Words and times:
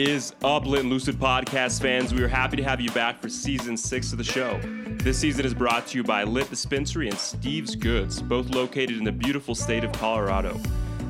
Is 0.00 0.32
up, 0.42 0.64
Lit 0.64 0.80
and 0.80 0.88
Lucid 0.88 1.16
podcast 1.16 1.82
fans? 1.82 2.14
We 2.14 2.22
are 2.22 2.28
happy 2.28 2.56
to 2.56 2.62
have 2.62 2.80
you 2.80 2.90
back 2.92 3.20
for 3.20 3.28
season 3.28 3.76
six 3.76 4.12
of 4.12 4.16
the 4.16 4.24
show. 4.24 4.58
This 5.02 5.18
season 5.18 5.44
is 5.44 5.52
brought 5.52 5.88
to 5.88 5.98
you 5.98 6.02
by 6.02 6.24
Lit 6.24 6.48
Dispensary 6.48 7.10
and 7.10 7.18
Steve's 7.18 7.76
Goods, 7.76 8.22
both 8.22 8.48
located 8.48 8.96
in 8.96 9.04
the 9.04 9.12
beautiful 9.12 9.54
state 9.54 9.84
of 9.84 9.92
Colorado. 9.92 10.54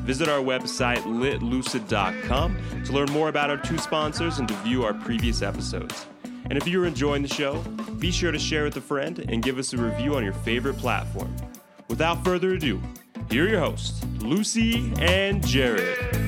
Visit 0.03 0.29
our 0.29 0.41
website, 0.41 0.99
litlucid.com, 1.03 2.57
to 2.85 2.93
learn 2.93 3.09
more 3.13 3.29
about 3.29 3.49
our 3.49 3.59
two 3.59 3.79
sponsors 3.79 4.41
and 4.41 4.49
to 4.49 4.55
view 4.65 4.83
our 4.83 4.95
previous 4.95 5.41
episodes. 5.41 6.07
And 6.47 6.59
if 6.59 6.67
you're 6.67 6.87
enjoying 6.87 7.23
the 7.23 7.33
show, 7.33 7.63
be 8.01 8.11
sure 8.11 8.33
to 8.33 8.41
share 8.41 8.65
with 8.65 8.77
a 8.77 8.81
friend 8.81 9.25
and 9.29 9.41
give 9.41 9.57
us 9.61 9.73
a 9.73 9.77
review 9.77 10.17
on 10.17 10.25
your 10.25 10.33
favorite 10.33 10.79
platform. 10.79 11.33
Without 11.87 12.25
further 12.25 12.55
ado, 12.55 12.83
here 13.31 13.47
are 13.47 13.51
your 13.51 13.61
hosts, 13.61 14.05
Lucy 14.19 14.93
and 14.99 15.47
Jared. 15.47 16.20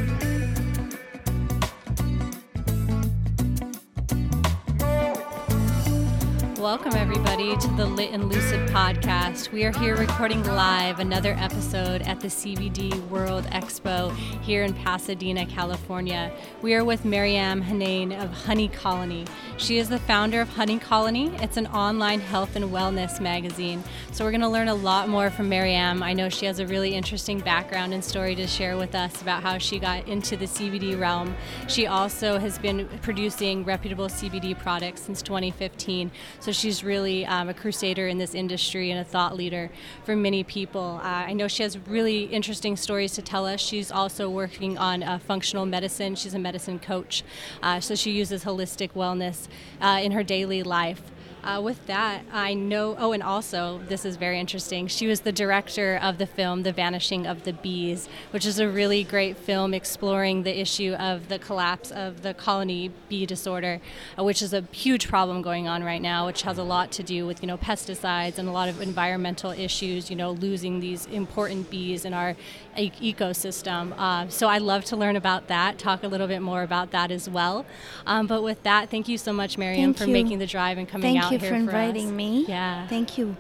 Welcome, 6.63 6.95
everybody, 6.95 7.32
to 7.43 7.69
the 7.77 7.85
Lit 7.85 8.13
and 8.13 8.33
Lucid 8.33 8.69
podcast. 8.71 9.51
We 9.51 9.65
are 9.65 9.77
here 9.81 9.97
recording 9.97 10.45
live 10.45 11.01
another 11.01 11.35
episode 11.37 12.01
at 12.03 12.21
the 12.21 12.29
CBD 12.29 12.97
World 13.09 13.45
Expo 13.47 14.15
here 14.43 14.63
in 14.63 14.73
Pasadena, 14.73 15.45
California. 15.47 16.33
We 16.63 16.75
are 16.75 16.85
with 16.85 17.05
Maryam 17.05 17.61
Henein 17.61 18.13
of 18.13 18.31
Honey 18.31 18.69
Colony. 18.69 19.27
She 19.57 19.79
is 19.79 19.89
the 19.89 19.99
founder 19.99 20.41
of 20.41 20.51
Honey 20.51 20.79
Colony. 20.79 21.35
It's 21.37 21.57
an 21.57 21.67
online 21.67 22.21
health 22.21 22.55
and 22.55 22.67
wellness 22.67 23.21
magazine. 23.21 23.83
So, 24.13 24.25
we're 24.25 24.31
going 24.31 24.43
to 24.43 24.49
learn 24.49 24.69
a 24.69 24.75
lot 24.75 25.09
more 25.09 25.29
from 25.29 25.49
Maryam. 25.49 26.01
I 26.01 26.13
know 26.13 26.29
she 26.29 26.47
has 26.47 26.61
a 26.61 26.67
really 26.67 26.95
interesting 26.95 27.41
background 27.41 27.93
and 27.93 28.05
story 28.05 28.37
to 28.37 28.47
share 28.47 28.77
with 28.77 28.95
us 28.95 29.21
about 29.21 29.43
how 29.43 29.59
she 29.59 29.81
got 29.81 30.07
into 30.07 30.37
the 30.37 30.47
CBD 30.47 30.99
realm. 30.99 31.35
She 31.67 31.89
also 31.89 32.39
has 32.39 32.59
been 32.59 32.89
producing 33.03 33.65
reputable 33.65 34.07
CBD 34.07 34.57
products 34.57 35.03
since 35.03 35.23
2015. 35.23 36.13
So, 36.39 36.53
she's 36.53 36.85
really 36.85 37.27
um, 37.33 37.49
a 37.49 37.55
crusader 37.55 38.09
in 38.09 38.19
this 38.19 38.35
industry 38.35 38.91
and 38.91 39.01
a 39.01 39.05
thought 39.05 39.35
leader 39.35 39.71
for 40.05 40.15
many 40.15 40.45
people. 40.45 41.01
Uh, 41.03 41.25
I 41.31 41.33
know 41.33 41.49
she 41.49 41.63
has 41.63 41.79
really 41.79 42.25
interesting 42.25 42.77
stories 42.77 43.13
to 43.13 43.23
tell 43.23 43.47
us. 43.47 43.59
She's 43.59 43.91
also 43.91 44.29
working 44.29 44.77
on 44.77 45.03
uh, 45.03 45.19
functional 45.19 45.65
medicine. 45.65 46.15
She's 46.15 46.35
a 46.35 46.39
medicine 46.39 46.79
coach, 46.79 47.25
uh, 47.63 47.81
so 47.81 47.95
she 47.95 48.11
uses 48.11 48.45
holistic 48.45 48.91
wellness 48.91 49.49
uh, 49.81 50.01
in 50.03 50.13
her 50.13 50.23
daily 50.23 50.63
life. 50.63 51.01
Uh, 51.45 51.61
with 51.61 51.85
that, 51.87 52.23
I 52.33 52.55
know. 52.55 52.95
Oh, 52.97 53.11
and 53.11 53.23
also, 53.23 53.81
this 53.89 54.05
is 54.05 54.15
very 54.15 54.39
interesting. 54.39 54.87
She 54.87 55.09
was 55.09 55.23
the 55.23 55.33
director 55.33 55.99
of 56.01 56.19
the 56.19 56.27
film 56.27 56.63
The 56.63 56.73
Vanishing 56.73 57.27
of 57.27 57.43
the 57.43 57.53
Bees, 57.53 58.09
which 58.31 58.47
is 58.47 58.61
a 58.61 58.69
really 58.69 59.03
great 59.03 59.37
film 59.37 59.75
exploring 59.75 60.45
the 60.45 60.61
issue 60.61 60.93
of 60.95 61.29
the 61.29 61.41
collapse 61.41 61.91
of 61.91 62.23
the 62.23 62.33
colony 62.33 62.93
bee 63.09 63.27
disorder, 63.27 63.81
uh, 64.17 64.23
which 64.23 64.41
is 64.41 64.55
a 64.55 64.63
huge 64.71 65.09
problem 65.09 65.43
going 65.43 65.67
on 65.67 65.83
right 65.83 66.01
now, 66.01 66.27
which 66.27 66.43
has 66.43 66.59
a 66.59 66.63
lot 66.63 66.93
to 66.93 67.03
do 67.03 67.27
with 67.27 67.43
you 67.43 67.49
know 67.49 67.59
pesticides 67.59 68.39
and 68.39 68.49
a 68.49 68.53
lot 68.53 68.69
of 68.69 68.81
environmental 68.81 69.51
issues. 69.51 70.11
You 70.11 70.17
know, 70.17 70.31
losing 70.31 70.79
these 70.79 71.07
important 71.07 71.71
bees 71.71 72.05
in 72.05 72.15
our 72.15 72.37
e- 72.77 73.15
ecosystem. 73.15 73.95
Uh, 73.99 74.29
so 74.29 74.49
I'd 74.49 74.63
love 74.63 74.85
to 74.87 74.97
learn 74.97 75.17
about 75.17 75.49
that. 75.49 75.79
Talk 75.79 76.03
a 76.03 76.09
little 76.09 76.27
bit 76.29 76.41
more 76.43 76.63
about 76.63 76.91
that 76.93 77.11
as 77.11 77.29
well. 77.29 77.65
Um, 78.07 78.27
but 78.27 78.43
with 78.43 78.63
that, 78.63 78.91
thank 78.91 79.09
you 79.09 79.19
so 79.19 79.33
much, 79.33 79.59
Maryam, 79.59 79.93
Thank 79.95 79.99
for 79.99 80.05
you. 80.05 80.13
making 80.13 80.39
the 80.39 80.47
drive 80.47 80.79
and 80.79 80.89
coming 80.89 81.15
Thank 81.15 81.25
out 81.25 81.33
you 81.33 81.39
here 81.39 81.51
for 81.51 81.55
inviting 81.57 82.07
us. 82.07 82.13
me. 82.13 82.45
Yeah. 82.49 82.87
Thank 82.89 83.19
you. 83.19 83.37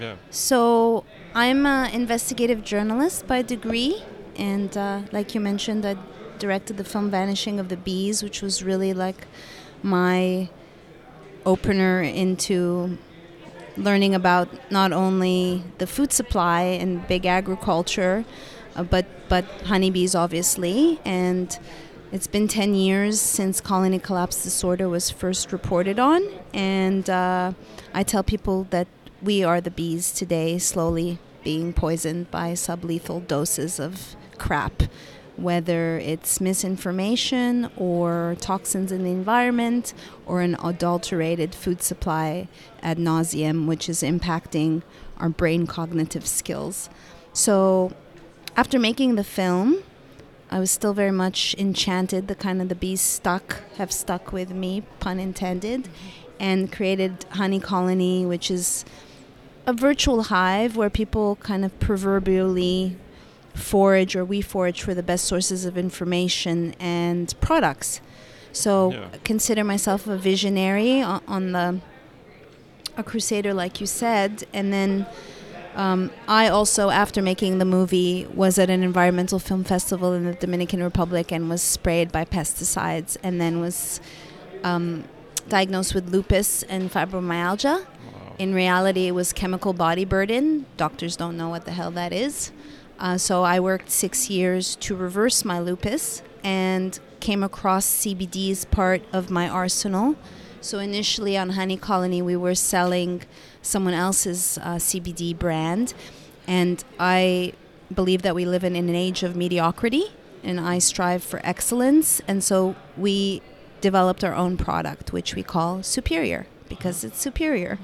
Yeah. 0.00 0.16
So, 0.30 1.04
I'm 1.34 1.66
an 1.66 1.92
investigative 1.92 2.64
journalist 2.64 3.26
by 3.26 3.42
degree, 3.42 4.02
and 4.36 4.74
uh, 4.76 5.02
like 5.12 5.34
you 5.34 5.40
mentioned, 5.40 5.84
I 5.84 5.96
directed 6.38 6.76
the 6.78 6.84
film 6.84 7.10
Vanishing 7.10 7.60
of 7.60 7.68
the 7.68 7.76
Bees, 7.76 8.22
which 8.22 8.40
was 8.42 8.62
really 8.62 8.94
like 8.94 9.26
my 9.82 10.48
opener 11.44 12.02
into 12.02 12.98
learning 13.76 14.14
about 14.14 14.48
not 14.70 14.92
only 14.92 15.62
the 15.78 15.86
food 15.86 16.12
supply 16.12 16.62
and 16.62 17.06
big 17.06 17.26
agriculture, 17.26 18.24
uh, 18.76 18.82
but 18.82 19.06
but 19.28 19.44
honeybees, 19.64 20.14
obviously, 20.14 21.00
and 21.04 21.58
it's 22.12 22.28
been 22.28 22.46
10 22.46 22.74
years 22.74 23.20
since 23.20 23.60
colony 23.60 23.98
collapse 23.98 24.44
disorder 24.44 24.88
was 24.88 25.10
first 25.10 25.52
reported 25.52 25.98
on, 25.98 26.22
and 26.54 27.10
uh, 27.10 27.52
I 27.92 28.02
tell 28.04 28.22
people 28.22 28.64
that 28.70 28.86
we 29.22 29.42
are 29.42 29.60
the 29.60 29.70
bees 29.70 30.12
today, 30.12 30.58
slowly 30.58 31.18
being 31.42 31.72
poisoned 31.72 32.30
by 32.30 32.52
sublethal 32.52 33.26
doses 33.26 33.80
of 33.80 34.14
crap, 34.38 34.84
whether 35.36 35.98
it's 35.98 36.40
misinformation 36.40 37.70
or 37.76 38.36
toxins 38.40 38.92
in 38.92 39.04
the 39.04 39.10
environment 39.10 39.94
or 40.26 40.40
an 40.40 40.56
adulterated 40.62 41.54
food 41.54 41.82
supply 41.82 42.48
ad 42.82 42.98
nauseum, 42.98 43.66
which 43.66 43.88
is 43.88 44.02
impacting 44.02 44.82
our 45.18 45.28
brain 45.28 45.66
cognitive 45.66 46.26
skills. 46.26 46.88
So, 47.32 47.92
after 48.56 48.78
making 48.78 49.16
the 49.16 49.24
film, 49.24 49.82
I 50.50 50.58
was 50.58 50.70
still 50.70 50.94
very 50.94 51.10
much 51.10 51.54
enchanted. 51.58 52.28
The 52.28 52.34
kind 52.34 52.62
of 52.62 52.68
the 52.68 52.74
bees 52.74 53.00
stuck 53.00 53.62
have 53.76 53.92
stuck 53.92 54.32
with 54.32 54.50
me, 54.50 54.82
pun 55.00 55.18
intended, 55.18 55.88
and 56.38 56.70
created 56.72 57.24
Honey 57.30 57.60
Colony, 57.60 58.24
which 58.24 58.50
is 58.50 58.84
a 59.66 59.72
virtual 59.72 60.24
hive 60.24 60.76
where 60.76 60.90
people 60.90 61.36
kind 61.36 61.64
of 61.64 61.78
proverbially 61.80 62.96
forage 63.54 64.14
or 64.14 64.24
we 64.24 64.40
forage 64.40 64.82
for 64.82 64.94
the 64.94 65.02
best 65.02 65.24
sources 65.24 65.64
of 65.64 65.76
information 65.76 66.74
and 66.78 67.34
products. 67.40 68.00
So 68.52 68.92
Yeah. 68.92 69.08
consider 69.24 69.64
myself 69.64 70.06
a 70.06 70.16
visionary 70.16 71.02
on 71.02 71.52
the 71.52 71.80
a 72.98 73.02
crusader, 73.02 73.52
like 73.52 73.78
you 73.80 73.86
said, 73.86 74.44
and 74.54 74.72
then 74.72 75.04
um, 75.76 76.10
I 76.26 76.48
also, 76.48 76.88
after 76.88 77.20
making 77.20 77.58
the 77.58 77.66
movie, 77.66 78.26
was 78.34 78.58
at 78.58 78.70
an 78.70 78.82
environmental 78.82 79.38
film 79.38 79.62
festival 79.62 80.14
in 80.14 80.24
the 80.24 80.32
Dominican 80.32 80.82
Republic 80.82 81.30
and 81.30 81.50
was 81.50 81.60
sprayed 81.60 82.10
by 82.10 82.24
pesticides, 82.24 83.18
and 83.22 83.38
then 83.38 83.60
was 83.60 84.00
um, 84.64 85.04
diagnosed 85.50 85.94
with 85.94 86.08
lupus 86.08 86.62
and 86.62 86.90
fibromyalgia. 86.90 87.86
In 88.38 88.54
reality, 88.54 89.06
it 89.06 89.12
was 89.12 89.34
chemical 89.34 89.74
body 89.74 90.06
burden. 90.06 90.64
Doctors 90.78 91.14
don't 91.14 91.36
know 91.36 91.50
what 91.50 91.66
the 91.66 91.72
hell 91.72 91.90
that 91.90 92.12
is. 92.12 92.52
Uh, 92.98 93.18
so 93.18 93.42
I 93.42 93.60
worked 93.60 93.90
six 93.90 94.30
years 94.30 94.76
to 94.76 94.96
reverse 94.96 95.44
my 95.44 95.58
lupus 95.60 96.22
and 96.42 96.98
came 97.20 97.42
across 97.42 97.86
CBD 97.86 98.50
as 98.50 98.64
part 98.64 99.02
of 99.12 99.30
my 99.30 99.46
arsenal. 99.46 100.16
So 100.60 100.78
initially 100.78 101.36
on 101.36 101.50
Honey 101.50 101.76
Colony, 101.76 102.22
we 102.22 102.36
were 102.36 102.54
selling 102.54 103.22
someone 103.62 103.94
else's 103.94 104.58
uh, 104.58 104.76
CBD 104.76 105.36
brand, 105.38 105.94
and 106.46 106.82
I 106.98 107.52
believe 107.94 108.22
that 108.22 108.34
we 108.34 108.44
live 108.44 108.64
in, 108.64 108.74
in 108.74 108.88
an 108.88 108.94
age 108.94 109.22
of 109.22 109.36
mediocrity, 109.36 110.06
and 110.42 110.58
I 110.58 110.78
strive 110.78 111.22
for 111.22 111.40
excellence. 111.44 112.20
And 112.26 112.42
so 112.42 112.74
we 112.96 113.42
developed 113.80 114.24
our 114.24 114.34
own 114.34 114.56
product, 114.56 115.12
which 115.12 115.34
we 115.34 115.42
call 115.42 115.82
Superior 115.82 116.46
because 116.68 117.04
it's 117.04 117.20
superior. 117.20 117.78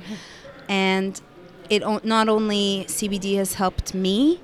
And 0.68 1.20
it 1.70 1.82
o- 1.84 2.00
not 2.02 2.28
only 2.28 2.84
CBD 2.88 3.36
has 3.36 3.54
helped 3.54 3.94
me, 3.94 4.40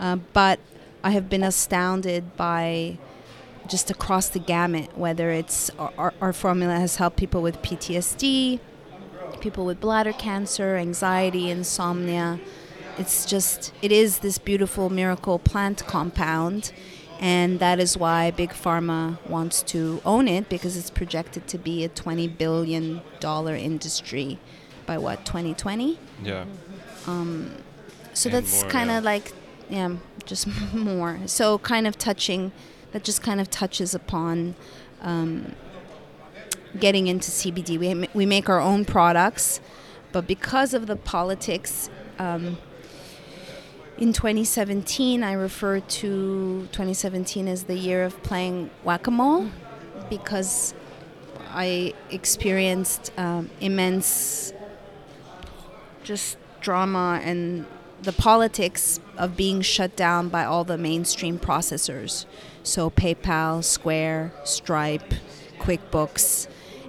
uh, 0.00 0.16
but 0.32 0.58
I 1.04 1.10
have 1.12 1.28
been 1.30 1.44
astounded 1.44 2.36
by 2.36 2.98
just 3.68 3.90
across 3.90 4.28
the 4.28 4.38
gamut, 4.38 4.96
whether 4.96 5.30
it's 5.30 5.70
our, 5.78 5.92
our, 5.98 6.14
our 6.20 6.32
formula 6.32 6.78
has 6.78 6.96
helped 6.96 7.16
people 7.16 7.42
with 7.42 7.60
PTSD, 7.62 8.60
people 9.40 9.64
with 9.66 9.80
bladder 9.80 10.12
cancer, 10.12 10.76
anxiety, 10.76 11.50
insomnia. 11.50 12.38
It's 12.98 13.26
just, 13.26 13.72
it 13.82 13.92
is 13.92 14.20
this 14.20 14.38
beautiful 14.38 14.88
miracle 14.90 15.38
plant 15.38 15.84
compound. 15.86 16.72
And 17.18 17.60
that 17.60 17.78
is 17.80 17.96
why 17.96 18.30
Big 18.30 18.50
Pharma 18.50 19.18
wants 19.26 19.62
to 19.64 20.02
own 20.04 20.28
it 20.28 20.48
because 20.48 20.76
it's 20.76 20.90
projected 20.90 21.46
to 21.48 21.58
be 21.58 21.82
a 21.82 21.88
$20 21.88 22.36
billion 22.36 23.00
industry 23.22 24.38
by 24.84 24.98
what, 24.98 25.24
2020? 25.24 25.98
Yeah. 26.22 26.44
Um, 27.06 27.52
So 28.12 28.28
And 28.28 28.36
that's 28.36 28.62
more, 28.62 28.70
kind 28.70 28.90
yeah. 28.90 28.98
of 28.98 29.04
like, 29.04 29.32
yeah, 29.70 29.96
just 30.24 30.46
more. 30.74 31.20
So 31.26 31.58
kind 31.58 31.86
of 31.86 31.96
touching, 31.96 32.52
that 32.92 33.04
just 33.04 33.22
kind 33.22 33.40
of 33.40 33.50
touches 33.50 33.94
upon 33.94 34.54
um, 35.02 35.54
getting 36.78 37.06
into 37.06 37.30
CBD. 37.30 37.78
We, 37.78 38.08
we 38.14 38.26
make 38.26 38.48
our 38.48 38.60
own 38.60 38.84
products, 38.84 39.60
but 40.12 40.26
because 40.26 40.74
of 40.74 40.86
the 40.86 40.96
politics, 40.96 41.90
um, 42.18 42.58
in 43.98 44.12
2017, 44.12 45.22
I 45.22 45.32
refer 45.32 45.80
to 45.80 46.68
2017 46.72 47.48
as 47.48 47.64
the 47.64 47.76
year 47.76 48.04
of 48.04 48.22
playing 48.22 48.70
whack 48.84 49.06
a 49.06 49.10
mole 49.10 49.48
because 50.10 50.74
I 51.50 51.94
experienced 52.10 53.10
um, 53.16 53.48
immense 53.60 54.52
just 56.04 56.36
drama 56.60 57.20
and 57.24 57.66
the 58.02 58.12
politics 58.12 59.00
of 59.16 59.36
being 59.36 59.62
shut 59.62 59.96
down 59.96 60.28
by 60.28 60.44
all 60.44 60.64
the 60.64 60.78
mainstream 60.78 61.38
processors. 61.38 62.26
So 62.62 62.90
PayPal, 62.90 63.64
Square, 63.64 64.32
Stripe, 64.44 65.14
QuickBooks. 65.58 66.46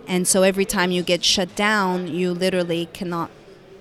And 0.08 0.28
so 0.28 0.44
every 0.44 0.66
time 0.66 0.92
you 0.92 1.04
get 1.04 1.24
shut 1.24 1.56
down, 1.56 2.08
you 2.08 2.34
literally 2.34 2.88
cannot 2.94 3.30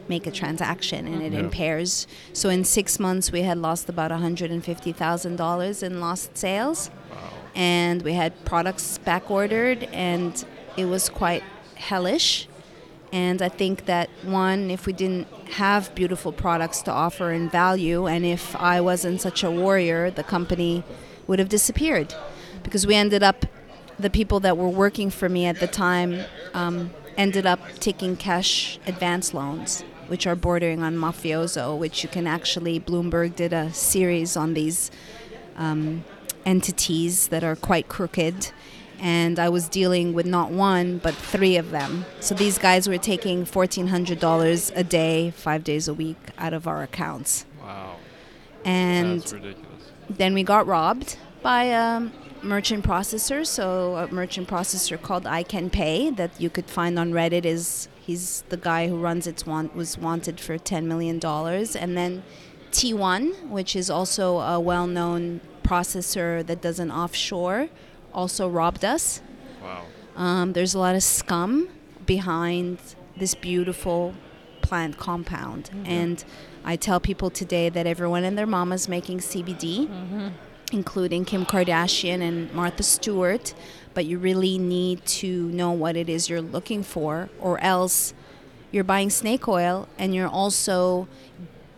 make 0.08 0.26
a 0.26 0.30
transaction 0.30 1.06
and 1.08 1.20
it 1.22 1.32
Yeah. 1.32 1.40
impairs. 1.40 2.06
So 2.32 2.48
in 2.48 2.64
six 2.64 3.00
months, 3.00 3.32
we 3.32 3.42
had 3.42 3.58
lost 3.58 3.88
about 3.88 4.12
$150,000 4.12 5.82
in 5.82 6.00
lost 6.00 6.36
sales. 6.38 6.90
And 7.54 8.02
we 8.02 8.12
had 8.12 8.44
products 8.44 8.98
back 8.98 9.30
ordered, 9.30 9.88
and 9.92 10.44
it 10.76 10.84
was 10.84 11.08
quite 11.08 11.42
hellish. 11.74 12.46
And 13.12 13.40
I 13.40 13.48
think 13.48 13.86
that 13.86 14.10
one, 14.22 14.70
if 14.70 14.84
we 14.84 14.92
didn't 14.92 15.26
have 15.50 15.94
beautiful 15.94 16.32
products 16.32 16.82
to 16.82 16.90
offer 16.90 17.32
in 17.32 17.48
value, 17.48 18.06
and 18.06 18.24
if 18.24 18.54
I 18.56 18.80
wasn't 18.80 19.20
such 19.20 19.42
a 19.42 19.50
warrior, 19.50 20.10
the 20.10 20.22
company 20.22 20.84
would 21.26 21.38
have 21.38 21.48
disappeared. 21.48 22.14
Because 22.62 22.86
we 22.86 22.94
ended 22.94 23.22
up, 23.22 23.46
the 23.98 24.10
people 24.10 24.40
that 24.40 24.56
were 24.56 24.68
working 24.68 25.10
for 25.10 25.28
me 25.28 25.46
at 25.46 25.60
the 25.60 25.66
time 25.66 26.20
um, 26.54 26.90
ended 27.16 27.46
up 27.46 27.60
taking 27.80 28.16
cash 28.16 28.78
advance 28.86 29.32
loans, 29.32 29.82
which 30.08 30.26
are 30.26 30.36
bordering 30.36 30.82
on 30.82 30.96
mafioso, 30.96 31.78
which 31.78 32.02
you 32.02 32.08
can 32.08 32.26
actually, 32.26 32.78
Bloomberg 32.78 33.36
did 33.36 33.52
a 33.52 33.72
series 33.72 34.36
on 34.36 34.54
these 34.54 34.90
um, 35.56 36.04
entities 36.44 37.28
that 37.28 37.42
are 37.42 37.56
quite 37.56 37.88
crooked. 37.88 38.52
And 38.98 39.38
I 39.38 39.48
was 39.48 39.68
dealing 39.68 40.14
with 40.14 40.26
not 40.26 40.50
one, 40.50 40.98
but 40.98 41.14
three 41.14 41.56
of 41.56 41.70
them. 41.70 42.06
So 42.20 42.34
these 42.34 42.58
guys 42.58 42.88
were 42.88 42.98
taking 42.98 43.44
$1,400 43.44 44.72
a 44.74 44.84
day, 44.84 45.30
five 45.30 45.64
days 45.64 45.86
a 45.88 45.94
week 45.94 46.16
out 46.38 46.52
of 46.54 46.66
our 46.66 46.82
accounts. 46.82 47.44
Wow. 47.62 47.96
And 48.64 49.20
That's 49.20 49.32
ridiculous. 49.32 49.92
then 50.08 50.34
we 50.34 50.42
got 50.42 50.66
robbed 50.66 51.18
by 51.42 51.64
a 51.64 52.08
merchant 52.42 52.84
processor. 52.84 53.46
So 53.46 53.96
a 53.96 54.12
merchant 54.12 54.48
processor 54.48 55.00
called 55.00 55.26
I 55.26 55.42
Can 55.42 55.70
Pay 55.70 56.10
that 56.10 56.40
you 56.40 56.48
could 56.50 56.70
find 56.70 56.98
on 56.98 57.12
Reddit 57.12 57.44
is 57.44 57.88
he's 58.00 58.42
the 58.48 58.56
guy 58.56 58.88
who 58.88 58.96
runs 58.98 59.26
its 59.26 59.44
want 59.46 59.74
was 59.74 59.98
wanted 59.98 60.40
for 60.40 60.56
ten 60.58 60.88
million 60.88 61.18
dollars. 61.18 61.76
And 61.76 61.96
then 61.96 62.22
T1, 62.72 63.48
which 63.48 63.76
is 63.76 63.88
also 63.90 64.38
a 64.40 64.58
well-known 64.60 65.40
processor 65.62 66.46
that 66.46 66.60
does 66.60 66.78
an 66.78 66.90
offshore, 66.90 67.68
also 68.16 68.48
robbed 68.48 68.84
us. 68.84 69.20
Wow. 69.62 69.84
Um, 70.16 70.52
there's 70.54 70.74
a 70.74 70.78
lot 70.78 70.96
of 70.96 71.02
scum 71.02 71.68
behind 72.06 72.78
this 73.16 73.34
beautiful 73.34 74.14
plant 74.62 74.96
compound. 74.96 75.70
Mm-hmm. 75.72 75.86
And 75.86 76.24
I 76.64 76.76
tell 76.76 76.98
people 76.98 77.30
today 77.30 77.68
that 77.68 77.86
everyone 77.86 78.24
and 78.24 78.36
their 78.36 78.46
mama's 78.46 78.88
making 78.88 79.18
CBD, 79.18 79.86
mm-hmm. 79.86 80.28
including 80.72 81.24
Kim 81.24 81.44
Kardashian 81.44 82.20
and 82.20 82.52
Martha 82.52 82.82
Stewart. 82.82 83.54
But 83.94 84.06
you 84.06 84.18
really 84.18 84.58
need 84.58 85.04
to 85.06 85.48
know 85.50 85.70
what 85.70 85.96
it 85.96 86.08
is 86.08 86.28
you're 86.28 86.42
looking 86.42 86.82
for, 86.82 87.28
or 87.38 87.62
else 87.62 88.14
you're 88.72 88.84
buying 88.84 89.10
snake 89.10 89.46
oil 89.48 89.88
and 89.98 90.14
you're 90.14 90.28
also 90.28 91.08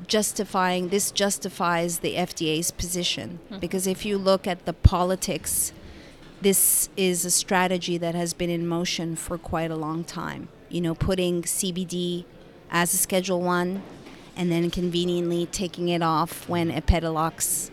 justifying 0.06 0.88
this 0.88 1.10
justifies 1.10 1.98
the 1.98 2.14
FDA's 2.14 2.70
position 2.70 3.38
mm-hmm. 3.44 3.58
because 3.58 3.86
if 3.86 4.06
you 4.06 4.16
look 4.16 4.46
at 4.46 4.64
the 4.64 4.72
politics 4.72 5.72
this 6.40 6.88
is 6.96 7.24
a 7.24 7.30
strategy 7.30 7.98
that 7.98 8.14
has 8.14 8.32
been 8.32 8.50
in 8.50 8.66
motion 8.66 9.16
for 9.16 9.38
quite 9.38 9.70
a 9.70 9.76
long 9.76 10.04
time 10.04 10.48
you 10.68 10.80
know 10.80 10.94
putting 10.94 11.42
CBD 11.42 12.24
as 12.70 12.92
a 12.94 12.96
schedule 12.96 13.40
1 13.40 13.82
and 14.36 14.52
then 14.52 14.70
conveniently 14.70 15.46
taking 15.46 15.88
it 15.88 16.02
off 16.02 16.48
when 16.48 16.70
Epidiolex 16.70 17.70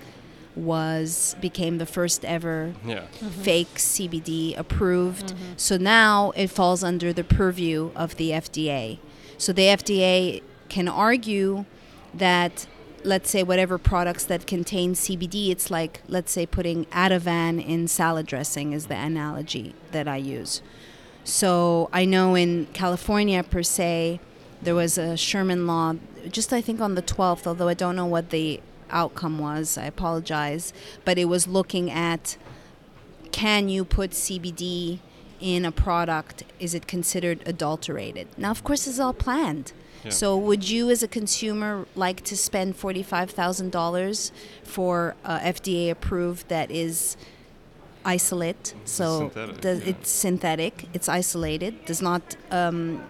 was 0.55 1.35
became 1.41 1.77
the 1.77 1.85
first 1.85 2.23
ever 2.25 2.73
Yeah. 2.85 3.01
Mm-hmm. 3.19 3.27
fake 3.41 3.75
CBD 3.75 4.57
approved. 4.57 5.27
Mm-hmm. 5.27 5.53
So 5.57 5.77
now 5.77 6.31
it 6.35 6.47
falls 6.47 6.83
under 6.83 7.11
the 7.11 7.23
purview 7.23 7.91
of 7.95 8.15
the 8.15 8.31
FDA. 8.31 8.99
So 9.37 9.51
the 9.51 9.63
FDA 9.63 10.41
can 10.69 10.87
argue 10.87 11.65
that 12.13 12.67
let's 13.05 13.29
say 13.29 13.43
whatever 13.43 13.77
products 13.77 14.25
that 14.25 14.47
contain 14.47 14.93
CBD, 14.93 15.51
it's 15.51 15.69
like 15.69 16.01
let's 16.07 16.31
say 16.31 16.45
putting 16.45 16.85
Ativan 16.85 17.65
in 17.65 17.87
salad 17.87 18.25
dressing 18.25 18.73
is 18.73 18.87
the 18.87 18.95
analogy 18.95 19.75
that 19.91 20.07
I 20.07 20.17
use. 20.17 20.61
So 21.23 21.89
I 21.93 22.05
know 22.05 22.35
in 22.35 22.67
California 22.73 23.43
per 23.43 23.63
se, 23.63 24.19
there 24.61 24.75
was 24.75 24.97
a 24.97 25.15
Sherman 25.15 25.67
law, 25.67 25.95
just 26.29 26.51
I 26.51 26.61
think 26.61 26.81
on 26.81 26.95
the 26.95 27.01
12th, 27.01 27.47
although 27.47 27.67
I 27.67 27.73
don't 27.73 27.95
know 27.95 28.05
what 28.05 28.31
the 28.31 28.59
outcome 28.89 29.39
was. 29.39 29.77
I 29.77 29.85
apologize, 29.85 30.73
but 31.03 31.17
it 31.17 31.25
was 31.25 31.47
looking 31.47 31.89
at 31.91 32.37
can 33.31 33.67
you 33.69 33.83
put 33.83 34.11
CBD 34.11 34.99
in 35.41 35.65
a 35.65 35.71
product? 35.71 36.43
Is 36.59 36.73
it 36.73 36.87
considered 36.87 37.43
adulterated? 37.45 38.27
Now, 38.37 38.51
of 38.51 38.63
course, 38.63 38.87
it's 38.87 38.99
all 38.99 39.13
planned. 39.13 39.73
Yeah. 40.05 40.11
So, 40.11 40.37
would 40.37 40.69
you, 40.69 40.89
as 40.89 41.03
a 41.03 41.07
consumer, 41.07 41.85
like 41.95 42.23
to 42.25 42.37
spend 42.37 42.75
forty-five 42.75 43.31
thousand 43.31 43.71
dollars 43.71 44.31
for 44.63 45.15
uh, 45.25 45.39
FDA 45.39 45.89
approved 45.91 46.47
that 46.49 46.71
is 46.71 47.17
isolate? 48.03 48.73
So, 48.85 49.19
synthetic, 49.19 49.61
does, 49.61 49.79
yeah. 49.81 49.89
it's 49.89 50.09
synthetic. 50.09 50.85
It's 50.93 51.09
isolated. 51.09 51.85
Does 51.85 52.01
not 52.01 52.35
um, 52.51 53.03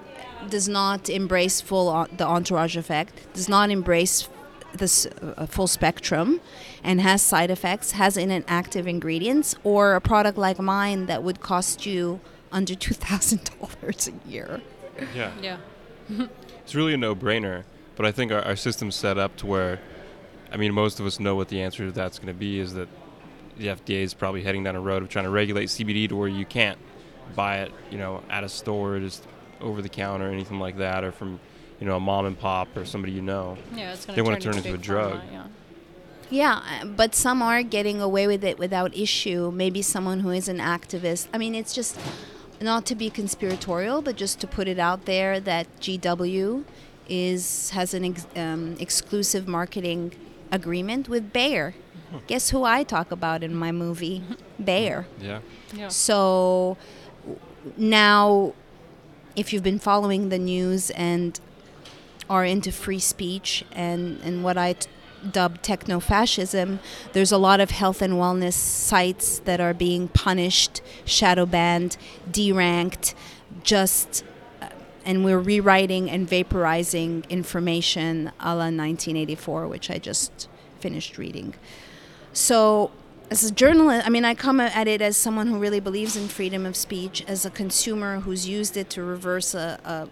does 0.50 0.68
not 0.70 1.10
embrace 1.10 1.62
full 1.62 1.90
o- 1.90 2.08
the 2.16 2.26
entourage 2.26 2.78
effect. 2.78 3.14
Does 3.34 3.50
not 3.50 3.70
embrace 3.70 4.30
this 4.74 5.06
uh, 5.06 5.46
full 5.46 5.68
spectrum 5.68 6.42
and 6.84 7.02
has 7.02 7.22
side 7.22 7.50
effects, 7.50 7.92
has 7.92 8.18
inactive 8.18 8.88
ingredients, 8.88 9.56
or 9.64 9.96
a 9.96 10.02
product 10.02 10.38
like 10.38 10.60
mine 10.60 11.06
that 11.08 11.24
would 11.24 11.40
cost 11.42 11.86
you 11.86 12.20
under 12.52 12.74
$2,000 12.74 14.08
a 14.08 14.30
year. 14.30 14.62
Yeah. 15.14 15.32
Yeah. 15.42 15.58
It's 16.66 16.74
really 16.74 16.96
a 16.96 16.98
no-brainer, 16.98 17.64
but 17.96 18.08
I 18.08 18.12
think 18.12 18.32
our, 18.32 18.42
our 18.42 18.56
system's 18.56 18.96
set 18.96 19.20
up 19.20 19.36
to 19.38 19.46
where, 19.46 19.80
I 20.52 20.58
mean, 20.58 20.74
most 20.74 21.00
of 21.00 21.06
us 21.06 21.20
know 21.20 21.36
what 21.36 21.48
the 21.50 21.62
answer 21.62 21.86
to 21.86 21.92
that's 21.92 22.18
going 22.18 22.28
to 22.28 22.34
be. 22.34 22.60
Is 22.60 22.74
that 22.74 22.90
the 23.58 23.68
FDA 23.68 24.02
is 24.02 24.16
probably 24.16 24.42
heading 24.42 24.64
down 24.64 24.76
a 24.76 24.82
road 24.82 25.04
of 25.04 25.10
trying 25.10 25.26
to 25.26 25.30
regulate 25.30 25.68
CBD 25.68 26.10
to 26.10 26.16
where 26.16 26.28
you 26.28 26.44
can't 26.44 26.80
buy 27.36 27.60
it, 27.60 27.72
you 27.92 28.00
know, 28.00 28.24
at 28.32 28.44
a 28.44 28.50
store, 28.50 29.00
just 29.00 29.24
over 29.62 29.84
the 29.84 29.90
counter, 29.90 30.28
or 30.28 30.32
anything 30.32 30.60
like 30.60 30.78
that, 30.78 31.04
or 31.04 31.12
from, 31.12 31.40
you 31.80 31.86
know, 31.86 31.98
a 31.98 32.00
mom 32.00 32.26
and 32.26 32.38
pop 32.38 32.76
or 32.76 32.84
somebody 32.84 33.14
you 33.14 33.22
know. 33.22 33.58
Yeah, 33.76 33.94
it's 33.94 34.06
going 34.06 34.16
They 34.16 34.22
to 34.22 34.24
wanna 34.28 34.40
turn, 34.40 34.54
turn 34.54 34.66
into 34.66 34.74
a 34.74 34.78
drug. 34.78 35.22
pharma, 35.22 35.32
yeah. 35.32 35.48
Yeah, 36.32 36.62
uh, 36.82 36.86
but 36.86 37.14
some 37.14 37.44
are 37.44 37.62
getting 37.62 38.02
away 38.02 38.26
with 38.26 38.44
it 38.44 38.58
without 38.58 38.98
issue. 38.98 39.52
Maybe 39.54 39.84
someone 39.84 40.22
who 40.22 40.32
is 40.32 40.48
an 40.48 40.58
activist. 40.58 41.28
I 41.32 41.38
mean, 41.38 41.54
it's 41.54 41.74
just 41.76 42.00
not 42.62 42.86
to 42.88 42.96
be 42.96 43.10
conspiratorial, 43.10 44.02
but 44.02 44.16
just 44.16 44.40
to 44.40 44.48
put 44.48 44.68
it 44.68 44.80
out 44.80 45.06
there 45.06 45.40
that 45.40 45.68
GW 45.80 46.64
is 47.08 47.70
has 47.72 47.94
an 47.94 48.06
ex, 48.06 48.26
um, 48.36 48.76
exclusive 48.80 49.48
marketing 49.48 50.14
agreement 50.52 51.08
with 51.10 51.32
Bayer. 51.34 51.76
Guess 52.28 52.52
who 52.52 52.64
I 52.64 52.84
talk 52.84 53.12
about 53.12 53.44
in 53.44 53.54
my 53.54 53.72
movie? 53.72 54.24
Bayer. 54.64 55.06
Yeah. 55.20 55.40
Yeah. 55.74 55.90
So 55.90 56.78
now, 57.76 58.54
if 59.36 59.52
you've 59.52 59.64
been 59.64 59.80
following 59.80 60.30
the 60.30 60.40
news 60.40 60.92
and 60.92 61.40
are 62.30 62.46
into 62.46 62.72
free 62.72 63.00
speech 63.00 63.66
and, 63.72 64.20
and 64.24 64.44
what 64.44 64.58
I 64.58 64.74
t- 64.74 64.90
dub 65.32 65.62
techno 65.62 66.00
fascism, 66.00 66.80
there's 67.14 67.32
a 67.32 67.38
lot 67.38 67.60
of 67.60 67.72
health 67.72 68.02
and 68.02 68.14
wellness 68.14 68.54
sites 68.54 69.40
that 69.40 69.60
are 69.60 69.74
being 69.74 70.08
punished, 70.10 70.82
shadow 71.06 71.46
banned, 71.46 71.98
deranked, 72.32 73.14
just. 73.64 74.24
uh, 74.62 74.70
And 75.06 75.24
we're 75.24 75.40
rewriting 75.40 76.10
and 76.10 76.28
vaporizing 76.28 77.28
information 77.30 78.32
a 78.40 78.56
la 78.56 78.70
1984, 78.72 79.68
which 79.68 79.90
I 79.92 79.98
just 80.00 80.50
finished 80.80 81.18
reading. 81.18 81.54
So, 82.34 82.92
as 83.32 83.44
a 83.44 83.52
journalist, 83.52 84.06
I 84.06 84.10
mean, 84.10 84.26
I 84.26 84.36
come 84.36 84.60
at 84.60 84.88
it 84.88 85.02
as 85.02 85.18
someone 85.18 85.48
who 85.48 85.58
really 85.58 85.80
believes 85.80 86.16
in 86.16 86.28
freedom 86.28 86.66
of 86.66 86.76
speech, 86.76 87.24
as 87.28 87.46
a 87.46 87.50
consumer 87.50 88.20
who's 88.20 88.48
used 88.48 88.78
it 88.78 88.90
to 88.92 89.04
reverse 89.04 89.54
a, 89.56 89.80
a 89.84 90.10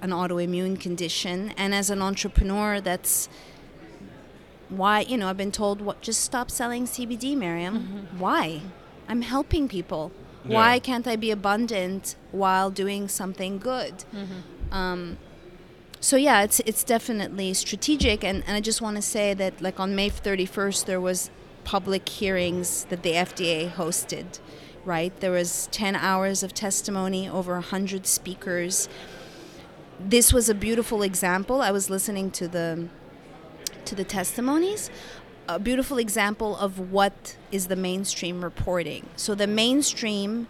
an 0.00 0.10
autoimmune 0.10 0.78
condition, 0.78 1.52
and 1.56 1.74
as 1.74 1.90
an 1.90 2.00
entrepreneur, 2.00 2.80
that's 2.80 3.28
why 4.68 5.00
you 5.00 5.16
know 5.16 5.28
I've 5.28 5.36
been 5.36 5.52
told 5.52 5.80
what 5.80 6.00
just 6.00 6.20
stop 6.22 6.50
selling 6.50 6.84
CBD, 6.84 7.36
Maryam. 7.36 8.08
Why? 8.18 8.60
I'm 9.08 9.22
helping 9.22 9.68
people. 9.68 10.12
Why 10.44 10.78
can't 10.78 11.06
I 11.06 11.16
be 11.16 11.30
abundant 11.30 12.16
while 12.32 12.70
doing 12.70 13.08
something 13.08 13.58
good? 13.58 14.04
Um, 14.72 15.18
so 16.00 16.16
yeah, 16.16 16.42
it's 16.42 16.60
it's 16.60 16.84
definitely 16.84 17.52
strategic, 17.54 18.22
and, 18.24 18.44
and 18.46 18.56
I 18.56 18.60
just 18.60 18.80
want 18.80 18.96
to 18.96 19.02
say 19.02 19.34
that 19.34 19.60
like 19.60 19.80
on 19.80 19.94
May 19.96 20.10
31st 20.10 20.84
there 20.86 21.00
was 21.00 21.30
public 21.64 22.08
hearings 22.08 22.84
that 22.88 23.02
the 23.02 23.12
FDA 23.12 23.70
hosted, 23.70 24.38
right? 24.84 25.12
There 25.20 25.32
was 25.32 25.68
10 25.72 25.96
hours 25.96 26.42
of 26.42 26.54
testimony, 26.54 27.28
over 27.28 27.52
100 27.54 28.06
speakers. 28.06 28.88
This 30.00 30.32
was 30.32 30.48
a 30.48 30.54
beautiful 30.54 31.02
example. 31.02 31.60
I 31.60 31.70
was 31.72 31.90
listening 31.90 32.30
to 32.32 32.48
the 32.48 32.88
to 33.88 33.94
the 33.94 34.04
testimonies, 34.04 34.90
a 35.48 35.58
beautiful 35.58 35.96
example 35.96 36.56
of 36.56 36.78
what 36.92 37.36
is 37.50 37.68
the 37.68 37.76
mainstream 37.76 38.44
reporting. 38.44 39.08
So 39.16 39.34
the 39.34 39.46
mainstream 39.46 40.46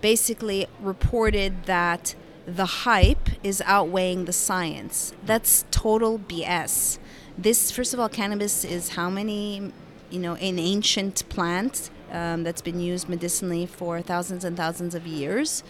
basically 0.00 0.66
reported 0.80 1.64
that 1.66 2.14
the 2.46 2.64
hype 2.64 3.28
is 3.44 3.62
outweighing 3.66 4.24
the 4.24 4.32
science. 4.32 5.12
That's 5.22 5.66
total 5.70 6.18
BS. 6.18 6.98
This, 7.36 7.70
first 7.70 7.92
of 7.92 8.00
all, 8.00 8.08
cannabis 8.08 8.64
is 8.64 8.90
how 8.90 9.10
many, 9.10 9.70
you 10.08 10.18
know, 10.18 10.34
an 10.36 10.58
ancient 10.58 11.28
plant 11.28 11.90
um, 12.10 12.42
that's 12.42 12.62
been 12.62 12.80
used 12.80 13.06
medicinally 13.06 13.66
for 13.66 14.00
thousands 14.00 14.44
and 14.44 14.56
thousands 14.56 14.94
of 14.94 15.06
years. 15.06 15.62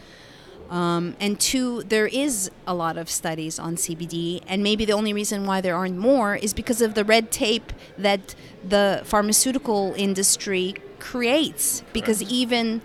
Um, 0.71 1.17
and 1.19 1.41
two, 1.41 1.83
there 1.85 2.07
is 2.07 2.51
a 2.67 2.75
lot 2.75 2.99
of 2.99 3.09
studies 3.09 3.59
on 3.59 3.77
CBD, 3.77 4.43
and 4.47 4.63
maybe 4.63 4.85
the 4.85 4.93
only 4.93 5.13
reason 5.13 5.47
why 5.47 5.61
there 5.61 5.75
aren't 5.75 5.97
more 5.97 6.37
is 6.37 6.53
because 6.53 6.83
of 6.83 6.95
the 6.95 7.05
red 7.05 7.31
tape 7.31 7.73
that 7.97 8.35
the 8.67 9.01
pharmaceutical 9.05 9.95
industry 9.97 10.75
creates. 10.99 11.83
Because 11.93 12.23
even 12.23 12.83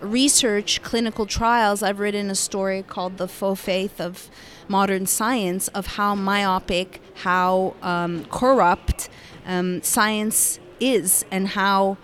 research, 0.00 0.82
clinical 0.82 1.26
trials, 1.26 1.82
I've 1.82 2.00
written 2.00 2.28
a 2.28 2.34
story 2.34 2.82
called 2.82 3.18
The 3.18 3.28
Faux 3.28 3.60
Faith 3.60 4.00
of 4.00 4.28
Modern 4.66 5.06
Science 5.06 5.68
of 5.68 5.86
how 5.86 6.14
myopic, 6.16 7.00
how 7.16 7.76
um, 7.82 8.24
corrupt 8.26 9.08
um, 9.46 9.80
science 9.82 10.58
is, 10.80 11.24
and 11.30 11.48
how 11.48 11.98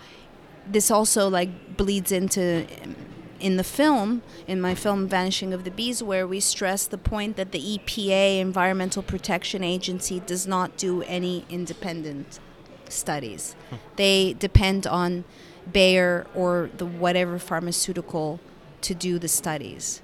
this 0.65 0.89
also 0.89 1.27
like 1.27 1.75
bleeds 1.75 2.11
into 2.11 2.65
in 3.39 3.57
the 3.57 3.63
film, 3.63 4.21
in 4.47 4.59
my 4.61 4.75
film 4.75 5.07
Vanishing 5.07 5.53
of 5.53 5.63
the 5.63 5.71
Bees, 5.71 6.03
where 6.03 6.27
we 6.27 6.39
stress 6.39 6.85
the 6.85 6.97
point 6.97 7.35
that 7.35 7.51
the 7.51 7.77
EPA, 7.77 8.39
Environmental 8.39 9.03
Protection 9.03 9.63
Agency, 9.63 10.19
does 10.19 10.47
not 10.47 10.77
do 10.77 11.03
any 11.03 11.45
independent 11.49 12.39
studies. 12.89 13.55
Hmm. 13.69 13.75
They 13.95 14.33
depend 14.33 14.87
on 14.87 15.23
Bayer 15.71 16.25
or 16.35 16.69
the 16.77 16.85
whatever 16.85 17.39
pharmaceutical 17.39 18.39
to 18.81 18.93
do 18.93 19.19
the 19.19 19.27
studies. 19.27 20.01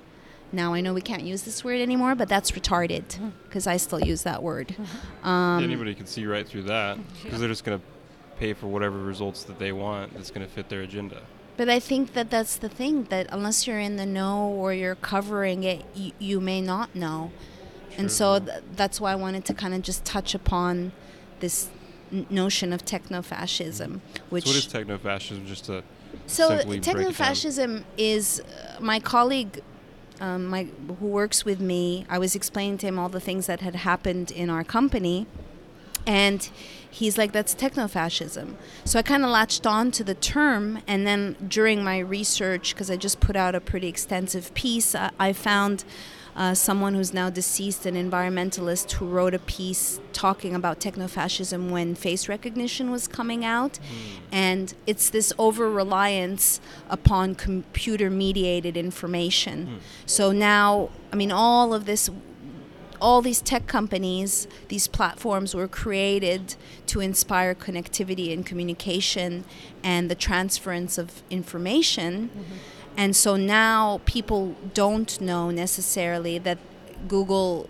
Now 0.52 0.74
I 0.74 0.82
know 0.82 0.94
we 0.94 1.02
can't 1.02 1.24
use 1.24 1.42
this 1.42 1.64
word 1.64 1.82
anymore, 1.82 2.16
but 2.16 2.30
that's 2.30 2.52
retarded 2.52 3.04
because 3.44 3.68
I 3.68 3.78
still 3.78 4.00
use 4.00 4.24
that 4.24 4.42
word. 4.44 4.76
Um, 5.24 5.64
Anybody 5.64 5.96
can 5.96 6.06
see 6.06 6.28
right 6.28 6.48
through 6.48 6.64
that 6.64 7.00
because 7.24 7.40
they're 7.40 7.50
just 7.50 7.64
going 7.64 7.80
to 7.80 7.86
pay 8.38 8.54
for 8.54 8.68
whatever 8.68 9.00
results 9.00 9.44
that 9.46 9.58
they 9.58 9.72
want 9.72 10.14
that's 10.14 10.30
going 10.30 10.46
to 10.46 10.54
fit 10.54 10.70
their 10.70 10.82
agenda. 10.82 11.20
But 11.58 11.70
I 11.70 11.80
think 11.80 12.14
that 12.14 12.30
that's 12.30 12.58
the 12.58 12.70
thing 12.70 13.06
that 13.06 13.28
unless 13.32 13.66
you're 13.66 13.80
in 13.80 13.96
the 13.96 14.06
know 14.06 14.48
or 14.48 14.74
you're 14.74 14.96
covering 14.96 15.64
it, 15.64 15.86
you, 15.96 16.12
you 16.20 16.42
may 16.42 16.62
not 16.62 16.96
know. 16.96 17.32
And 17.98 18.12
so 18.12 18.40
th- 18.40 18.62
that's 18.76 19.00
why 19.00 19.14
I 19.14 19.16
wanted 19.16 19.46
to 19.46 19.54
kind 19.54 19.74
of 19.74 19.82
just 19.82 20.04
touch 20.04 20.36
upon 20.36 20.92
this 21.40 21.70
n- 22.12 22.28
notion 22.30 22.74
of 22.74 22.84
techno-fascism, 22.84 24.02
which 24.30 24.44
so 24.44 24.50
what 24.50 24.58
is 24.58 24.68
techno-fascism? 24.68 25.46
Just 25.48 25.66
to 25.66 25.84
so 26.28 26.50
simply 26.50 26.66
break 26.66 26.78
it 26.80 26.84
down? 26.84 26.96
techno-fascism 26.96 27.86
is 27.98 28.42
uh, 28.42 28.82
my 28.82 29.00
colleague 29.00 29.62
um, 30.22 30.46
my 30.46 30.68
who 31.00 31.08
works 31.08 31.46
with 31.46 31.60
me. 31.60 32.06
I 32.10 32.18
was 32.18 32.36
explaining 32.36 32.78
to 32.80 32.88
him 32.88 33.00
all 33.00 33.10
the 33.10 33.20
things 33.20 33.48
that 33.48 33.62
had 33.62 33.76
happened 33.76 34.32
in 34.32 34.50
our 34.50 34.64
company, 34.64 35.28
and 36.06 36.50
he's 36.90 37.18
like, 37.18 37.32
"That's 37.32 37.54
techno-fascism." 37.54 38.58
So 38.84 39.00
I 39.00 39.02
kind 39.02 39.24
of 39.24 39.30
latched 39.30 39.66
on 39.66 39.92
to 39.92 40.04
the 40.04 40.16
term, 40.16 40.80
and 40.88 41.06
then 41.06 41.36
during 41.48 41.84
my 41.84 42.00
research, 42.00 42.74
because 42.74 42.90
I 42.90 42.98
just 42.98 43.20
put 43.20 43.36
out 43.36 43.56
a 43.56 43.60
pretty 43.62 43.88
extensive 43.88 44.54
piece, 44.54 44.96
I, 44.96 45.12
I 45.20 45.34
found. 45.34 45.84
Uh, 46.38 46.54
someone 46.54 46.94
who's 46.96 47.14
now 47.14 47.30
deceased, 47.30 47.86
an 47.86 47.96
environmentalist, 47.96 48.92
who 48.92 49.06
wrote 49.06 49.34
a 49.34 49.40
piece 49.40 50.02
talking 50.12 50.54
about 50.54 50.82
techno-fascism 50.82 51.72
when 51.72 51.96
face 51.96 52.28
recognition 52.28 52.92
was 52.92 53.08
coming 53.08 53.46
out, 53.46 53.80
and 54.34 54.74
it's 54.86 55.10
this 55.10 55.32
over 55.38 55.70
reliance 55.72 56.60
upon 56.90 57.36
computer 57.36 58.10
mediated 58.10 58.76
information. 58.76 59.80
So 60.06 60.34
now, 60.34 60.90
I 61.14 61.16
mean, 61.16 61.32
all 61.32 61.74
of 61.74 61.86
this, 61.86 62.10
all 63.06 63.22
these 63.22 63.40
tech 63.40 63.68
companies, 63.68 64.48
these 64.70 64.88
platforms 64.88 65.54
were 65.54 65.68
created 65.68 66.56
to 66.88 67.00
inspire 67.02 67.54
connectivity 67.54 68.34
and 68.34 68.44
communication 68.44 69.46
and 69.84 70.10
the 70.10 70.16
transference 70.16 70.98
of 70.98 71.22
information. 71.30 72.32
And 72.98 73.16
so 73.16 73.36
now 73.36 74.02
people 74.06 74.56
don't 74.74 75.22
know 75.22 75.52
necessarily 75.52 76.40
that 76.40 76.58
Google 77.08 77.70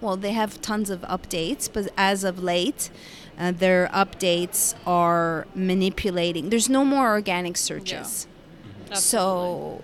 well, 0.00 0.16
they 0.16 0.32
have 0.32 0.60
tons 0.60 0.90
of 0.90 1.00
updates, 1.02 1.70
but 1.72 1.88
as 1.96 2.22
of 2.24 2.42
late, 2.42 2.90
uh, 3.38 3.52
their 3.52 3.88
updates 3.94 4.74
are 4.84 5.46
manipulating. 5.54 6.50
There's 6.50 6.68
no 6.68 6.84
more 6.84 7.08
organic 7.08 7.56
searches. 7.56 8.26
So 8.92 9.82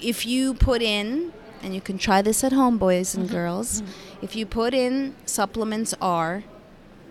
if 0.00 0.24
you 0.26 0.54
put 0.54 0.80
in, 0.80 1.32
and 1.62 1.74
you 1.74 1.80
can 1.80 1.98
try 1.98 2.22
this 2.22 2.42
at 2.44 2.52
home, 2.52 2.78
boys 2.78 3.14
and 3.14 3.28
girls, 3.28 3.82
if 4.22 4.34
you 4.36 4.46
put 4.46 4.74
in 4.74 5.14
supplements 5.26 5.94
are, 6.00 6.44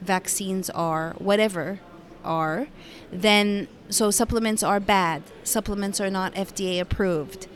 vaccines 0.01 0.70
are, 0.72 1.13
whatever 1.18 1.80
are, 2.24 2.68
then 3.12 3.68
so 3.89 4.12
supplements 4.12 4.63
are 4.63 4.80
bad. 4.80 5.24
Supplements 5.44 6.00
are 6.01 6.10
not 6.10 6.34
FDA 6.36 6.80
approved. 6.80 7.48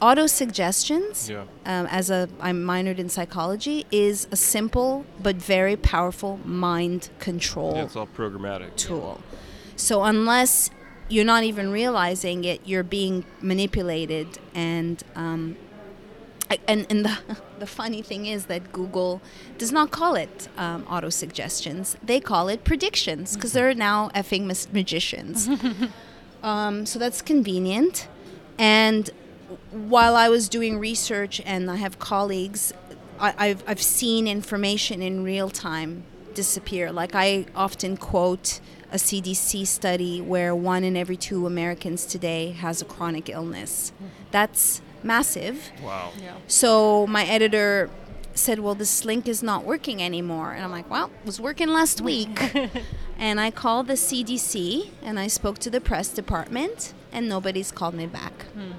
Auto 0.00 0.26
suggestions, 0.26 1.28
Yeah. 1.28 1.42
um, 1.66 1.86
as 1.86 2.10
a 2.10 2.28
I'm 2.40 2.64
minored 2.64 2.98
in 2.98 3.08
psychology, 3.10 3.84
is 3.90 4.26
a 4.30 4.36
simple 4.36 5.04
but 5.22 5.36
very 5.36 5.76
powerful 5.76 6.38
mind 6.44 7.10
control 7.18 7.74
Yeah, 7.76 7.84
it's 7.84 7.96
all 7.96 8.06
programmatic. 8.06 8.76
tool. 8.76 9.20
So 9.76 10.02
unless 10.04 10.70
you're 11.08 11.24
not 11.24 11.44
even 11.44 11.70
realizing 11.70 12.44
it, 12.44 12.60
you're 12.64 12.82
being 12.82 13.24
manipulated. 13.42 14.38
And 14.54 15.02
um, 15.16 15.56
I- 15.58 15.69
and 16.66 16.86
and 16.90 17.04
the 17.04 17.18
the 17.58 17.66
funny 17.66 18.02
thing 18.02 18.26
is 18.26 18.46
that 18.46 18.72
Google 18.72 19.20
does 19.58 19.72
not 19.72 19.90
call 19.90 20.14
it 20.14 20.48
um, 20.56 20.84
auto 20.88 21.10
suggestions; 21.10 21.96
they 22.02 22.20
call 22.20 22.48
it 22.48 22.64
predictions 22.64 23.34
because 23.34 23.52
they're 23.52 23.74
now 23.74 24.10
effing 24.14 24.44
magicians. 24.72 25.48
um, 26.42 26.86
so 26.86 26.98
that's 26.98 27.22
convenient. 27.22 28.08
And 28.58 29.10
while 29.70 30.16
I 30.16 30.28
was 30.28 30.48
doing 30.48 30.78
research, 30.78 31.40
and 31.44 31.70
I 31.70 31.76
have 31.76 31.98
colleagues, 31.98 32.72
I, 33.18 33.34
I've 33.38 33.64
I've 33.66 33.82
seen 33.82 34.26
information 34.26 35.02
in 35.02 35.24
real 35.24 35.50
time 35.50 36.04
disappear. 36.34 36.92
Like 36.92 37.14
I 37.14 37.46
often 37.54 37.96
quote 37.96 38.60
a 38.92 38.96
CDC 38.96 39.66
study 39.66 40.20
where 40.20 40.54
one 40.54 40.84
in 40.84 40.96
every 40.96 41.16
two 41.16 41.46
Americans 41.46 42.04
today 42.04 42.52
has 42.52 42.82
a 42.82 42.84
chronic 42.84 43.28
illness. 43.28 43.92
That's 44.30 44.80
massive. 45.02 45.70
Wow. 45.82 46.10
Yeah. 46.20 46.34
So 46.46 47.06
my 47.06 47.24
editor 47.24 47.90
said, 48.34 48.60
"Well, 48.60 48.74
this 48.74 49.04
link 49.04 49.26
is 49.28 49.42
not 49.42 49.64
working 49.64 50.02
anymore," 50.02 50.52
and 50.52 50.64
I'm 50.64 50.70
like, 50.70 50.88
"Well, 50.90 51.10
it 51.20 51.26
was 51.26 51.40
working 51.40 51.68
last 51.68 52.00
week." 52.12 52.38
and 53.18 53.40
I 53.40 53.50
called 53.50 53.86
the 53.86 53.96
CDC 53.96 54.90
and 55.02 55.18
I 55.18 55.26
spoke 55.26 55.58
to 55.58 55.70
the 55.70 55.80
press 55.80 56.08
department, 56.08 56.94
and 57.12 57.28
nobody's 57.28 57.70
called 57.72 57.94
me 57.94 58.06
back. 58.06 58.44
Hmm. 58.54 58.72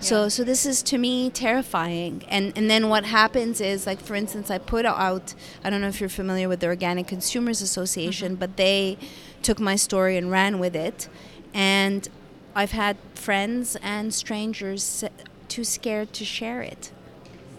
So, 0.00 0.22
Yeah. 0.22 0.28
so 0.28 0.42
this 0.44 0.66
is 0.66 0.82
to 0.84 0.98
me 0.98 1.30
terrifying. 1.30 2.24
And 2.28 2.52
and 2.56 2.68
then 2.68 2.88
what 2.88 3.04
happens 3.04 3.60
is, 3.60 3.86
like 3.86 4.00
for 4.00 4.16
instance, 4.16 4.50
I 4.50 4.58
put 4.58 4.84
out. 4.84 5.34
I 5.62 5.70
don't 5.70 5.80
know 5.80 5.88
if 5.88 6.00
you're 6.00 6.08
familiar 6.08 6.48
with 6.48 6.60
the 6.60 6.66
Organic 6.66 7.06
Consumers 7.06 7.62
Association, 7.62 8.32
mm-hmm. 8.32 8.40
but 8.40 8.56
they 8.56 8.98
took 9.42 9.60
my 9.60 9.76
story 9.76 10.16
and 10.16 10.30
ran 10.30 10.58
with 10.58 10.74
it, 10.74 11.08
and 11.54 12.08
I've 12.54 12.72
had 12.72 12.96
friends 13.14 13.76
and 13.82 14.12
strangers 14.12 15.04
too 15.48 15.64
scared 15.64 16.12
to 16.14 16.24
share 16.24 16.62
it. 16.62 16.92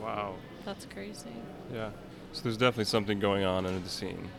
Wow. 0.02 0.36
That's 0.66 0.86
crazy. 0.86 1.30
Yeah. 1.74 1.90
So 2.32 2.44
there's 2.44 2.58
definitely 2.58 2.86
something 2.86 3.20
going 3.20 3.44
on 3.44 3.66
under 3.66 3.80
the 3.80 3.90
scene. 3.90 4.30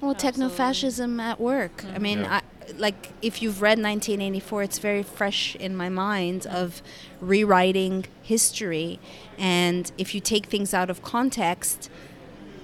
Well, 0.00 0.14
techno-fascism 0.14 1.20
at 1.20 1.40
work. 1.40 1.84
I 1.94 1.98
mean, 1.98 2.20
Yeah. 2.20 2.40
I, 2.40 2.72
like 2.76 3.10
if 3.22 3.42
you've 3.42 3.62
read 3.62 3.78
1984, 3.78 4.62
it's 4.62 4.78
very 4.78 5.02
fresh 5.02 5.56
in 5.56 5.76
my 5.76 5.88
mind 5.88 6.46
of 6.46 6.82
rewriting 7.20 8.06
history, 8.22 8.98
and 9.38 9.90
if 9.98 10.14
you 10.14 10.20
take 10.20 10.46
things 10.46 10.72
out 10.72 10.90
of 10.90 11.02
context, 11.02 11.90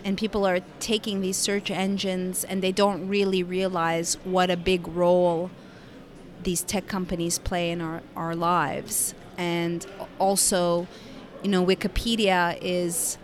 and 0.04 0.16
people 0.16 0.46
are 0.46 0.60
taking 0.80 1.20
these 1.20 1.36
search 1.36 1.70
engines 1.70 2.44
and 2.44 2.62
they 2.62 2.72
don't 2.72 3.08
really 3.08 3.42
realize 3.42 4.14
what 4.24 4.50
a 4.50 4.56
big 4.56 4.86
role 4.88 5.50
these 6.42 6.62
tech 6.62 6.86
companies 6.86 7.38
play 7.38 7.70
in 7.70 7.80
our, 7.80 8.02
our 8.16 8.34
lives. 8.34 9.14
And 9.36 9.86
also, 10.18 10.86
you 11.42 11.50
know, 11.50 11.64
Wikipedia 11.64 12.58
is 12.60 13.18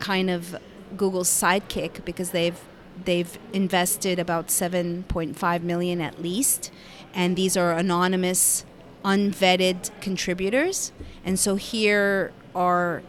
kind 0.00 0.30
of 0.30 0.56
Google's 0.96 1.28
sidekick 1.28 2.04
because 2.04 2.30
they've 2.30 2.58
they've 3.04 3.38
invested 3.52 4.18
about 4.18 4.48
7.5 4.48 5.62
million 5.62 6.00
at 6.00 6.20
least 6.20 6.72
and 7.14 7.36
these 7.36 7.56
are 7.56 7.72
anonymous 7.72 8.64
unvetted 9.04 9.90
contributors 10.00 10.90
and 11.24 11.38
so 11.38 11.54
here 11.54 12.32
are 12.56 13.02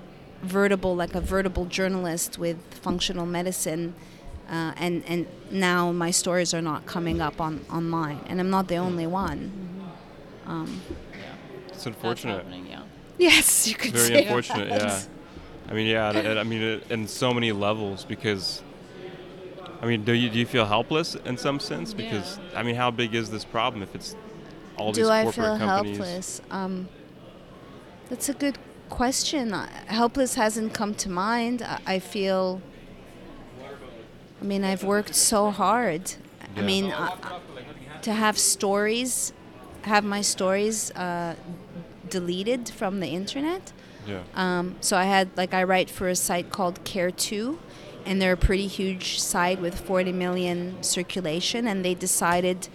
vertable 0.46 0.96
like 0.96 1.16
a 1.16 1.22
vertable 1.22 1.68
journalist 1.68 2.38
with 2.38 2.58
functional 2.74 3.26
medicine 3.26 3.96
uh, 4.50 4.74
and 4.78 5.04
and 5.08 5.26
now 5.52 5.92
my 5.92 6.12
stories 6.12 6.54
are 6.54 6.62
not 6.62 6.86
coming 6.86 7.22
up 7.22 7.40
on 7.42 7.60
online 7.72 8.20
and 8.28 8.40
i'm 8.40 8.50
not 8.50 8.68
the 8.68 8.76
only 8.78 9.08
one 9.08 9.52
um, 10.48 10.82
It's 11.68 11.86
unfortunate. 11.86 12.46
Yeah. 12.70 12.82
Yes, 13.18 13.68
you 13.68 13.76
could 13.76 13.92
Very 13.94 14.08
say 14.08 14.24
unfortunate. 14.24 14.70
that. 14.70 14.82
Yeah. 14.82 15.02
I 15.70 15.74
mean, 15.74 15.88
yeah. 15.88 16.10
and- 16.10 16.28
and 16.28 16.40
I 16.40 16.44
mean, 16.44 16.62
it- 16.62 16.84
in 16.90 17.08
so 17.08 17.34
many 17.34 17.52
levels 17.52 18.04
because. 18.06 18.64
I 19.82 19.86
mean, 19.86 20.04
do 20.04 20.12
you 20.14 20.30
do 20.30 20.40
you 20.40 20.46
feel 20.46 20.66
helpless 20.66 21.16
in 21.26 21.38
some 21.38 21.60
sense? 21.60 21.94
Because 21.94 22.40
I 22.56 22.64
mean, 22.64 22.76
how 22.76 22.90
big 22.92 23.14
is 23.16 23.30
this 23.30 23.46
problem 23.46 23.84
if 23.84 23.94
it's 23.96 24.16
all 24.78 24.92
these 24.92 25.06
Do 25.06 25.12
I 25.12 25.24
feel 25.32 25.58
companies? 25.58 25.98
helpless? 25.98 26.42
Um, 26.52 26.90
that's 28.10 28.28
a 28.30 28.34
good 28.34 28.58
question. 28.90 29.54
Uh, 29.54 29.68
Helpless 29.86 30.36
hasn't 30.36 30.74
come 30.74 30.94
to 30.96 31.10
mind. 31.10 31.62
I, 31.62 31.96
I 31.96 32.00
feel. 32.00 32.62
I 34.42 34.46
mean, 34.46 34.64
I've 34.64 34.84
worked 34.84 35.16
so 35.16 35.52
hard. 35.52 36.14
I 36.56 36.62
mean, 36.62 36.92
I, 36.92 37.40
to 38.02 38.14
have 38.14 38.38
stories, 38.38 39.34
have 39.84 40.04
my 40.04 40.22
stories 40.22 40.92
uh, 40.92 41.36
deleted 42.10 42.70
from 42.70 43.00
the 43.00 43.08
internet. 43.08 43.72
Yeah. 44.08 44.22
Um, 44.36 44.76
so 44.82 44.98
I 44.98 45.04
had 45.04 45.30
like 45.38 45.54
I 45.54 45.64
write 45.64 45.90
for 45.90 46.08
a 46.08 46.16
site 46.16 46.52
called 46.52 46.84
Care2, 46.84 47.58
and 48.06 48.22
they're 48.22 48.34
a 48.34 48.38
pretty 48.38 48.68
huge 48.68 49.20
site 49.20 49.60
with 49.60 49.80
40 49.80 50.14
million 50.14 50.82
circulation, 50.82 51.68
and 51.68 51.84
they 51.84 51.94
decided 51.94 52.70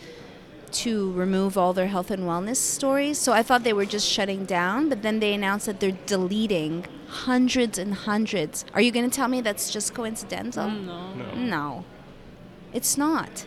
to 0.74 1.12
remove 1.12 1.56
all 1.56 1.72
their 1.72 1.86
health 1.86 2.10
and 2.10 2.24
wellness 2.24 2.56
stories. 2.56 3.18
So 3.18 3.32
I 3.32 3.42
thought 3.42 3.64
they 3.64 3.72
were 3.72 3.86
just 3.86 4.08
shutting 4.08 4.44
down, 4.44 4.88
but 4.88 5.02
then 5.02 5.20
they 5.20 5.32
announced 5.32 5.66
that 5.66 5.80
they're 5.80 5.98
deleting 6.06 6.84
hundreds 7.08 7.78
and 7.78 7.94
hundreds. 7.94 8.64
Are 8.74 8.80
you 8.80 8.90
going 8.90 9.08
to 9.08 9.14
tell 9.14 9.28
me 9.28 9.40
that's 9.40 9.70
just 9.70 9.94
coincidental? 9.94 10.64
Mm, 10.64 10.84
no. 10.84 11.14
No. 11.14 11.34
No, 11.34 11.84
it's 12.72 12.98
not. 12.98 13.46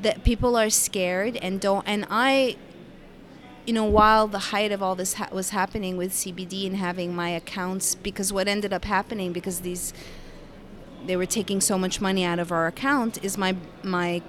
That 0.00 0.24
people 0.24 0.56
are 0.56 0.70
scared 0.70 1.36
and 1.36 1.60
don't. 1.60 1.86
And 1.86 2.06
I, 2.08 2.56
you 3.66 3.74
know, 3.74 3.84
while 3.84 4.26
the 4.26 4.38
height 4.38 4.72
of 4.72 4.82
all 4.82 4.94
this 4.94 5.14
ha- 5.14 5.28
was 5.32 5.50
happening 5.50 5.96
with 5.96 6.12
CBD 6.12 6.66
and 6.66 6.76
having 6.76 7.14
my 7.14 7.28
accounts, 7.30 7.94
because 7.94 8.32
what 8.32 8.48
ended 8.48 8.72
up 8.72 8.84
happening 8.84 9.32
because 9.32 9.60
these, 9.60 9.92
they 11.04 11.16
were 11.16 11.26
taking 11.26 11.60
so 11.60 11.76
much 11.76 12.00
money 12.00 12.24
out 12.24 12.38
of 12.38 12.50
our 12.52 12.66
account, 12.66 13.22
is 13.22 13.36
my 13.36 13.56
my 13.82 14.22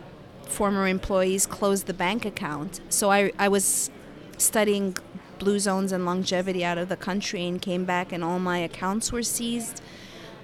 former 0.50 0.88
employees 0.88 1.46
closed 1.46 1.86
the 1.86 1.94
bank 1.94 2.26
account. 2.26 2.82
So 2.90 3.12
I 3.12 3.32
I 3.38 3.48
was 3.48 3.90
studying 4.38 4.98
blue 5.38 5.60
zones 5.60 5.92
and 5.92 6.06
longevity 6.06 6.66
out 6.66 6.78
of 6.78 6.90
the 6.90 6.98
country 6.98 7.48
and 7.48 7.62
came 7.62 7.86
back 7.86 8.12
and 8.12 8.24
all 8.24 8.40
my 8.40 8.58
accounts 8.60 9.12
were 9.12 9.24
seized. 9.24 9.82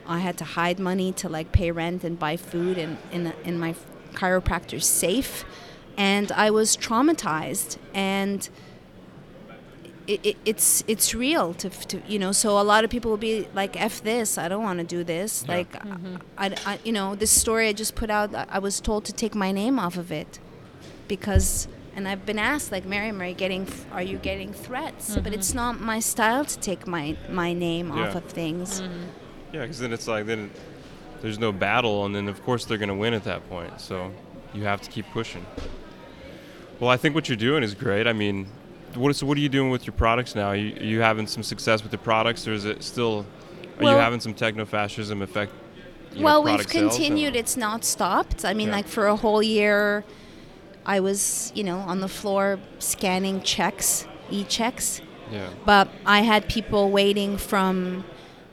I 0.07 0.19
had 0.19 0.37
to 0.37 0.43
hide 0.43 0.79
money 0.79 1.11
to 1.13 1.27
like 1.27 1.51
pay 1.51 1.71
rent 1.71 2.03
and 2.03 2.17
buy 2.17 2.37
food 2.37 2.77
in 2.77 2.97
in, 3.11 3.33
in 3.43 3.59
my 3.59 3.75
chiropractor's 4.13 4.87
safe, 4.87 5.43
and 5.97 6.31
I 6.31 6.51
was 6.51 6.77
traumatized 6.77 7.77
and. 7.93 8.49
It, 10.07 10.19
it, 10.23 10.37
it's 10.45 10.83
it's 10.87 11.15
real 11.15 11.55
to, 11.55 11.69
to 11.69 11.99
you 12.07 12.19
know 12.19 12.31
so 12.31 12.59
a 12.59 12.61
lot 12.61 12.83
of 12.83 12.91
people 12.91 13.09
will 13.09 13.25
be 13.31 13.47
like 13.55 13.75
f 13.75 14.03
this 14.03 14.37
i 14.37 14.47
don't 14.47 14.61
want 14.61 14.77
to 14.77 14.85
do 14.85 15.03
this 15.03 15.43
Yeah. 15.47 15.55
like 15.55 15.71
mm-hmm. 15.73 16.17
I, 16.37 16.55
I 16.63 16.79
you 16.83 16.91
know 16.91 17.15
this 17.15 17.31
story 17.31 17.67
i 17.69 17.73
just 17.73 17.95
put 17.95 18.11
out 18.11 18.35
I- 18.35 18.45
i 18.49 18.59
was 18.59 18.79
told 18.79 19.05
to 19.05 19.13
take 19.13 19.33
my 19.33 19.51
name 19.51 19.79
off 19.79 19.97
of 19.97 20.11
it 20.11 20.37
because 21.07 21.67
and 21.95 22.07
i've 22.07 22.23
been 22.23 22.37
asked 22.37 22.71
like 22.71 22.85
Maryam 22.85 23.19
are 23.19 23.25
you 23.25 23.33
getting 23.33 23.67
are 23.91 24.03
you 24.03 24.19
getting 24.19 24.53
threats 24.53 25.15
but 25.15 25.23
mm-hmm. 25.23 25.33
it's 25.33 25.55
not 25.55 25.81
my 25.81 25.99
style 25.99 26.45
to 26.45 26.59
take 26.59 26.85
my 26.85 27.17
my 27.27 27.51
name 27.53 27.91
off 27.91 28.13
of 28.13 28.25
things 28.25 28.81
mm-hmm. 28.81 29.05
Yeah, 29.55 29.61
because 29.61 29.79
then 29.79 29.93
it's 29.93 30.05
like 30.05 30.25
then 30.25 30.51
there's 31.21 31.39
no 31.39 31.53
battle, 31.53 32.05
and 32.05 32.13
then 32.13 32.27
of 32.27 32.43
course 32.43 32.65
they're 32.65 32.77
gonna 32.77 32.93
win 32.93 33.13
at 33.13 33.23
that 33.23 33.47
point. 33.49 33.79
So 33.79 34.11
you 34.53 34.63
have 34.63 34.81
to 34.81 34.89
keep 34.91 35.09
pushing. 35.11 35.45
Well, 36.81 36.89
I 36.89 36.97
think 36.97 37.15
what 37.15 37.29
you're 37.29 37.37
doing 37.37 37.63
is 37.63 37.73
great. 37.73 38.05
I 38.05 38.11
mean, 38.11 38.47
what 38.97 39.09
is 39.09 39.23
what 39.23 39.37
are 39.37 39.41
you 39.41 39.49
doing 39.49 39.69
with 39.69 39.85
your 39.85 39.93
products 39.93 40.35
now? 40.35 40.47
Are 40.49 40.55
you, 40.55 40.75
are 40.75 40.83
you 40.83 40.99
having 41.01 41.27
some 41.27 41.43
success 41.43 41.81
with 41.83 41.91
the 41.91 41.97
products, 41.97 42.47
or 42.47 42.53
is 42.53 42.65
it 42.65 42.83
still? 42.83 43.25
Are 43.79 43.83
you 43.83 43.89
having 43.89 44.19
some 44.21 44.33
techno-fascism 44.33 45.21
affect? 45.21 45.51
you 46.11 46.19
know, 46.21 46.25
well 46.25 46.43
we've 46.43 46.55
product 46.55 46.69
sales, 46.71 46.95
continued 46.95 47.35
it's 47.35 47.57
not 47.57 47.83
stopped 47.83 48.45
i 48.45 48.53
mean 48.53 48.69
Yeah. 48.69 48.75
like 48.75 48.87
for 48.87 49.07
a 49.07 49.17
whole 49.17 49.43
year 49.43 50.05
i 50.85 50.97
was 51.01 51.51
you 51.55 51.63
know 51.63 51.79
on 51.79 51.99
the 51.99 52.07
floor 52.07 52.57
scanning 52.79 53.41
checks 53.41 54.07
e-checks 54.31 55.01
Yeah. 55.29 55.49
but 55.65 55.89
I 56.05 56.21
had 56.21 56.47
people 56.47 56.89
waiting 56.89 57.35
from 57.37 58.05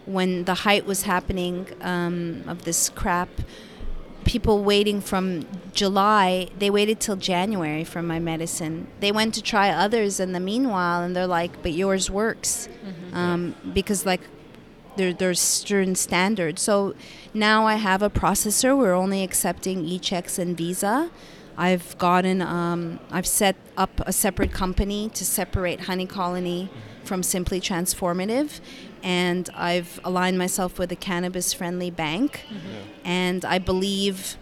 when 0.07 0.44
the 0.44 0.55
height 0.55 0.87
was 0.87 1.02
happening 1.02 1.68
um, 1.83 2.42
of 2.48 2.64
this 2.64 2.88
crap. 2.88 3.28
People 4.24 4.62
waiting 4.62 5.00
from 5.00 5.46
July, 5.72 6.48
they 6.58 6.70
waited 6.70 7.00
till 7.00 7.16
January 7.16 7.85
for 7.85 8.02
my 8.02 8.18
medicine. 8.18 8.87
They 9.00 9.12
went 9.12 9.35
to 9.35 9.42
try 9.42 9.70
others 9.70 10.20
in 10.20 10.32
the 10.32 10.40
meanwhile, 10.40 11.02
and 11.02 11.14
they're 11.14 11.26
like, 11.26 11.62
"But 11.62 11.72
yours 11.72 12.11
works," 12.11 12.68
um, 13.12 13.54
because 13.74 14.06
like 14.06 14.20
there, 14.96 15.12
there's 15.12 15.40
certain 15.40 15.94
standards. 15.94 16.62
So 16.62 16.94
now 17.35 17.66
I 17.66 17.76
have 17.76 18.02
a 18.02 18.11
processor. 18.11 18.76
We're 18.76 18.94
only 18.94 19.22
accepting 19.22 19.85
e-checks 19.85 20.38
and 20.38 20.56
Visa. 20.56 21.11
I've 21.56 21.96
gotten, 21.98 22.40
um, 22.40 22.98
I've 23.11 23.26
set 23.26 23.56
up 23.76 24.00
a 24.06 24.12
separate 24.12 24.52
company 24.52 25.11
to 25.11 25.24
separate 25.24 25.82
Honey 25.82 26.06
Colony 26.06 26.70
from 27.04 27.22
Simply 27.22 27.60
Transformative, 27.60 28.60
and 29.02 29.48
I've 29.54 30.00
aligned 30.04 30.38
myself 30.38 30.78
with 30.78 30.92
a 30.92 30.96
cannabis-friendly 30.96 31.90
bank. 31.90 32.44
And 33.04 33.44
I 33.44 33.58
believe, 33.58 34.36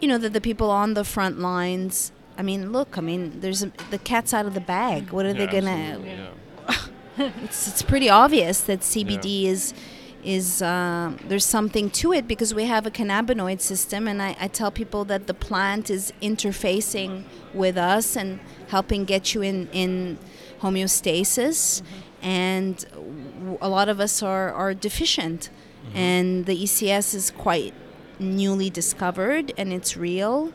you 0.00 0.08
know, 0.08 0.18
that 0.18 0.32
the 0.32 0.40
people 0.40 0.70
on 0.70 0.94
the 0.94 1.04
front 1.04 1.38
lines. 1.40 2.12
I 2.38 2.42
mean, 2.42 2.70
look. 2.70 2.98
I 2.98 3.00
mean, 3.00 3.40
there's 3.40 3.62
a, 3.62 3.72
the 3.90 3.98
cat's 3.98 4.34
out 4.34 4.44
of 4.44 4.52
the 4.52 4.60
bag. 4.60 5.10
What 5.10 5.24
are 5.24 5.32
they 5.32 5.46
gonna? 5.46 5.70
absolutely, 5.70 6.10
yeah. 7.18 7.30
it's, 7.42 7.68
it's 7.68 7.82
pretty 7.82 8.10
obvious 8.10 8.60
that 8.62 8.80
CBD 8.80 9.44
is 9.44 9.72
is 10.26 10.60
um, 10.60 11.18
there's 11.28 11.44
something 11.44 11.88
to 11.88 12.12
it 12.12 12.26
because 12.26 12.52
we 12.52 12.64
have 12.64 12.84
a 12.84 12.90
cannabinoid 12.90 13.60
system, 13.60 14.08
and 14.08 14.20
I, 14.20 14.36
I 14.40 14.48
tell 14.48 14.72
people 14.72 15.04
that 15.04 15.28
the 15.28 15.34
plant 15.34 15.88
is 15.88 16.12
interfacing 16.20 17.22
with 17.54 17.78
us 17.78 18.16
and 18.16 18.40
helping 18.68 19.04
get 19.04 19.34
you 19.34 19.42
in 19.42 19.68
in 19.72 20.18
homeostasis, 20.60 21.82
and 22.22 22.84
w- 22.92 23.58
a 23.60 23.68
lot 23.68 23.88
of 23.88 24.00
us 24.00 24.22
are 24.22 24.52
are 24.52 24.74
deficient, 24.74 25.50
mm-hmm. 25.86 25.96
and 25.96 26.46
the 26.46 26.56
ECS 26.64 27.14
is 27.14 27.30
quite 27.30 27.74
newly 28.18 28.70
discovered 28.70 29.52
and 29.56 29.72
it's 29.72 29.96
real. 29.96 30.52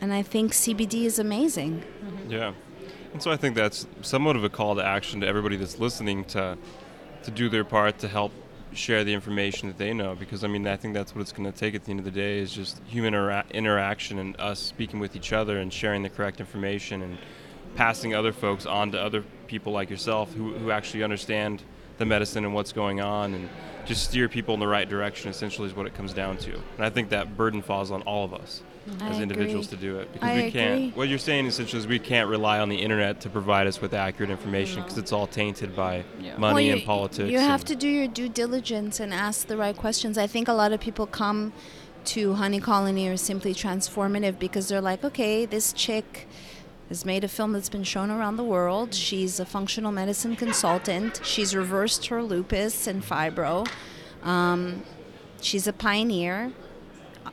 And 0.00 0.12
I 0.12 0.22
think 0.22 0.52
CBD 0.52 1.04
is 1.04 1.18
amazing. 1.18 1.82
Mm-hmm. 1.82 2.30
Yeah. 2.30 2.52
And 3.12 3.22
so 3.22 3.30
I 3.30 3.36
think 3.36 3.54
that's 3.54 3.86
somewhat 4.02 4.36
of 4.36 4.44
a 4.44 4.48
call 4.48 4.74
to 4.74 4.84
action 4.84 5.20
to 5.20 5.26
everybody 5.26 5.56
that's 5.56 5.78
listening 5.78 6.24
to 6.26 6.58
to 7.22 7.30
do 7.30 7.48
their 7.48 7.64
part 7.64 7.98
to 7.98 8.08
help 8.08 8.32
share 8.74 9.02
the 9.02 9.14
information 9.14 9.68
that 9.68 9.78
they 9.78 9.94
know 9.94 10.14
because 10.14 10.42
I 10.44 10.48
mean 10.48 10.66
I 10.66 10.76
think 10.76 10.94
that's 10.94 11.14
what 11.14 11.22
it's 11.22 11.32
going 11.32 11.50
to 11.50 11.56
take 11.56 11.74
at 11.74 11.84
the 11.84 11.90
end 11.90 12.00
of 12.00 12.04
the 12.04 12.10
day 12.10 12.38
is 12.38 12.52
just 12.52 12.82
human 12.86 13.14
intera- 13.14 13.50
interaction 13.52 14.18
and 14.18 14.38
us 14.38 14.58
speaking 14.58 14.98
with 14.98 15.14
each 15.16 15.32
other 15.32 15.58
and 15.58 15.72
sharing 15.72 16.02
the 16.02 16.10
correct 16.10 16.40
information 16.40 17.02
and 17.02 17.16
passing 17.74 18.14
other 18.14 18.32
folks 18.32 18.66
on 18.66 18.92
to 18.92 19.00
other 19.00 19.24
people 19.46 19.72
like 19.72 19.90
yourself 19.90 20.32
who, 20.34 20.52
who 20.54 20.70
actually 20.70 21.02
understand 21.02 21.62
the 21.98 22.04
medicine 22.04 22.44
and 22.44 22.54
what's 22.54 22.72
going 22.72 23.00
on 23.00 23.34
and 23.34 23.48
just 23.84 24.04
steer 24.04 24.28
people 24.28 24.54
in 24.54 24.60
the 24.60 24.66
right 24.66 24.88
direction 24.88 25.30
essentially 25.30 25.68
is 25.68 25.76
what 25.76 25.86
it 25.86 25.94
comes 25.94 26.12
down 26.12 26.36
to. 26.38 26.52
And 26.76 26.84
I 26.84 26.90
think 26.90 27.10
that 27.10 27.36
burden 27.36 27.62
falls 27.62 27.90
on 27.90 28.02
all 28.02 28.24
of 28.24 28.34
us 28.34 28.62
mm-hmm. 28.88 29.02
as 29.02 29.20
individuals 29.20 29.66
agree. 29.66 29.78
to 29.78 29.92
do 29.92 29.98
it 29.98 30.12
because 30.12 30.28
I 30.28 30.36
we 30.36 30.50
can't 30.50 30.74
agree. 30.74 30.90
what 30.94 31.08
you're 31.08 31.18
saying 31.18 31.46
essentially 31.46 31.80
is 31.80 31.86
we 31.86 31.98
can't 31.98 32.28
rely 32.28 32.58
on 32.60 32.68
the 32.68 32.76
internet 32.76 33.20
to 33.22 33.30
provide 33.30 33.66
us 33.66 33.80
with 33.80 33.94
accurate 33.94 34.30
information 34.30 34.82
because 34.82 34.98
it's 34.98 35.12
all 35.12 35.26
tainted 35.26 35.76
by 35.76 36.04
Yeah. 36.20 36.36
money 36.38 36.54
Well, 36.54 36.60
you, 36.60 36.72
and 36.72 36.82
politics. 36.84 37.30
You 37.30 37.38
have 37.38 37.64
to 37.66 37.76
do 37.76 37.88
your 37.88 38.08
due 38.08 38.28
diligence 38.28 39.00
and 39.00 39.12
ask 39.12 39.46
the 39.46 39.56
right 39.56 39.76
questions. 39.76 40.18
I 40.18 40.26
think 40.26 40.48
a 40.48 40.54
lot 40.54 40.72
of 40.72 40.80
people 40.80 41.06
come 41.06 41.52
to 42.06 42.34
Honey 42.34 42.60
Colony 42.60 43.08
or 43.08 43.16
Simply 43.16 43.54
Transformative 43.54 44.38
because 44.38 44.68
they're 44.68 44.80
like, 44.80 45.04
okay, 45.04 45.46
this 45.46 45.72
chick 45.72 46.26
has 46.94 47.04
made 47.04 47.24
a 47.24 47.28
film 47.28 47.50
that's 47.52 47.68
been 47.68 47.82
shown 47.82 48.08
around 48.08 48.36
the 48.36 48.44
world. 48.44 48.94
She's 48.94 49.40
a 49.40 49.44
functional 49.44 49.90
medicine 49.90 50.36
consultant. 50.36 51.20
She's 51.24 51.52
reversed 51.52 52.06
her 52.06 52.22
lupus 52.22 52.86
and 52.86 53.02
fibro. 53.02 53.68
Um, 54.22 54.84
she's 55.40 55.66
a 55.66 55.72
pioneer. 55.72 56.52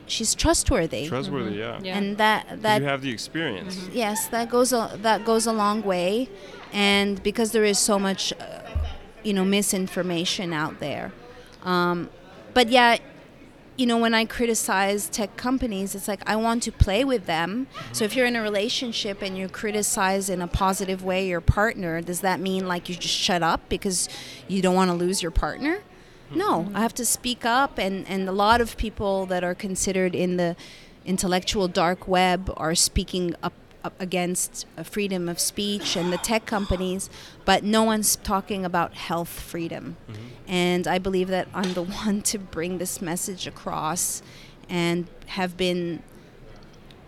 She's 0.06 0.34
trustworthy. 0.34 1.06
trustworthy, 1.06 1.58
yeah. 1.58 1.78
Yeah. 1.80 1.96
And 1.96 2.18
that 2.18 2.62
that 2.62 2.80
you 2.82 2.88
have 2.88 3.02
the 3.02 3.12
experience. 3.12 3.88
yes 3.92 4.26
that 4.34 4.50
goes 4.50 4.72
a, 4.72 4.98
that 5.00 5.24
goes 5.24 5.46
a 5.46 5.52
long 5.52 5.82
way 5.82 6.28
and 6.72 7.22
because 7.22 7.52
there 7.52 7.64
is 7.64 7.78
so 7.78 8.00
much 8.00 8.32
uh, 8.32 8.62
you 9.22 9.32
know 9.32 9.44
misinformation 9.44 10.52
out 10.52 10.80
there 10.80 11.12
um, 11.62 12.10
but 12.52 12.68
yeah 12.68 12.98
you 13.82 13.88
know 13.88 13.98
when 13.98 14.14
i 14.14 14.24
criticize 14.24 15.08
tech 15.08 15.36
companies 15.36 15.96
it's 15.96 16.06
like 16.06 16.22
i 16.24 16.36
want 16.36 16.62
to 16.62 16.70
play 16.70 17.02
with 17.04 17.26
them. 17.26 17.66
So 17.90 18.04
if 18.04 18.14
you're 18.14 18.26
in 18.26 18.36
a 18.36 18.42
relationship 18.42 19.22
and 19.22 19.36
you 19.36 19.48
criticize 19.48 20.30
in 20.30 20.40
a 20.40 20.46
positive 20.46 21.02
way 21.02 21.26
your 21.26 21.40
partner 21.40 22.00
does 22.00 22.20
that 22.20 22.38
mean 22.38 22.68
like 22.68 22.88
you 22.88 22.94
just 22.94 23.18
shut 23.28 23.42
up 23.42 23.68
because 23.68 24.08
you 24.46 24.62
don't 24.62 24.76
want 24.76 24.90
to 24.92 24.94
lose 24.94 25.20
your 25.20 25.32
partner? 25.32 25.82
No 26.32 26.70
i 26.76 26.80
have 26.80 26.94
to 26.94 27.04
speak 27.04 27.44
up 27.44 27.76
and 27.76 28.06
and 28.06 28.28
a 28.28 28.32
lot 28.46 28.60
of 28.60 28.76
people 28.76 29.26
that 29.26 29.42
are 29.42 29.56
considered 29.56 30.14
in 30.14 30.36
the 30.36 30.54
intellectual 31.04 31.66
dark 31.66 32.06
web 32.06 32.52
are 32.56 32.76
speaking 32.76 33.34
up 33.42 33.52
up 33.52 33.54
against 33.98 34.66
uh, 34.76 34.82
freedom 34.82 35.28
of 35.28 35.40
speech 35.40 35.96
and 35.96 36.12
the 36.12 36.18
tech 36.18 36.46
companies, 36.46 37.10
but 37.44 37.64
no 37.64 37.82
one's 37.82 38.16
talking 38.16 38.64
about 38.64 38.94
health 38.94 39.28
freedom. 39.28 39.96
Mm-hmm. 40.10 40.22
And 40.48 40.86
I 40.86 40.98
believe 40.98 41.28
that 41.28 41.48
I'm 41.54 41.72
the 41.74 41.82
one 42.04 42.22
to 42.22 42.38
bring 42.38 42.78
this 42.78 43.00
message 43.00 43.46
across 43.46 44.22
and 44.68 45.06
have 45.26 45.56
been 45.56 46.02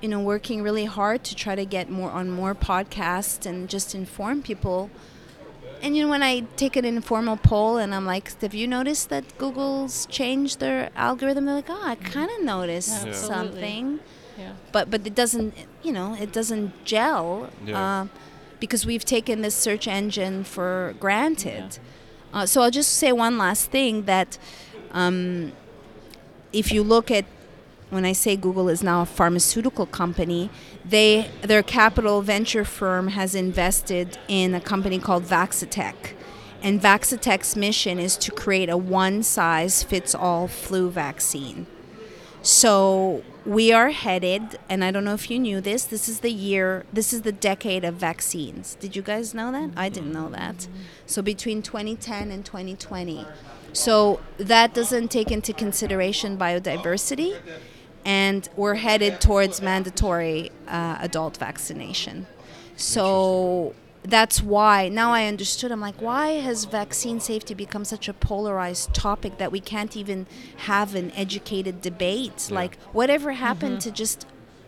you 0.00 0.08
know 0.08 0.20
working 0.20 0.62
really 0.62 0.84
hard 0.84 1.24
to 1.24 1.34
try 1.34 1.54
to 1.54 1.64
get 1.64 1.88
more 1.88 2.10
on 2.10 2.30
more 2.30 2.54
podcasts 2.54 3.46
and 3.46 3.70
just 3.70 3.94
inform 3.94 4.42
people 4.42 4.90
and 5.80 5.96
you 5.96 6.02
know 6.02 6.10
when 6.10 6.22
i 6.22 6.40
take 6.56 6.76
an 6.76 6.84
informal 6.84 7.38
poll 7.38 7.78
and 7.78 7.94
i'm 7.94 8.04
like 8.04 8.38
have 8.42 8.52
you 8.52 8.66
noticed 8.66 9.08
that 9.08 9.24
google's 9.38 10.04
changed 10.06 10.60
their 10.60 10.90
algorithm 10.94 11.46
they're 11.46 11.54
like 11.54 11.70
oh 11.70 11.80
i 11.82 11.94
mm-hmm. 11.94 12.04
kind 12.04 12.30
of 12.30 12.44
noticed 12.44 13.02
Yeah. 13.02 13.08
Absolutely. 13.08 13.60
Something 14.36 14.44
Yeah. 14.44 14.52
but 14.72 14.90
but 14.90 15.06
it 15.06 15.14
doesn't 15.14 15.54
you 15.82 15.92
know 15.92 16.14
it 16.20 16.32
doesn't 16.32 16.72
gel 16.84 17.50
Yeah. 17.64 17.78
uh, 18.02 18.06
because 18.60 18.86
we've 18.86 19.04
taken 19.04 19.42
this 19.42 19.54
search 19.54 19.86
engine 19.88 20.44
for 20.44 20.94
granted 21.00 21.78
uh, 22.32 22.46
so 22.46 22.62
i'll 22.62 22.70
just 22.70 22.92
say 22.94 23.12
one 23.12 23.36
last 23.38 23.70
thing 23.70 24.04
that 24.04 24.38
um, 24.92 25.52
if 26.52 26.72
you 26.72 26.82
look 26.82 27.10
at 27.10 27.24
when 27.90 28.04
I 28.04 28.12
say 28.12 28.34
Google 28.36 28.68
is 28.68 28.82
now 28.82 29.02
a 29.02 29.06
pharmaceutical 29.06 29.86
company, 29.86 30.50
they 30.84 31.28
their 31.42 31.62
capital 31.62 32.22
venture 32.22 32.64
firm 32.64 33.08
has 33.08 33.34
invested 33.34 34.18
in 34.26 34.54
a 34.54 34.60
company 34.60 34.98
called 34.98 35.24
Vaccitech. 35.24 35.94
And 36.62 36.80
Vaccitech's 36.80 37.54
mission 37.56 37.98
is 38.00 38.16
to 38.16 38.32
create 38.32 38.68
a 38.68 38.76
one 38.76 39.22
size 39.22 39.82
fits 39.84 40.14
all 40.14 40.48
flu 40.48 40.90
vaccine. 40.90 41.66
So 42.44 43.24
we 43.46 43.72
are 43.72 43.88
headed, 43.88 44.59
and 44.68 44.85
I 44.85 44.90
don't 44.90 45.02
know 45.02 45.14
if 45.14 45.30
you 45.30 45.38
knew 45.38 45.62
this, 45.62 45.85
this 45.85 46.11
is 46.11 46.20
the 46.20 46.30
year, 46.30 46.85
this 46.92 47.14
is 47.14 47.22
the 47.22 47.33
decade 47.33 47.85
of 47.85 47.94
vaccines. 47.94 48.74
Did 48.74 48.94
you 48.94 49.00
guys 49.00 49.33
know 49.33 49.50
that? 49.50 49.70
I 49.78 49.88
didn't 49.88 50.12
know 50.12 50.28
that. 50.28 50.68
So 51.07 51.22
between 51.22 51.62
2010 51.62 52.30
and 52.30 52.44
2020. 52.44 53.26
So 53.72 54.20
that 54.37 54.74
doesn't 54.74 55.09
take 55.09 55.30
into 55.30 55.54
consideration 55.54 56.37
biodiversity, 56.37 57.40
and 58.04 58.46
we're 58.57 58.74
headed 58.74 59.22
towards 59.22 59.62
mandatory 59.62 60.50
uh, 60.68 60.98
adult 61.00 61.38
vaccination. 61.38 62.26
So 62.76 63.74
that's 64.04 64.42
why 64.42 64.88
now 64.88 65.12
I 65.12 65.26
understood. 65.26 65.72
I'm 65.72 65.80
like, 65.80 66.00
why 66.00 66.32
has 66.32 66.66
vaccine 66.66 67.20
safety 67.20 67.54
become 67.54 67.84
such 67.84 68.06
a 68.08 68.12
polarized 68.12 68.92
topic 68.94 69.38
that 69.38 69.50
we 69.50 69.60
can't 69.60 69.96
even 69.96 70.26
have 70.58 70.94
an 70.94 71.10
educated 71.12 71.80
debate? 71.80 72.48
Yeah. 72.48 72.54
Like, 72.54 72.78
whatever 72.92 73.32
happened 73.32 73.78
mm-hmm. 73.78 73.90
to 73.90 74.02
just 74.02 74.26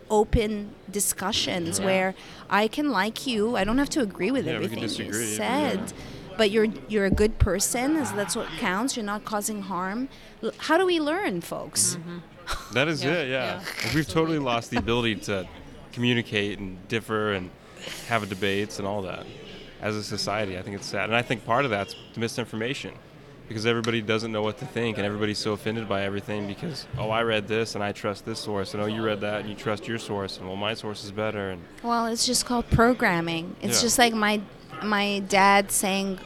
open 0.09 0.73
discussions 0.89 1.79
Yeah. 1.79 1.85
where 1.85 2.15
I 2.49 2.67
can 2.67 2.89
like 2.91 3.27
you, 3.27 3.55
I 3.55 3.63
don't 3.63 3.77
have 3.77 3.89
to 3.91 4.01
agree 4.01 4.31
with 4.31 4.45
Yeah, 4.47 4.53
everything 4.53 4.79
you 4.79 4.87
disagree, 4.87 5.35
said, 5.35 5.93
but 6.37 6.49
you're 6.49 6.67
you're 6.87 7.05
a 7.05 7.11
good 7.11 7.37
person. 7.39 7.95
As 7.97 8.11
that's 8.13 8.35
what 8.35 8.47
counts. 8.57 8.95
You're 8.95 9.05
not 9.05 9.25
causing 9.25 9.61
harm. 9.63 10.09
L- 10.41 10.51
How 10.57 10.77
do 10.77 10.85
we 10.85 10.99
learn, 10.99 11.41
folks? 11.41 11.95
Mm-hmm. 11.95 12.73
That 12.73 12.87
is 12.87 13.03
Yeah, 13.03 13.11
it, 13.13 13.29
yeah. 13.29 13.61
yeah, 13.83 13.91
We've 13.93 14.07
totally 14.07 14.39
lost 14.39 14.71
the 14.71 14.77
ability 14.77 15.15
to 15.29 15.47
communicate 15.91 16.59
and 16.59 16.87
differ 16.87 17.33
and 17.33 17.49
have 18.07 18.27
debates 18.29 18.79
and 18.79 18.87
all 18.87 19.01
that 19.03 19.25
as 19.81 19.95
a 19.95 20.03
society. 20.03 20.57
I 20.57 20.61
think 20.61 20.75
it's 20.75 20.87
sad. 20.87 21.05
And 21.05 21.15
I 21.15 21.21
think 21.21 21.45
part 21.45 21.65
of 21.65 21.71
that's 21.71 21.95
the 22.13 22.19
misinformation 22.19 22.93
because 23.47 23.65
everybody 23.65 24.01
doesn't 24.01 24.31
know 24.31 24.41
what 24.41 24.57
to 24.57 24.65
think 24.65 24.97
and 24.97 25.05
everybody's 25.05 25.37
so 25.37 25.53
offended 25.53 25.87
by 25.87 26.01
everything 26.03 26.47
because, 26.47 26.85
oh, 26.97 27.09
I 27.09 27.23
read 27.23 27.47
this 27.47 27.75
and 27.75 27.83
I 27.83 27.91
trust 27.93 28.25
this 28.25 28.39
source 28.39 28.73
and, 28.73 28.83
oh, 28.83 28.87
you 28.87 29.01
read 29.03 29.21
that 29.21 29.41
and 29.41 29.49
you 29.49 29.55
trust 29.55 29.87
your 29.87 29.97
source 29.99 30.37
and, 30.37 30.47
well, 30.47 30.57
my 30.57 30.73
source 30.73 31.03
is 31.05 31.11
better. 31.11 31.51
And 31.51 31.61
Well, 31.83 32.07
it's 32.07 32.25
just 32.25 32.45
called 32.45 32.69
programming. 32.69 33.55
It's 33.61 33.77
Yeah. 33.77 33.81
just 33.83 33.97
like 33.99 34.13
my 34.13 34.41
my 34.83 35.19
dad 35.27 35.71
saying, 35.71 36.19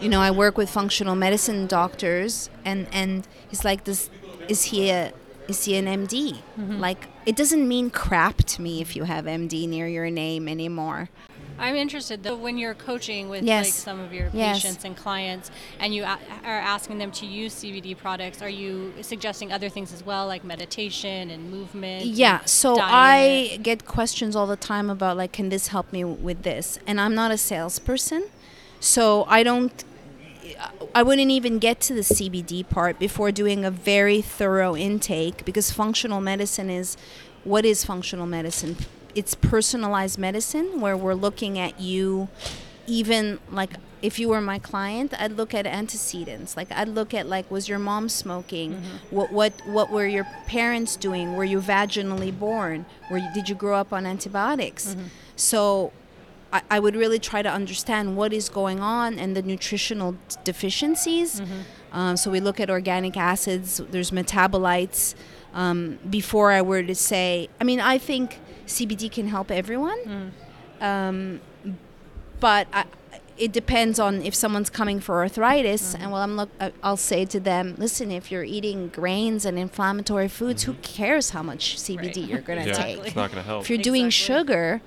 you 0.00 0.08
know, 0.08 0.20
I 0.20 0.30
work 0.30 0.56
with 0.56 0.70
functional 0.70 1.14
medicine 1.14 1.66
doctors, 1.66 2.48
and 2.64 2.86
and 2.92 3.26
he's 3.48 3.64
like, 3.64 3.84
this 3.84 4.08
is 4.48 4.64
he 4.64 4.90
a 4.90 5.12
is 5.48 5.64
he 5.64 5.76
an 5.76 5.86
MD? 5.86 6.34
Mm-hmm. 6.58 6.78
Like, 6.78 7.08
it 7.30 7.36
doesn't 7.36 7.68
mean 7.68 7.90
crap 7.90 8.38
to 8.38 8.60
me 8.60 8.80
if 8.80 8.96
you 8.96 9.04
have 9.04 9.24
MD 9.24 9.64
near 9.68 9.86
your 9.86 10.10
name 10.10 10.48
anymore. 10.48 11.10
I'm 11.60 11.76
interested 11.76 12.24
though 12.24 12.34
when 12.34 12.58
you're 12.58 12.74
coaching 12.74 13.28
with 13.28 13.44
Yes. 13.44 13.66
like 13.66 13.72
some 13.74 14.00
of 14.00 14.12
your 14.12 14.30
Yes. 14.32 14.62
patients 14.62 14.84
and 14.84 14.96
clients, 14.96 15.48
and 15.78 15.94
you 15.94 16.02
a- 16.02 16.18
are 16.44 16.58
asking 16.74 16.98
them 16.98 17.12
to 17.12 17.26
use 17.26 17.52
CBD 17.54 17.94
products. 17.94 18.42
Are 18.42 18.48
you 18.48 18.92
suggesting 19.02 19.52
other 19.52 19.68
things 19.68 19.92
as 19.92 20.04
well, 20.04 20.26
like 20.26 20.42
meditation 20.42 21.30
and 21.30 21.52
movement? 21.52 22.04
Yeah, 22.06 22.40
so 22.46 22.74
diet? 22.74 23.52
I 23.52 23.56
get 23.58 23.84
questions 23.86 24.34
all 24.34 24.48
the 24.48 24.56
time 24.56 24.90
about 24.90 25.16
like, 25.16 25.30
can 25.30 25.50
this 25.50 25.68
help 25.68 25.92
me 25.92 26.02
with 26.02 26.42
this? 26.42 26.80
And 26.84 27.00
I'm 27.00 27.14
not 27.14 27.30
a 27.30 27.38
salesperson, 27.38 28.24
so 28.80 29.24
I 29.28 29.44
don't. 29.44 29.84
I 30.94 31.02
wouldn't 31.02 31.30
even 31.30 31.58
get 31.58 31.80
to 31.82 31.94
the 31.94 32.00
CBD 32.00 32.68
part 32.68 32.98
before 32.98 33.30
doing 33.32 33.64
a 33.64 33.70
very 33.70 34.20
thorough 34.20 34.76
intake 34.76 35.44
because 35.44 35.70
functional 35.70 36.20
medicine 36.20 36.70
is 36.70 36.96
what 37.44 37.64
is 37.64 37.84
functional 37.84 38.26
medicine? 38.26 38.76
It's 39.14 39.34
personalized 39.34 40.18
medicine 40.18 40.80
where 40.80 40.96
we're 40.96 41.14
looking 41.14 41.58
at 41.58 41.80
you 41.80 42.28
even 42.86 43.38
like 43.50 43.74
if 44.02 44.18
you 44.18 44.28
were 44.30 44.40
my 44.40 44.58
client 44.58 45.12
i'd 45.20 45.32
look 45.32 45.54
at 45.54 45.66
antecedents. 45.66 46.56
Like 46.56 46.72
i'd 46.72 46.88
look 46.88 47.14
at 47.14 47.26
like 47.26 47.50
was 47.50 47.68
your 47.68 47.78
mom 47.78 48.08
smoking? 48.08 48.74
Mm-hmm. 48.74 49.16
What 49.16 49.32
what 49.32 49.52
what 49.66 49.90
were 49.90 50.06
your 50.06 50.26
parents 50.46 50.96
doing? 50.96 51.34
Were 51.34 51.44
you 51.44 51.60
vaginally 51.60 52.36
born? 52.36 52.86
Were 53.10 53.18
you, 53.18 53.28
did 53.34 53.48
you 53.48 53.54
grow 53.54 53.76
up 53.76 53.92
on 53.92 54.06
antibiotics? 54.06 54.94
Mm-hmm. 54.94 55.06
So 55.36 55.92
I, 56.52 56.62
I 56.70 56.80
would 56.80 56.96
really 56.96 57.18
try 57.18 57.42
to 57.42 57.48
understand 57.50 58.16
what 58.16 58.32
is 58.32 58.48
going 58.48 58.80
on 58.80 59.18
and 59.18 59.36
the 59.36 59.42
nutritional 59.42 60.12
d- 60.12 60.18
deficiencies. 60.44 61.40
Um, 61.92 62.16
so 62.16 62.30
we 62.30 62.40
look 62.40 62.58
at 62.60 62.70
organic 62.70 63.16
acids 63.16 63.80
there's 63.90 64.10
metabolites. 64.10 65.14
Um, 65.52 65.98
before 66.08 66.52
i 66.52 66.62
were 66.62 66.80
to 66.84 66.94
say 66.94 67.48
i 67.60 67.64
mean 67.64 67.80
i 67.80 67.98
think 67.98 68.38
cbd 68.68 69.10
can 69.10 69.26
help 69.26 69.50
everyone. 69.50 70.32
Um, 70.80 71.40
but 72.38 72.68
I, 72.72 72.84
it 73.36 73.52
depends 73.52 73.98
on 73.98 74.22
if 74.22 74.34
someone's 74.34 74.70
coming 74.70 75.00
for 75.00 75.16
arthritis 75.16 75.94
and 75.94 76.12
well 76.12 76.22
i'm 76.22 76.36
look 76.36 76.50
I- 76.60 76.72
i'll 76.84 76.96
say 76.96 77.24
to 77.26 77.40
them 77.40 77.74
listen 77.78 78.10
if 78.12 78.30
you're 78.30 78.44
eating 78.44 78.88
grains 78.88 79.44
and 79.44 79.58
inflammatory 79.58 80.28
foods 80.28 80.62
who 80.64 80.74
cares 80.74 81.30
how 81.30 81.42
much 81.42 81.76
cbd 81.78 82.16
Right. 82.16 82.16
you're 82.30 82.40
going 82.42 82.62
to 82.64 82.68
yeah, 82.68 82.74
take? 82.74 82.98
It's 83.06 83.16
not 83.16 83.30
going 83.32 83.42
to 83.42 83.48
help. 83.48 83.62
if 83.62 83.70
you're 83.70 83.78
doing 83.90 84.06
Exactly. 84.06 84.34
sugar 84.36 84.80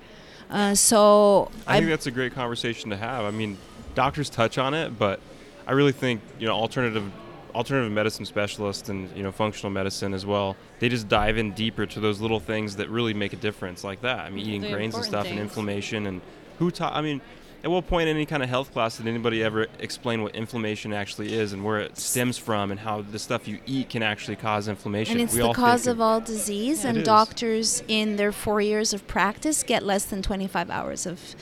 uh, 0.54 0.74
so 0.74 1.50
I 1.66 1.78
think 1.78 1.88
I, 1.88 1.90
that's 1.90 2.06
a 2.06 2.12
great 2.12 2.32
conversation 2.32 2.90
to 2.90 2.96
have. 2.96 3.24
I 3.24 3.32
mean, 3.32 3.58
doctors 3.96 4.30
touch 4.30 4.56
on 4.56 4.72
it, 4.72 4.96
but 4.96 5.18
I 5.66 5.72
really 5.72 5.90
think 5.90 6.20
you 6.38 6.46
know 6.46 6.54
alternative 6.54 7.10
alternative 7.52 7.90
medicine 7.90 8.24
specialists 8.24 8.88
and 8.88 9.14
you 9.16 9.24
know 9.24 9.32
functional 9.32 9.70
medicine 9.70 10.14
as 10.14 10.24
well. 10.24 10.56
They 10.78 10.88
just 10.88 11.08
dive 11.08 11.38
in 11.38 11.52
deeper 11.54 11.86
to 11.86 11.98
those 11.98 12.20
little 12.20 12.38
things 12.38 12.76
that 12.76 12.88
really 12.88 13.14
make 13.14 13.32
a 13.32 13.36
difference, 13.36 13.82
like 13.82 14.02
that. 14.02 14.20
I 14.20 14.30
mean, 14.30 14.46
eating 14.46 14.60
The 14.60 14.70
grains 14.70 14.94
and 14.94 15.04
stuff 15.04 15.26
and 15.26 15.40
inflammation 15.40 16.06
and 16.06 16.20
who 16.58 16.70
taught. 16.70 16.94
I 16.94 17.00
mean. 17.00 17.20
At 17.64 17.70
what 17.70 17.86
point 17.86 18.10
in 18.10 18.14
any 18.16 18.26
kind 18.26 18.42
of 18.42 18.50
health 18.50 18.72
class 18.74 18.98
did 18.98 19.08
anybody 19.08 19.42
ever 19.42 19.66
explain 19.78 20.22
what 20.22 20.34
inflammation 20.36 20.92
actually 20.92 21.32
is 21.32 21.54
and 21.54 21.64
where 21.64 21.80
it 21.80 21.96
stems 21.96 22.36
from 22.36 22.70
and 22.70 22.78
how 22.78 23.00
the 23.00 23.18
stuff 23.18 23.48
you 23.48 23.58
eat 23.64 23.88
can 23.88 24.02
actually 24.02 24.36
cause 24.36 24.68
inflammation? 24.68 25.12
and 25.12 25.22
it's 25.22 25.32
we 25.32 25.40
the 25.40 25.46
all 25.46 25.54
cause 25.54 25.86
of 25.86 25.98
all 25.98 26.20
disease 26.20 26.84
It 26.84 26.88
and 26.94 27.04
doctors 27.04 27.82
in 27.88 28.16
their 28.16 28.32
four 28.32 28.60
years 28.60 28.92
of 28.92 29.06
practice 29.06 29.62
get 29.62 29.82
less 29.82 30.04
than 30.04 30.20
25 30.20 30.68
hours 30.68 31.06
of 31.06 31.34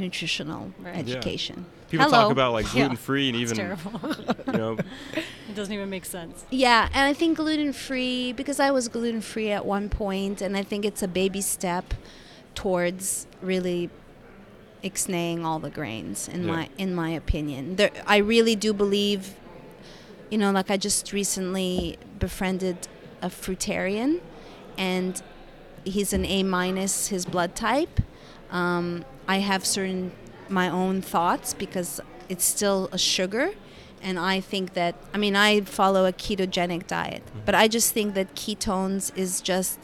nutritional 0.00 0.72
Right. 0.80 1.06
Yeah. 1.06 1.14
education 1.16 1.66
people 1.88 2.06
Hello. 2.06 2.22
talk 2.22 2.32
about 2.32 2.52
like 2.52 2.68
gluten 2.70 2.96
free 2.96 3.28
and 3.28 3.36
even 3.38 3.56
terrible. 3.56 4.00
you 4.48 4.52
know 4.52 4.72
it 5.14 5.54
doesn't 5.54 5.72
even 5.74 5.88
make 5.90 6.04
sense. 6.04 6.44
Yeah, 6.50 6.88
and 6.92 7.06
I 7.08 7.12
think 7.12 7.36
gluten 7.36 7.72
free 7.72 8.32
because 8.32 8.58
I 8.58 8.70
was 8.72 8.88
gluten 8.88 9.20
free 9.20 9.50
at 9.50 9.64
one 9.66 9.88
point, 9.88 10.40
and 10.40 10.56
I 10.56 10.62
think 10.62 10.84
it's 10.84 11.02
a 11.02 11.08
baby 11.08 11.40
step 11.40 11.94
towards 12.54 13.26
really 13.42 13.90
ixnaying 14.82 15.44
all 15.44 15.58
the 15.58 15.70
grains. 15.70 16.28
In 16.28 16.44
Yeah. 16.44 16.52
my 16.56 16.68
in 16.78 16.94
my 16.94 17.10
opinion, 17.10 17.76
there, 17.76 17.90
I 18.06 18.18
really 18.18 18.56
do 18.56 18.72
believe. 18.72 19.34
You 20.30 20.38
know, 20.38 20.52
like 20.52 20.70
I 20.70 20.76
just 20.76 21.12
recently 21.12 21.98
befriended 22.20 22.86
a 23.20 23.28
fruitarian, 23.28 24.20
and 24.78 25.20
he's 25.84 26.12
an 26.12 26.24
A 26.24 26.42
minus 26.44 27.08
his 27.08 27.26
blood 27.26 27.56
type. 27.56 28.00
Um, 28.50 29.04
I 29.26 29.38
have 29.38 29.66
certain 29.66 30.12
my 30.48 30.68
own 30.68 31.02
thoughts 31.02 31.52
because 31.54 32.00
it's 32.28 32.44
still 32.44 32.88
a 32.92 32.98
sugar, 32.98 33.50
and 34.02 34.18
I 34.20 34.40
think 34.40 34.74
that 34.74 34.94
I 35.12 35.18
mean 35.18 35.34
I 35.34 35.62
follow 35.62 36.06
a 36.06 36.12
ketogenic 36.12 36.86
diet, 36.86 37.22
but 37.44 37.54
I 37.56 37.66
just 37.66 37.92
think 37.92 38.14
that 38.14 38.34
ketones 38.36 39.10
is 39.16 39.40
just 39.40 39.78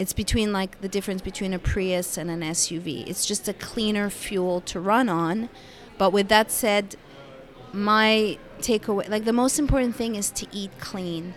it's 0.00 0.12
between 0.12 0.52
like 0.52 0.80
the 0.80 0.88
difference 0.88 1.22
between 1.22 1.52
a 1.52 1.58
Prius 1.58 2.16
and 2.16 2.30
an 2.30 2.40
SUV. 2.40 3.06
It's 3.06 3.26
just 3.26 3.46
a 3.48 3.52
cleaner 3.52 4.10
fuel 4.10 4.60
to 4.62 4.80
run 4.80 5.08
on. 5.08 5.48
But 5.98 6.12
with 6.12 6.28
that 6.28 6.50
said, 6.50 6.96
my 7.72 8.38
takeaway 8.60 9.08
like 9.08 9.24
the 9.24 9.32
most 9.32 9.58
important 9.58 9.94
thing 9.94 10.16
is 10.16 10.30
to 10.32 10.46
eat 10.52 10.70
clean 10.80 11.34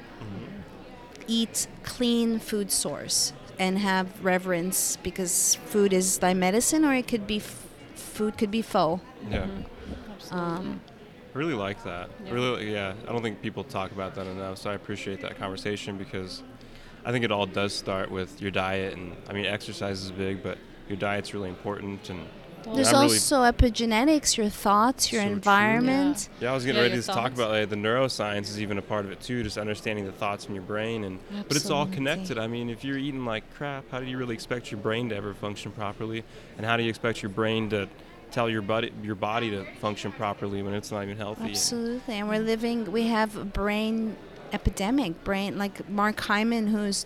eat 1.28 1.68
clean 1.84 2.40
food 2.40 2.72
source 2.72 3.34
and 3.60 3.80
have 3.80 4.24
reverence 4.24 4.98
because 5.04 5.56
food 5.66 5.94
is 5.94 6.18
thy 6.18 6.34
medicine, 6.34 6.84
or 6.84 6.94
it 6.94 7.08
could 7.08 7.28
be 7.28 7.38
f- 7.38 7.68
food 7.96 8.38
could 8.38 8.52
be 8.52 8.62
foe. 8.62 9.00
Yeah. 9.30 9.48
Absolutely. 10.16 10.50
Um, 10.50 10.82
I 11.34 11.38
really 11.38 11.54
like 11.54 11.84
that. 11.84 12.10
Yeah. 12.26 12.32
Really, 12.32 12.74
yeah. 12.74 12.94
I 13.08 13.12
don't 13.12 13.22
think 13.22 13.42
people 13.42 13.64
talk 13.64 13.92
about 13.92 14.16
that 14.16 14.28
enough, 14.28 14.58
so 14.58 14.70
I 14.70 14.74
appreciate 14.74 15.22
that 15.22 15.38
conversation 15.38 15.98
because 15.98 16.44
I 17.06 17.12
think 17.12 17.26
it 17.26 17.32
all 17.32 17.46
does 17.46 17.74
start 17.74 18.10
with 18.12 18.42
your 18.42 18.52
diet, 18.52 18.96
and 18.96 19.16
I 19.30 19.34
mean, 19.34 19.46
exercise 19.46 20.02
is 20.04 20.12
big, 20.12 20.42
but 20.42 20.58
your 20.88 20.98
diet's 20.98 21.34
really 21.34 21.50
important. 21.50 22.10
And 22.10 22.26
There's 22.74 22.94
I'm 22.94 23.02
really- 23.02 23.16
also 23.16 23.42
epigenetics, 23.44 24.38
your 24.38 24.48
thoughts, 24.48 25.12
your 25.12 25.22
So 25.24 25.28
environment. 25.28 26.30
yeah, 26.40 26.52
I 26.52 26.54
was 26.54 26.64
getting 26.64 26.78
Yeah, 26.78 26.84
ready 26.84 26.94
your 26.96 27.04
to 27.04 27.08
talk 27.12 27.34
about 27.34 27.52
like, 27.52 27.70
the 27.70 27.76
neuroscience 27.76 28.44
is 28.44 28.62
even 28.62 28.78
a 28.78 28.82
part 28.82 29.04
of 29.04 29.12
it 29.12 29.20
too, 29.20 29.44
just 29.44 29.58
understanding 29.58 30.06
the 30.06 30.14
thoughts 30.14 30.46
in 30.48 30.54
your 30.56 30.64
brain, 30.64 31.04
and 31.04 31.20
but 31.48 31.58
it's 31.58 31.70
all 31.70 31.86
connected. 31.86 32.38
I 32.38 32.48
mean, 32.48 32.70
if 32.70 32.86
you're 32.86 32.98
eating 32.98 33.26
like 33.26 33.44
crap, 33.54 33.84
how 33.92 34.00
do 34.00 34.06
you 34.06 34.18
really 34.18 34.34
expect 34.34 34.72
your 34.72 34.80
brain 34.80 35.10
to 35.10 35.16
ever 35.16 35.34
function 35.34 35.72
properly? 35.74 36.24
And 36.58 36.66
how 36.66 36.78
do 36.78 36.84
you 36.84 36.90
expect 36.90 37.22
your 37.22 37.30
brain 37.32 37.70
to 37.72 37.90
tell 38.32 38.50
your 38.50 38.62
body 38.62 38.92
your 39.04 39.16
body 39.16 39.50
to 39.52 39.66
function 39.82 40.14
properly 40.14 40.64
when 40.64 40.74
it's 40.74 40.90
not 40.92 41.04
even 41.04 41.18
healthy? 41.18 41.50
Absolutely, 41.50 42.16
and 42.16 42.30
we're 42.30 42.40
living. 42.40 42.90
We 42.94 43.08
have 43.08 43.36
a 43.36 43.44
brain 43.44 44.16
epidemic. 44.54 45.24
Brain 45.24 45.58
like 45.58 45.90
Mark 45.90 46.20
Hyman, 46.22 46.68
who's 46.68 47.06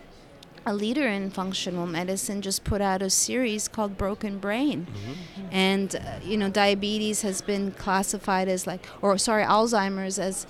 a 0.66 0.74
leader 0.74 1.08
in 1.08 1.30
functional 1.32 1.88
medicine, 1.88 2.42
just 2.42 2.64
put 2.66 2.82
out 2.82 3.02
a 3.02 3.10
series 3.10 3.68
called 3.68 3.98
Broken 3.98 4.38
Brain, 4.38 4.86
Mm-hmm. 4.90 5.48
and 5.52 5.96
uh, 5.96 6.20
you 6.24 6.38
know 6.38 6.50
diabetes 6.50 7.22
has 7.22 7.42
been 7.42 7.72
classified 7.72 8.48
as 8.50 8.68
like, 8.68 8.86
or 9.02 9.18
sorry, 9.18 9.44
Alzheimer's 9.46 10.20
as 10.20 10.46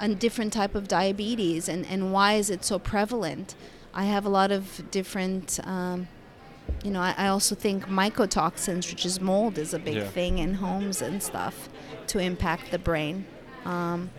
a 0.00 0.08
different 0.14 0.52
type 0.52 0.74
of 0.74 0.88
diabetes, 0.88 1.68
and 1.68 1.84
and 1.86 2.12
why 2.12 2.34
is 2.34 2.48
it 2.50 2.64
so 2.64 2.78
prevalent? 2.78 3.54
I 3.92 4.04
have 4.04 4.24
a 4.24 4.28
lot 4.30 4.50
of 4.50 4.82
different. 4.90 5.60
Um, 5.64 6.08
you 6.84 6.90
know, 6.90 7.00
I, 7.00 7.14
I 7.16 7.28
also 7.28 7.54
think 7.54 7.86
mycotoxins, 7.88 8.90
which 8.90 9.04
is 9.06 9.20
mold, 9.20 9.56
is 9.58 9.72
a 9.74 9.78
big 9.78 9.96
Yeah. 9.96 10.04
thing 10.08 10.38
in 10.38 10.54
homes 10.54 11.00
and 11.02 11.22
stuff 11.22 11.68
to 12.08 12.18
impact 12.18 12.70
the 12.70 12.78
brain. 12.78 13.24
Um, 13.64 14.10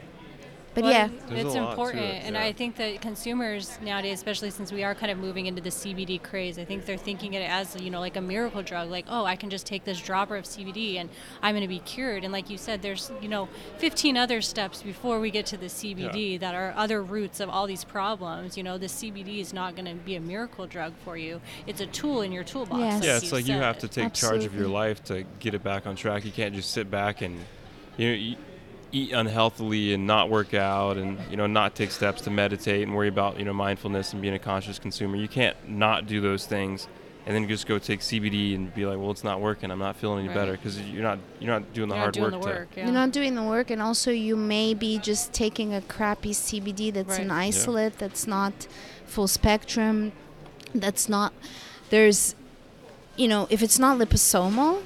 but 0.82 0.86
Well, 0.86 0.94
yeah, 0.94 1.10
There's 1.28 1.46
it's 1.46 1.56
a 1.56 1.62
lot 1.62 1.66
to 1.66 1.70
important, 1.72 2.04
it, 2.06 2.24
and 2.26 2.36
yeah. 2.36 2.44
I 2.44 2.52
think 2.54 2.76
that 2.78 3.02
consumers 3.02 3.78
nowadays, 3.82 4.14
especially 4.14 4.50
since 4.52 4.72
we 4.72 4.84
are 4.84 4.96
kind 4.96 5.12
of 5.12 5.18
moving 5.18 5.46
into 5.46 5.62
the 5.62 5.70
CBD 5.70 6.22
craze, 6.22 6.58
I 6.58 6.66
think 6.66 6.86
they're 6.86 6.98
thinking 6.98 7.34
it 7.34 7.50
as 7.50 7.80
you 7.82 7.90
know 7.90 8.00
like 8.00 8.16
a 8.16 8.22
miracle 8.22 8.64
drug. 8.64 8.90
Like, 8.90 9.06
oh, 9.10 9.26
I 9.26 9.36
can 9.36 9.50
just 9.50 9.66
take 9.66 9.84
this 9.84 10.00
dropper 10.00 10.36
of 10.36 10.46
CBD 10.46 10.96
and 10.96 11.10
I'm 11.42 11.54
going 11.54 11.62
to 11.62 11.68
be 11.68 11.80
cured. 11.80 12.24
And 12.24 12.32
like 12.34 12.50
you 12.50 12.58
said, 12.58 12.82
there's 12.82 13.12
you 13.22 13.30
know 13.30 13.50
15 13.78 14.18
other 14.18 14.42
steps 14.42 14.82
before 14.82 15.20
we 15.20 15.32
get 15.32 15.46
to 15.48 15.58
the 15.58 15.68
CBD 15.68 16.40
that 16.40 16.56
are 16.56 16.74
other 16.76 17.02
roots 17.04 17.40
of 17.40 17.50
all 17.50 17.68
these 17.68 17.84
problems. 17.84 18.58
You 18.58 18.64
know, 18.64 18.78
the 18.78 18.88
CBD 18.88 19.40
is 19.40 19.54
not 19.54 19.76
going 19.76 19.86
to 19.86 19.96
be 19.96 20.16
a 20.16 20.22
miracle 20.22 20.68
drug 20.68 20.94
for 21.04 21.18
you. 21.18 21.42
It's 21.68 21.82
a 21.82 21.88
tool 21.88 22.22
in 22.22 22.32
your 22.32 22.44
toolbox. 22.44 22.80
Yes. 22.80 22.94
like 22.94 23.04
yeah, 23.04 23.16
it's 23.18 23.26
you 23.26 23.32
like 23.32 23.48
you 23.48 23.54
have 23.56 23.78
to 23.80 23.92
said. 23.92 24.04
take 24.04 24.14
charge 24.14 24.46
of 24.46 24.56
your 24.56 24.68
life 24.68 25.04
to 25.06 25.24
get 25.40 25.54
it 25.54 25.64
back 25.64 25.88
on 25.88 25.96
track. 25.96 26.26
You 26.26 26.32
can't 26.32 26.56
just 26.56 26.72
sit 26.72 26.90
back 26.90 27.22
and 27.22 27.40
you 27.98 28.32
know 28.32 28.38
eat, 28.92 29.10
eat 29.10 29.12
unhealthily 29.14 29.94
and 29.94 30.06
not 30.08 30.30
work 30.30 30.54
out 30.54 30.98
and 30.98 31.18
you 31.30 31.38
know 31.38 31.48
not 31.48 31.76
take 31.76 31.92
steps 31.92 32.22
to 32.22 32.30
meditate 32.30 32.84
and 32.84 32.96
worry 32.96 33.08
about 33.08 33.38
you 33.40 33.46
know 33.46 33.54
mindfulness 33.54 34.14
and 34.14 34.22
being 34.22 34.34
a 34.34 34.40
conscious 34.40 34.80
consumer. 34.80 35.16
You 35.16 35.28
can't 35.28 35.56
not 35.68 36.06
do 36.08 36.22
those 36.22 36.46
things 36.46 36.88
and 37.26 37.36
then 37.36 37.48
just 37.48 37.68
go 37.68 37.78
take 37.78 38.00
CBD 38.00 38.56
and 38.56 38.74
be 38.74 38.86
like, 38.88 38.98
well, 38.98 39.12
it's 39.12 39.24
not 39.24 39.40
working. 39.40 39.70
I'm 39.70 39.78
not 39.78 39.96
feeling 39.98 40.20
any 40.20 40.30
Right. 40.30 40.36
better 40.36 40.52
because 40.54 40.80
you're 40.82 41.04
not 41.04 41.20
you're 41.40 41.52
not 41.60 41.74
doing 41.74 41.90
the 41.90 41.96
You're 41.96 41.98
not 41.98 42.02
hard 42.04 42.14
doing 42.14 42.32
work, 42.32 42.42
the 42.42 42.48
work. 42.48 42.72
to. 42.72 42.80
yeah. 42.80 42.86
you're 42.86 42.94
not 42.94 43.12
doing 43.12 43.36
the 43.36 43.44
work, 43.44 43.70
and 43.70 43.82
also 43.82 44.10
you 44.12 44.36
may 44.36 44.74
be 44.74 44.98
just 44.98 45.32
taking 45.34 45.74
a 45.74 45.82
crappy 45.82 46.32
CBD 46.32 46.92
that's 46.94 47.18
an 47.20 47.30
Right. 47.30 47.48
isolate, 47.48 48.00
that's 48.00 48.26
not 48.26 48.68
full 49.06 49.28
spectrum, 49.28 50.12
that's 50.74 51.08
not. 51.10 51.34
There's, 51.92 52.36
you 53.16 53.28
know, 53.28 53.48
if 53.50 53.62
it's 53.62 53.78
not 53.78 53.98
liposomal, 54.00 54.82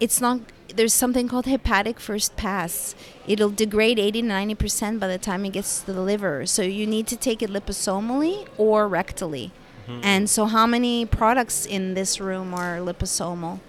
it's 0.00 0.20
not. 0.20 0.40
There's 0.76 0.92
something 0.94 1.26
called 1.28 1.46
hepatic 1.46 1.98
first 1.98 2.36
pass. 2.36 2.94
It'll 3.26 3.50
degrade 3.50 3.98
80 3.98 4.22
to 4.22 4.28
90 4.28 4.54
percent 4.54 5.00
by 5.00 5.08
the 5.08 5.18
time 5.18 5.44
it 5.44 5.52
gets 5.54 5.80
to 5.82 5.92
the 5.92 6.00
liver. 6.00 6.46
So 6.46 6.62
you 6.62 6.86
need 6.86 7.06
to 7.08 7.16
take 7.16 7.42
it 7.42 7.50
liposomally 7.50 8.46
or 8.58 8.88
rectally. 8.88 9.50
Mm-hmm. 9.88 10.00
And 10.02 10.28
so, 10.28 10.46
how 10.46 10.66
many 10.66 11.06
products 11.06 11.64
in 11.64 11.94
this 11.94 12.20
room 12.20 12.52
are 12.54 12.78
liposomal? 12.78 13.60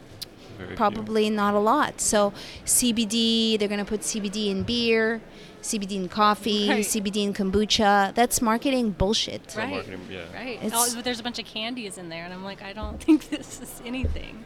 Very 0.57 0.69
few. 0.69 0.75
probably 0.77 1.29
not 1.29 1.53
a 1.53 1.59
lot. 1.59 2.01
So 2.01 2.33
CBD, 2.65 3.57
they're 3.59 3.67
going 3.67 3.79
to 3.79 3.85
put 3.85 4.01
CBD 4.01 4.49
in 4.49 4.63
beer, 4.63 5.21
CBD 5.61 5.91
in 5.97 6.09
coffee, 6.09 6.67
Right. 6.67 6.83
CBD 6.83 7.17
in 7.23 7.33
kombucha. 7.33 8.13
That's 8.15 8.41
marketing 8.41 8.91
bullshit. 8.91 9.41
It's 9.43 9.55
all 9.55 9.61
Right. 9.63 9.71
marketing, 9.73 10.01
yeah. 10.09 10.23
Right. 10.33 10.57
It's- 10.63 10.71
Oh, 10.73 11.01
there's 11.01 11.19
a 11.19 11.23
bunch 11.23 11.37
of 11.39 11.45
candies 11.45 11.99
in 11.99 12.09
there, 12.09 12.25
and 12.25 12.33
I'm 12.33 12.43
like, 12.43 12.61
I 12.63 12.73
don't 12.73 12.99
think 13.03 13.29
this 13.29 13.61
is 13.61 13.81
anything. 13.85 14.45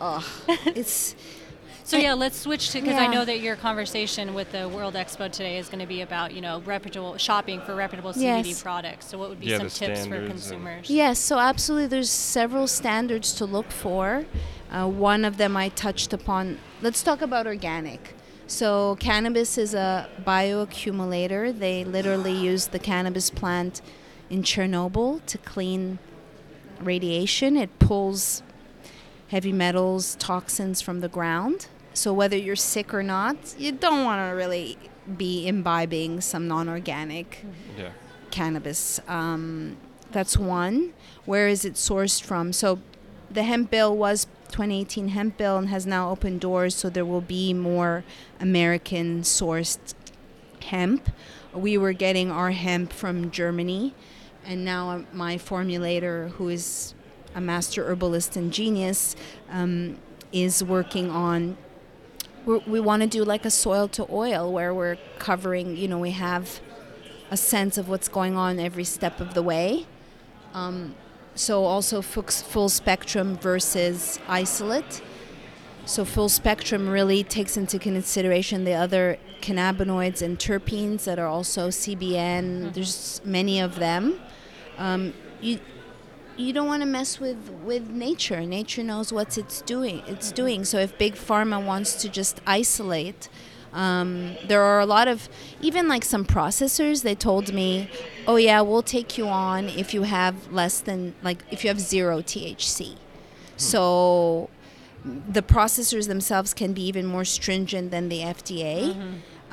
Ugh. 0.00 0.24
it's 0.74 1.14
So 1.86 1.98
yeah, 1.98 2.14
let's 2.14 2.38
switch 2.38 2.70
to 2.70 2.80
because 2.80 2.96
I 2.96 3.06
know 3.08 3.26
that 3.26 3.40
your 3.40 3.56
conversation 3.56 4.32
with 4.32 4.50
the 4.52 4.66
World 4.70 4.94
Expo 4.94 5.30
today 5.30 5.58
is 5.58 5.68
going 5.68 5.80
to 5.80 5.86
be 5.86 6.00
about 6.00 6.32
you 6.32 6.40
know 6.40 6.60
reputable 6.64 7.18
shopping 7.18 7.60
for 7.60 7.74
reputable 7.74 8.12
CBD 8.14 8.46
Yes. 8.46 8.62
products. 8.62 9.06
So 9.08 9.18
what 9.18 9.28
would 9.28 9.38
be 9.38 9.48
Yeah, 9.48 9.58
some 9.58 9.68
tips 9.68 10.06
for 10.06 10.26
consumers? 10.26 10.88
yes. 10.88 11.18
So 11.18 11.38
absolutely, 11.38 11.88
there's 11.88 12.08
several 12.10 12.66
standards 12.66 13.34
to 13.34 13.44
look 13.44 13.70
for. 13.70 14.24
Uh, 14.70 14.88
one 14.88 15.26
of 15.26 15.36
them 15.36 15.58
I 15.58 15.68
touched 15.68 16.14
upon. 16.14 16.58
Let's 16.80 17.02
talk 17.02 17.20
about 17.20 17.46
organic. 17.46 18.14
So 18.46 18.96
cannabis 18.98 19.58
is 19.58 19.74
a 19.74 20.08
bioaccumulator. 20.26 21.56
They 21.56 21.84
literally 21.84 22.32
use 22.32 22.68
the 22.68 22.78
cannabis 22.78 23.28
plant 23.28 23.82
in 24.30 24.42
Chernobyl 24.42 25.24
to 25.26 25.36
clean 25.36 25.98
radiation. 26.80 27.58
It 27.58 27.78
pulls 27.78 28.42
heavy 29.28 29.52
metals, 29.52 30.16
toxins 30.18 30.80
from 30.80 31.00
the 31.00 31.08
ground. 31.08 31.66
So 31.94 32.12
whether 32.12 32.36
you're 32.36 32.56
sick 32.56 32.92
or 32.92 33.02
not, 33.02 33.36
you 33.58 33.72
don't 33.72 34.04
want 34.04 34.20
to 34.30 34.34
really 34.36 34.76
be 35.16 35.46
imbibing 35.46 36.20
some 36.20 36.48
non-organic 36.48 37.44
Yeah. 37.78 37.90
cannabis. 38.30 39.00
Um, 39.08 39.76
that's 40.10 40.36
one. 40.36 40.92
Where 41.24 41.48
is 41.48 41.64
it 41.64 41.74
sourced 41.74 42.22
from? 42.22 42.52
So 42.52 42.78
the 43.30 43.42
hemp 43.44 43.70
bill 43.70 43.96
was 43.96 44.26
2018 44.50 45.08
hemp 45.08 45.36
bill 45.36 45.56
and 45.56 45.68
has 45.68 45.86
now 45.86 46.10
opened 46.10 46.40
doors, 46.40 46.74
so 46.74 46.88
there 46.88 47.04
will 47.04 47.20
be 47.20 47.52
more 47.52 48.04
American 48.40 49.22
sourced 49.22 49.94
hemp. 50.62 51.10
We 51.52 51.76
were 51.78 51.92
getting 51.92 52.30
our 52.30 52.50
hemp 52.52 52.92
from 52.92 53.30
Germany, 53.30 53.94
and 54.44 54.64
now 54.64 55.04
my 55.12 55.36
formulator, 55.36 56.30
who 56.32 56.48
is 56.48 56.94
a 57.34 57.40
master 57.40 57.84
herbalist 57.88 58.36
and 58.36 58.52
genius, 58.52 59.14
um, 59.50 59.98
is 60.32 60.62
working 60.64 61.10
on. 61.10 61.56
We're, 62.44 62.58
we 62.58 62.80
want 62.80 63.02
to 63.02 63.08
do 63.08 63.24
like 63.24 63.44
a 63.44 63.50
soil 63.50 63.88
to 63.88 64.06
oil, 64.10 64.52
where 64.52 64.74
we're 64.74 64.98
covering. 65.18 65.76
You 65.76 65.88
know, 65.88 65.98
we 65.98 66.12
have 66.12 66.60
a 67.30 67.36
sense 67.36 67.78
of 67.78 67.88
what's 67.88 68.08
going 68.08 68.36
on 68.36 68.58
every 68.58 68.84
step 68.84 69.20
of 69.20 69.34
the 69.34 69.42
way. 69.42 69.86
Um, 70.52 70.94
so 71.34 71.64
also 71.64 72.00
full 72.00 72.68
spectrum 72.68 73.36
versus 73.38 74.20
isolate. 74.28 75.02
So 75.86 76.04
full 76.04 76.28
spectrum 76.28 76.88
really 76.88 77.24
takes 77.24 77.56
into 77.56 77.78
consideration 77.78 78.64
the 78.64 78.74
other 78.74 79.18
cannabinoids 79.42 80.22
and 80.22 80.38
terpenes 80.38 81.04
that 81.04 81.18
are 81.18 81.26
also 81.26 81.68
CBN. 81.68 82.72
There's 82.72 83.20
many 83.24 83.60
of 83.60 83.76
them. 83.76 84.20
Um, 84.78 85.12
you 85.40 85.60
you 86.36 86.52
don't 86.52 86.66
want 86.66 86.82
to 86.82 86.86
mess 86.86 87.20
with 87.20 87.50
with 87.64 87.90
nature. 87.90 88.40
Nature 88.42 88.82
knows 88.82 89.12
what 89.12 89.38
it's 89.38 89.62
doing. 89.62 90.02
It's 90.06 90.32
doing. 90.32 90.64
So 90.64 90.78
if 90.78 90.96
big 90.98 91.14
pharma 91.14 91.64
wants 91.64 91.94
to 92.02 92.08
just 92.08 92.40
isolate, 92.46 93.28
um, 93.72 94.36
there 94.46 94.62
are 94.62 94.80
a 94.80 94.86
lot 94.86 95.08
of 95.08 95.28
even 95.60 95.88
like 95.88 96.04
some 96.04 96.24
processors. 96.24 97.02
They 97.02 97.14
told 97.14 97.52
me, 97.52 97.88
"Oh 98.26 98.36
yeah, 98.36 98.60
we'll 98.60 98.82
take 98.82 99.16
you 99.18 99.26
on 99.28 99.68
if 99.68 99.94
you 99.94 100.02
have 100.02 100.52
less 100.52 100.80
than 100.80 101.14
like 101.22 101.44
if 101.50 101.64
you 101.64 101.68
have 101.68 101.80
zero 101.80 102.20
THC." 102.22 102.96
So 103.56 104.50
the 105.04 105.42
processors 105.42 106.08
themselves 106.08 106.54
can 106.54 106.72
be 106.72 106.82
even 106.86 107.06
more 107.06 107.24
stringent 107.24 107.90
than 107.90 108.08
the 108.08 108.20
FDA. 108.20 108.96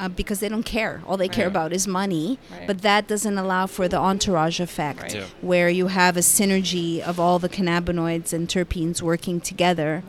Uh, 0.01 0.07
because 0.09 0.39
they 0.39 0.49
don't 0.49 0.63
care. 0.77 0.95
All 1.07 1.15
they 1.15 1.27
care 1.27 1.45
Right. 1.45 1.51
about 1.55 1.71
is 1.73 1.85
money. 1.87 2.39
Right. 2.49 2.65
But 2.65 2.81
that 2.81 3.07
doesn't 3.07 3.37
allow 3.37 3.67
for 3.67 3.87
the 3.87 3.97
entourage 3.97 4.59
effect 4.59 5.01
Right. 5.03 5.15
Yeah. 5.15 5.25
where 5.41 5.69
you 5.69 5.87
have 6.01 6.17
a 6.17 6.21
synergy 6.21 6.99
of 7.09 7.19
all 7.19 7.37
the 7.37 7.47
cannabinoids 7.57 8.33
and 8.33 8.47
terpenes 8.49 9.01
working 9.01 9.39
together. 9.39 10.03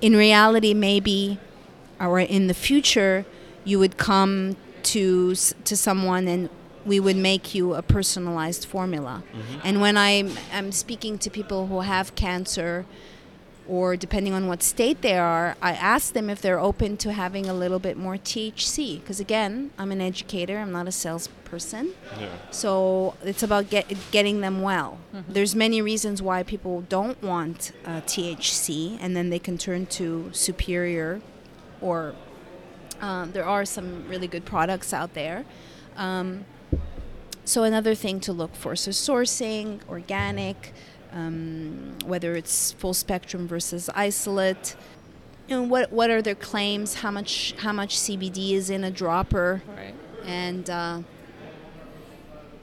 In 0.00 0.16
reality, 0.16 0.72
maybe, 0.72 1.38
or 2.00 2.18
in 2.20 2.46
the 2.46 2.54
future, 2.68 3.26
you 3.70 3.78
would 3.78 3.96
come 3.98 4.56
to 4.94 5.34
to 5.68 5.74
someone 5.76 6.24
and 6.34 6.48
we 6.92 6.98
would 7.06 7.16
make 7.32 7.44
you 7.54 7.74
a 7.74 7.82
personalized 7.82 8.64
formula. 8.64 9.22
And 9.64 9.80
when 9.84 9.96
I'm, 9.98 10.28
I'm 10.56 10.70
speaking 10.72 11.18
to 11.24 11.28
people 11.30 11.60
who 11.66 11.80
have 11.80 12.14
cancer, 12.14 12.86
or 13.68 13.96
depending 13.96 14.32
on 14.32 14.46
what 14.46 14.62
state 14.62 15.02
they 15.02 15.18
are, 15.18 15.56
I 15.60 15.72
ask 15.72 16.12
them 16.12 16.30
if 16.30 16.40
they're 16.40 16.60
open 16.60 16.96
to 16.98 17.12
having 17.12 17.48
a 17.48 17.54
little 17.54 17.78
bit 17.78 17.96
more 17.96 18.14
THC. 18.14 19.00
Because 19.00 19.20
again, 19.20 19.70
I'm 19.78 19.92
an 19.92 20.00
educator, 20.00 20.58
I'm 20.58 20.72
not 20.72 20.86
a 20.86 20.92
salesperson. 20.92 21.92
Yeah. 22.18 22.28
So 22.50 23.14
it's 23.24 23.42
about 23.42 23.70
get, 23.70 23.92
getting 24.10 24.40
them 24.40 24.62
well. 24.62 24.98
There's 25.28 25.54
many 25.54 25.82
reasons 25.82 26.22
why 26.22 26.42
people 26.42 26.82
don't 26.82 27.20
want 27.22 27.72
uh, 27.84 28.00
THC, 28.02 28.98
and 29.00 29.16
then 29.16 29.30
they 29.30 29.38
can 29.38 29.58
turn 29.58 29.86
to 29.86 30.30
superior, 30.32 31.20
or 31.80 32.14
uh, 33.00 33.26
there 33.26 33.44
are 33.44 33.64
some 33.64 34.06
really 34.08 34.26
good 34.26 34.44
products 34.44 34.92
out 34.92 35.14
there. 35.14 35.44
Um, 35.96 36.44
so 37.44 37.62
another 37.62 37.94
thing 37.94 38.20
to 38.20 38.32
look 38.32 38.54
for: 38.54 38.76
so 38.76 38.90
sourcing, 38.90 39.80
organic, 39.88 40.72
um, 41.16 41.96
whether 42.04 42.36
it's 42.36 42.72
full 42.72 42.94
spectrum 42.94 43.48
versus 43.48 43.88
isolate. 43.94 44.76
You 45.48 45.56
know, 45.56 45.62
what 45.62 45.90
what 45.92 46.10
are 46.10 46.20
their 46.20 46.34
claims? 46.34 46.94
How 46.94 47.10
much 47.10 47.54
how 47.58 47.72
much 47.72 47.96
CBD 47.96 48.52
is 48.52 48.68
in 48.70 48.84
a 48.84 48.90
dropper? 48.90 49.62
Right. 49.76 49.94
And 50.26 50.68
uh, 50.68 51.02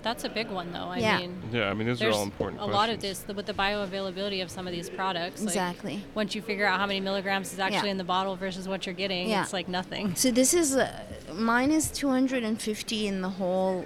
That's 0.04 0.26
a 0.26 0.30
big 0.30 0.50
one, 0.52 0.74
though. 0.74 0.90
I 0.90 0.98
Yeah. 0.98 1.20
mean, 1.20 1.42
Yeah, 1.52 1.70
I 1.70 1.74
mean, 1.74 1.88
those 1.88 2.02
are 2.02 2.12
all 2.12 2.24
important 2.24 2.62
a 2.62 2.66
lot 2.66 2.90
of 2.90 3.00
this 3.00 3.20
the, 3.20 3.34
with 3.34 3.46
the 3.46 3.54
bioavailability 3.54 4.44
of 4.44 4.52
some 4.52 4.68
of 4.68 4.74
these 4.74 4.90
products. 4.90 5.40
like, 5.40 5.48
exactly. 5.48 6.04
once 6.14 6.36
you 6.36 6.42
figure 6.42 6.66
out 6.66 6.78
how 6.78 6.86
many 6.86 7.00
milligrams 7.00 7.54
is 7.54 7.60
actually 7.60 7.88
Yeah. 7.88 7.92
in 7.92 7.98
the 7.98 8.04
bottle 8.04 8.36
versus 8.36 8.68
what 8.68 8.86
you're 8.86 8.94
getting, 8.96 9.30
Yeah. 9.30 9.44
it's 9.44 9.54
like 9.54 9.70
nothing. 9.70 10.14
So 10.16 10.30
this 10.30 10.54
is 10.54 10.76
uh, 10.76 10.92
mine 11.34 11.72
is 11.72 11.90
250 11.90 13.08
in 13.08 13.22
the 13.22 13.30
whole 13.30 13.86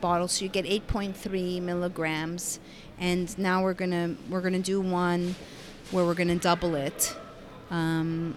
bottle, 0.00 0.28
so 0.28 0.44
you 0.44 0.50
get 0.50 0.64
8.3 0.64 1.60
milligrams, 1.62 2.60
and 2.98 3.36
now 3.38 3.62
we're 3.62 3.74
gonna 3.74 4.16
we're 4.30 4.40
gonna 4.40 4.58
do 4.58 4.80
one 4.80 5.34
where 5.90 6.04
we're 6.04 6.14
gonna 6.14 6.36
double 6.36 6.74
it. 6.74 7.16
Um, 7.70 8.36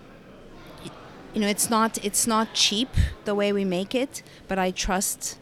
you 1.33 1.41
know, 1.41 1.47
it's 1.47 1.69
not 1.69 2.03
it's 2.03 2.25
not 2.25 2.53
cheap 2.53 2.89
the 3.25 3.35
way 3.35 3.51
we 3.51 3.65
make 3.65 3.93
it, 3.93 4.23
but 4.47 4.57
I 4.57 4.71
trust 4.71 5.37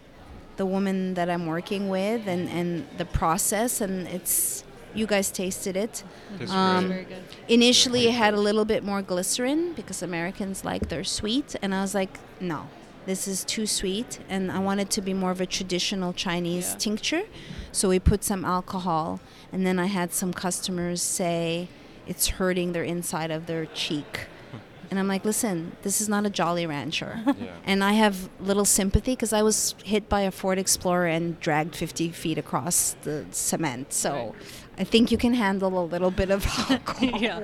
the 0.58 0.66
woman 0.66 1.14
that 1.16 1.30
I'm 1.30 1.46
working 1.46 1.90
with 1.90 2.28
and 2.28 2.50
and 2.50 2.88
the 2.98 3.06
process, 3.06 3.82
and 3.82 4.08
it's 4.08 4.64
you 4.96 5.08
guys 5.08 5.32
tasted 5.32 5.76
it. 5.78 6.04
Um. 6.50 6.90
Very 6.90 7.04
good. 7.06 7.24
Initially, 7.48 8.08
it 8.08 8.14
had 8.14 8.34
a 8.34 8.40
little 8.40 8.66
bit 8.66 8.84
more 8.84 9.02
glycerin 9.02 9.74
because 9.74 10.02
Americans 10.04 10.66
like 10.66 10.90
their 10.90 11.04
sweet, 11.04 11.56
and 11.62 11.74
I 11.74 11.82
was 11.82 11.94
like, 11.96 12.20
no, 12.40 12.68
this 13.06 13.28
is 13.28 13.44
too 13.44 13.66
sweet, 13.66 14.20
and 14.30 14.52
I 14.52 14.60
wanted 14.60 14.90
to 14.92 15.02
be 15.02 15.14
more 15.14 15.32
of 15.32 15.42
a 15.42 15.46
traditional 15.46 16.14
Chinese 16.14 16.72
Yeah. 16.72 16.78
tincture. 16.78 17.24
So 17.72 17.90
we 17.90 18.00
put 18.00 18.24
some 18.24 18.46
alcohol, 18.46 19.20
and 19.52 19.66
then 19.66 19.80
I 19.80 19.88
had 19.88 20.14
some 20.14 20.34
customers 20.34 21.02
say 21.02 21.68
it's 22.08 22.28
hurting 22.40 22.74
their 22.74 22.84
inside 22.84 23.32
of 23.32 23.46
their 23.46 23.66
cheek. 23.68 24.28
And 24.92 25.00
I'm 25.00 25.08
like, 25.08 25.26
listen, 25.26 25.76
this 25.82 26.02
is 26.02 26.08
not 26.08 26.24
a 26.26 26.30
Jolly 26.30 26.68
Rancher. 26.68 27.20
Yeah. 27.26 27.34
And 27.66 27.84
I 27.84 27.94
have 27.94 28.30
little 28.40 28.66
sympathy 28.66 29.14
because 29.14 29.34
I 29.34 29.42
was 29.42 29.74
hit 29.84 30.08
by 30.08 30.22
a 30.22 30.30
Ford 30.30 30.60
Explorer 30.60 31.08
and 31.08 31.40
dragged 31.40 31.76
50 31.76 32.12
feet 32.12 32.38
across 32.38 32.96
the 33.02 33.26
cement. 33.32 33.92
So 33.92 34.12
Right. 34.12 34.34
I 34.78 34.84
think 34.84 35.10
you 35.12 35.18
can 35.18 35.34
handle 35.34 35.74
a 35.80 35.86
little 35.86 36.12
bit 36.12 36.30
of 36.30 36.46
alcohol. 36.70 37.20
Yeah. 37.20 37.40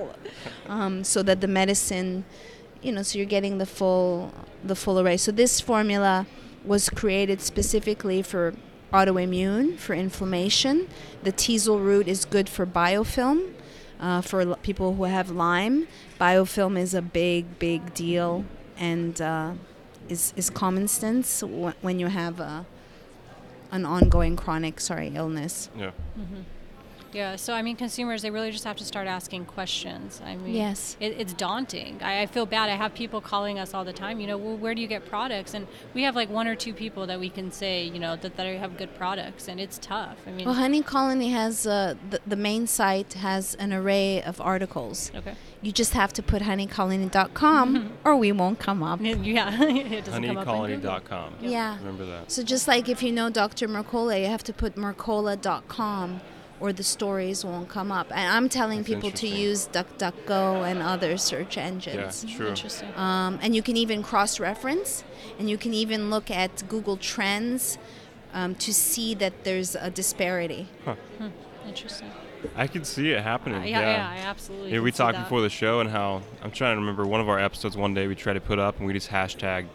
Um, 0.67 1.03
so 1.03 1.23
that 1.23 1.41
the 1.41 1.47
medicine, 1.47 2.23
you 2.81 2.91
know, 2.91 3.01
so 3.03 3.17
you're 3.17 3.27
getting 3.27 3.57
the 3.57 3.65
full 3.65 4.33
the 4.63 4.75
full 4.75 4.99
array. 4.99 5.17
So 5.17 5.31
this 5.31 5.59
formula 5.61 6.25
was 6.65 6.89
created 6.89 7.41
specifically 7.41 8.21
for 8.21 8.53
autoimmune, 8.93 9.77
for 9.77 9.93
inflammation. 9.93 10.87
The 11.23 11.31
teasel 11.31 11.79
root 11.79 12.07
is 12.07 12.25
good 12.25 12.49
for 12.49 12.65
biofilm. 12.65 13.53
Uh, 13.99 14.21
for 14.21 14.41
l- 14.41 14.55
people 14.63 14.95
who 14.95 15.03
have 15.03 15.29
Lyme, 15.29 15.85
biofilm 16.21 16.77
is 16.79 16.93
a 16.93 17.01
big, 17.01 17.59
big 17.59 17.93
deal, 17.93 18.45
and 18.77 19.19
uh, 19.21 19.51
is 20.07 20.33
is 20.37 20.49
common 20.49 20.87
sense 20.87 21.41
wh- 21.41 21.75
when 21.83 21.99
you 21.99 22.07
have 22.07 22.39
a 22.39 22.65
an 23.71 23.85
ongoing 23.85 24.37
chronic, 24.37 24.79
sorry, 24.79 25.11
illness. 25.15 25.69
Yeah. 25.77 25.91
Yeah, 27.11 27.35
so 27.37 27.53
I 27.53 27.61
mean, 27.61 27.75
consumers 27.75 28.21
they 28.21 28.29
really 28.29 28.51
just 28.51 28.63
have 28.65 28.77
to 28.77 28.85
start 28.85 29.07
asking 29.07 29.45
questions. 29.45 30.21
I 30.23 30.35
mean, 30.35 30.53
Yes. 30.55 30.95
it, 30.99 31.15
it's 31.17 31.33
daunting. 31.33 31.99
I, 32.03 32.21
I 32.21 32.25
feel 32.27 32.45
bad. 32.45 32.69
I 32.69 32.75
have 32.75 32.93
people 32.93 33.19
calling 33.21 33.57
us 33.57 33.73
all 33.73 33.83
the 33.83 33.93
time. 33.93 34.19
You 34.19 34.27
know, 34.27 34.37
well, 34.37 34.55
where 34.57 34.75
do 34.75 34.81
you 34.81 34.87
get 34.87 35.05
products? 35.07 35.53
And 35.53 35.67
we 35.93 36.03
have 36.03 36.15
like 36.15 36.29
one 36.29 36.47
or 36.47 36.55
two 36.55 36.73
people 36.73 37.07
that 37.07 37.19
we 37.19 37.29
can 37.29 37.51
say, 37.51 37.83
you 37.83 37.99
know, 37.99 38.15
that, 38.17 38.35
that 38.37 38.45
have 38.59 38.77
good 38.77 38.93
products, 38.95 39.47
and 39.47 39.59
it's 39.59 39.77
tough. 39.79 40.17
I 40.27 40.31
mean, 40.31 40.45
Well, 40.45 40.55
Honey 40.55 40.81
Colony 40.83 41.29
has 41.29 41.65
uh, 41.65 41.95
the, 42.09 42.19
the 42.27 42.35
main 42.35 42.67
site 42.67 43.13
has 43.13 43.55
an 43.55 43.73
array 43.73 44.21
of 44.21 44.39
articles. 44.41 45.11
okay, 45.15 45.33
You 45.61 45.71
just 45.71 45.93
have 45.93 46.13
to 46.13 46.21
put 46.23 46.41
honeycolony.com 46.43 47.93
or 48.05 48.15
we 48.17 48.31
won't 48.31 48.59
come 48.59 48.83
up. 48.83 48.99
yeah, 49.03 49.61
it 49.63 50.05
doesn't 50.05 50.23
come 50.23 50.37
up 50.37 50.47
in 50.47 50.79
Google. 50.81 50.91
Honeycolony.com. 50.91 51.35
Yeah. 51.41 51.77
Remember 51.79 52.05
that. 52.05 52.31
So 52.31 52.43
just 52.43 52.67
like 52.67 52.87
if 52.89 53.01
you 53.03 53.11
know 53.11 53.29
Dr. 53.29 53.67
Mercola, 53.67 54.19
you 54.21 54.27
have 54.27 54.43
to 54.43 54.53
put 54.53 54.75
mercola.com 54.75 56.21
or 56.59 56.73
the 56.73 56.83
stories 56.83 57.45
won't 57.45 57.69
come 57.69 57.91
up. 57.91 58.07
And 58.11 58.31
I'm 58.31 58.49
telling 58.49 58.79
That's 58.79 58.89
people 58.89 59.11
to 59.11 59.27
use 59.27 59.67
DuckDuckGo 59.69 60.69
and 60.69 60.81
other 60.81 61.17
search 61.17 61.57
engines. 61.57 62.23
Yeah, 62.23 62.35
true. 62.35 62.49
Interesting. 62.49 62.89
Um, 62.95 63.39
and 63.41 63.55
you 63.55 63.61
can 63.61 63.77
even 63.77 64.03
cross 64.03 64.39
reference 64.39 65.03
and 65.37 65.49
you 65.49 65.57
can 65.57 65.73
even 65.73 66.09
look 66.09 66.29
at 66.29 66.67
Google 66.67 66.97
Trends 66.97 67.77
um, 68.33 68.55
to 68.55 68.73
see 68.73 69.13
that 69.15 69.43
there's 69.43 69.75
a 69.75 69.89
disparity. 69.89 70.67
Huh. 70.85 70.95
Interesting. 71.67 72.11
I 72.55 72.67
can 72.67 72.85
see 72.85 73.11
it 73.11 73.21
happening. 73.21 73.61
Uh, 73.61 73.65
yeah, 73.65 73.79
yeah, 73.81 74.09
I 74.09 74.17
absolutely. 74.19 74.71
Yeah, 74.71 74.79
we 74.79 74.91
talked 74.91 75.19
before 75.19 75.41
the 75.41 75.49
show 75.49 75.81
and 75.81 75.89
how 75.89 76.21
I'm 76.41 76.51
trying 76.51 76.75
to 76.75 76.79
remember 76.79 77.05
one 77.05 77.19
of 77.19 77.27
our 77.27 77.39
episodes. 77.39 77.75
One 77.75 77.93
day 77.93 78.07
we 78.07 78.15
tried 78.15 78.33
to 78.33 78.41
put 78.41 78.59
up 78.59 78.77
and 78.77 78.87
we 78.87 78.93
just 78.93 79.09
hashtagged 79.09 79.67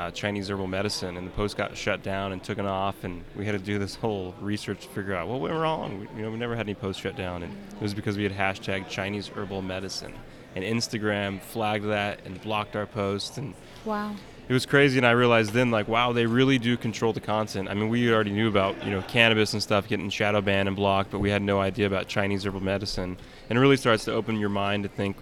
uh, 0.00 0.10
Chinese 0.10 0.50
herbal 0.50 0.66
medicine, 0.66 1.16
and 1.16 1.26
the 1.26 1.30
post 1.32 1.56
got 1.56 1.76
shut 1.76 2.02
down 2.02 2.32
and 2.32 2.42
taken 2.42 2.64
off, 2.66 3.04
and 3.04 3.22
we 3.36 3.44
had 3.44 3.52
to 3.52 3.58
do 3.58 3.78
this 3.78 3.94
whole 3.94 4.34
research 4.40 4.82
to 4.82 4.88
figure 4.88 5.14
out 5.14 5.28
what 5.28 5.40
went 5.40 5.54
wrong. 5.54 6.00
We, 6.00 6.08
you 6.16 6.22
know, 6.22 6.30
we 6.30 6.38
never 6.38 6.56
had 6.56 6.66
any 6.66 6.74
posts 6.74 7.02
shut 7.02 7.16
down, 7.16 7.42
and 7.42 7.52
it 7.52 7.82
was 7.82 7.92
because 7.94 8.16
we 8.16 8.22
had 8.22 8.32
hashtagged 8.32 8.88
Chinese 8.88 9.28
herbal 9.28 9.62
medicine, 9.62 10.12
and 10.56 10.64
Instagram 10.64 11.40
flagged 11.40 11.86
that 11.86 12.20
and 12.24 12.40
blocked 12.42 12.76
our 12.76 12.86
post, 12.86 13.36
and 13.38 13.54
Wow. 13.84 14.14
it 14.48 14.52
was 14.52 14.66
crazy 14.66 14.98
and 14.98 15.06
i 15.06 15.10
realized 15.12 15.52
then 15.54 15.70
like 15.70 15.88
wow 15.88 16.12
they 16.12 16.26
really 16.26 16.58
do 16.58 16.76
control 16.76 17.12
the 17.14 17.20
content. 17.20 17.68
I 17.70 17.74
mean 17.74 17.88
we 17.88 18.12
already 18.12 18.30
knew 18.32 18.46
about 18.48 18.84
you 18.84 18.90
know 18.90 19.00
cannabis 19.02 19.54
and 19.54 19.62
stuff 19.62 19.88
getting 19.88 20.10
shadow 20.10 20.42
banned 20.42 20.68
and 20.68 20.76
blocked 20.76 21.10
but 21.10 21.18
we 21.20 21.30
had 21.30 21.40
no 21.40 21.60
idea 21.60 21.86
about 21.86 22.08
chinese 22.08 22.44
herbal 22.44 22.60
medicine. 22.60 23.16
And 23.48 23.56
it 23.58 23.60
really 23.60 23.78
starts 23.78 24.04
to 24.04 24.12
open 24.12 24.38
your 24.38 24.50
mind 24.50 24.82
to 24.82 24.90
think 24.90 25.16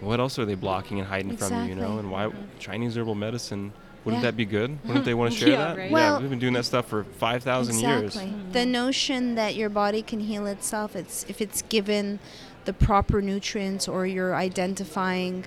what 0.00 0.18
else 0.18 0.38
are 0.38 0.46
they 0.46 0.54
blocking 0.54 0.98
and 0.98 1.06
hiding 1.06 1.36
from 1.36 1.52
you 1.64 1.68
you 1.70 1.74
know? 1.74 1.98
And 1.98 2.10
why 2.10 2.30
chinese 2.58 2.96
herbal 2.96 3.16
medicine 3.16 3.72
wouldn't 4.04 4.22
Yeah. 4.22 4.30
that 4.30 4.36
be 4.36 4.44
good 4.44 4.70
wouldn't 4.82 4.88
mm-hmm. 4.88 5.04
they 5.04 5.14
want 5.14 5.32
to 5.32 5.38
share 5.40 5.48
Yeah, 5.50 5.56
that 5.56 5.76
right. 5.76 5.90
Well- 5.90 6.20
we've 6.20 6.30
been 6.30 6.38
doing 6.38 6.54
that 6.54 6.64
stuff 6.64 6.88
for 6.88 7.04
5000 7.04 7.78
years 7.78 8.04
Exactly. 8.16 8.32
The 8.52 8.66
notion 8.66 9.34
that 9.34 9.54
your 9.54 9.68
body 9.68 10.02
can 10.02 10.20
heal 10.20 10.46
itself, 10.46 10.96
it's 10.96 11.24
if 11.28 11.40
it's 11.40 11.62
given 11.62 12.18
the 12.64 12.72
proper 12.72 13.20
nutrients 13.22 13.88
or 13.88 14.06
you're 14.06 14.34
identifying 14.34 15.44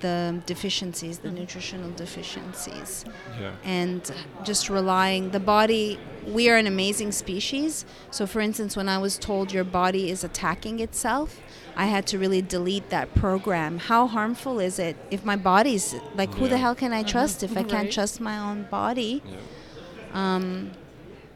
the 0.00 0.40
deficiencies, 0.46 1.18
the 1.18 1.30
nutritional 1.30 1.90
deficiencies, 1.90 3.04
yeah 3.40 3.52
and 3.64 4.10
just 4.44 4.68
relying 4.70 5.30
the 5.30 5.40
body. 5.40 5.98
We 6.26 6.48
are 6.50 6.56
an 6.56 6.66
amazing 6.66 7.12
species. 7.12 7.84
So, 8.10 8.26
for 8.26 8.40
instance, 8.40 8.76
when 8.76 8.88
I 8.88 8.98
was 8.98 9.18
told 9.18 9.52
your 9.52 9.64
body 9.64 10.10
is 10.10 10.22
attacking 10.24 10.78
itself, 10.80 11.40
I 11.76 11.86
had 11.86 12.06
to 12.08 12.18
really 12.18 12.42
delete 12.42 12.90
that 12.90 13.12
program. 13.14 13.78
How 13.78 14.06
harmful 14.06 14.60
is 14.60 14.78
it 14.78 14.96
if 15.10 15.24
my 15.24 15.36
body's 15.36 15.94
like, 16.14 16.32
who 16.34 16.46
the 16.48 16.58
hell 16.58 16.74
can 16.74 16.92
I 16.92 17.02
trust 17.02 17.42
if 17.42 17.52
I 17.56 17.62
can't 17.62 17.84
Right. 17.84 17.92
trust 17.92 18.20
my 18.20 18.38
own 18.38 18.66
body? 18.70 19.22
yeah 19.26 19.36
Um, 20.14 20.70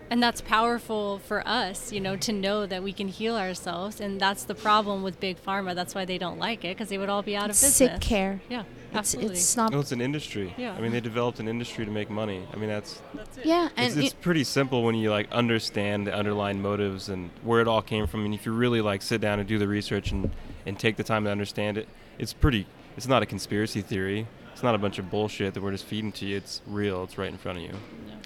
And 0.08 0.22
that's 0.22 0.40
powerful 0.40 1.18
for 1.18 1.46
us, 1.46 1.92
you 1.92 1.98
know, 2.00 2.16
to 2.16 2.32
know 2.32 2.64
that 2.66 2.82
we 2.82 2.92
can 2.92 3.08
heal 3.08 3.36
ourselves. 3.36 4.00
And 4.00 4.20
that's 4.20 4.44
the 4.44 4.54
problem 4.54 5.02
with 5.02 5.18
big 5.18 5.36
pharma. 5.44 5.74
That's 5.74 5.94
why 5.96 6.04
they 6.04 6.16
don't 6.18 6.38
like 6.38 6.64
it 6.64 6.76
because 6.76 6.88
they 6.90 6.98
would 6.98 7.08
all 7.08 7.22
be 7.22 7.34
out 7.36 7.44
of 7.44 7.48
business. 7.50 7.74
sick 7.76 8.00
care. 8.00 8.40
Yeah, 8.48 8.62
It's, 8.90 8.96
absolutely. 8.96 9.34
it's 9.36 9.56
not. 9.56 9.72
well, 9.72 9.80
it's 9.80 9.90
an 9.92 10.00
industry 10.00 10.54
Yeah. 10.56 10.74
i 10.74 10.80
mean 10.80 10.92
they 10.92 11.00
developed 11.00 11.40
an 11.40 11.48
industry 11.48 11.84
to 11.84 11.90
make 11.90 12.08
money 12.08 12.46
i 12.52 12.56
mean 12.56 12.68
that's 12.68 13.02
that's 13.14 13.36
it. 13.38 13.44
Yeah, 13.46 13.68
and 13.76 13.86
it's, 13.88 13.96
it's 13.96 14.14
pretty 14.14 14.44
simple 14.44 14.84
when 14.84 14.94
you 14.94 15.10
like 15.10 15.30
understand 15.32 16.06
the 16.06 16.14
underlying 16.14 16.62
motives 16.62 17.08
and 17.08 17.30
where 17.42 17.60
it 17.60 17.68
all 17.68 17.82
came 17.82 18.06
from 18.06 18.24
and 18.24 18.32
if 18.32 18.46
you 18.46 18.52
really 18.52 18.80
like 18.80 19.02
sit 19.02 19.20
down 19.20 19.38
and 19.40 19.48
do 19.48 19.58
the 19.58 19.68
research 19.68 20.12
and 20.12 20.30
and 20.64 20.78
take 20.78 20.96
the 20.96 21.02
time 21.04 21.24
to 21.24 21.30
understand 21.30 21.76
it 21.76 21.88
it's 22.18 22.32
pretty 22.32 22.66
it's 22.96 23.08
not 23.08 23.22
a 23.22 23.26
conspiracy 23.26 23.82
theory 23.82 24.26
it's 24.52 24.62
not 24.62 24.74
a 24.74 24.78
bunch 24.78 24.98
of 24.98 25.10
bullshit 25.10 25.52
that 25.54 25.62
we're 25.62 25.72
just 25.72 25.84
feeding 25.84 26.12
to 26.12 26.24
you 26.24 26.36
it's 26.36 26.62
real 26.66 27.02
it's 27.04 27.18
right 27.18 27.30
in 27.30 27.36
front 27.36 27.58
of 27.58 27.64
you 27.64 27.74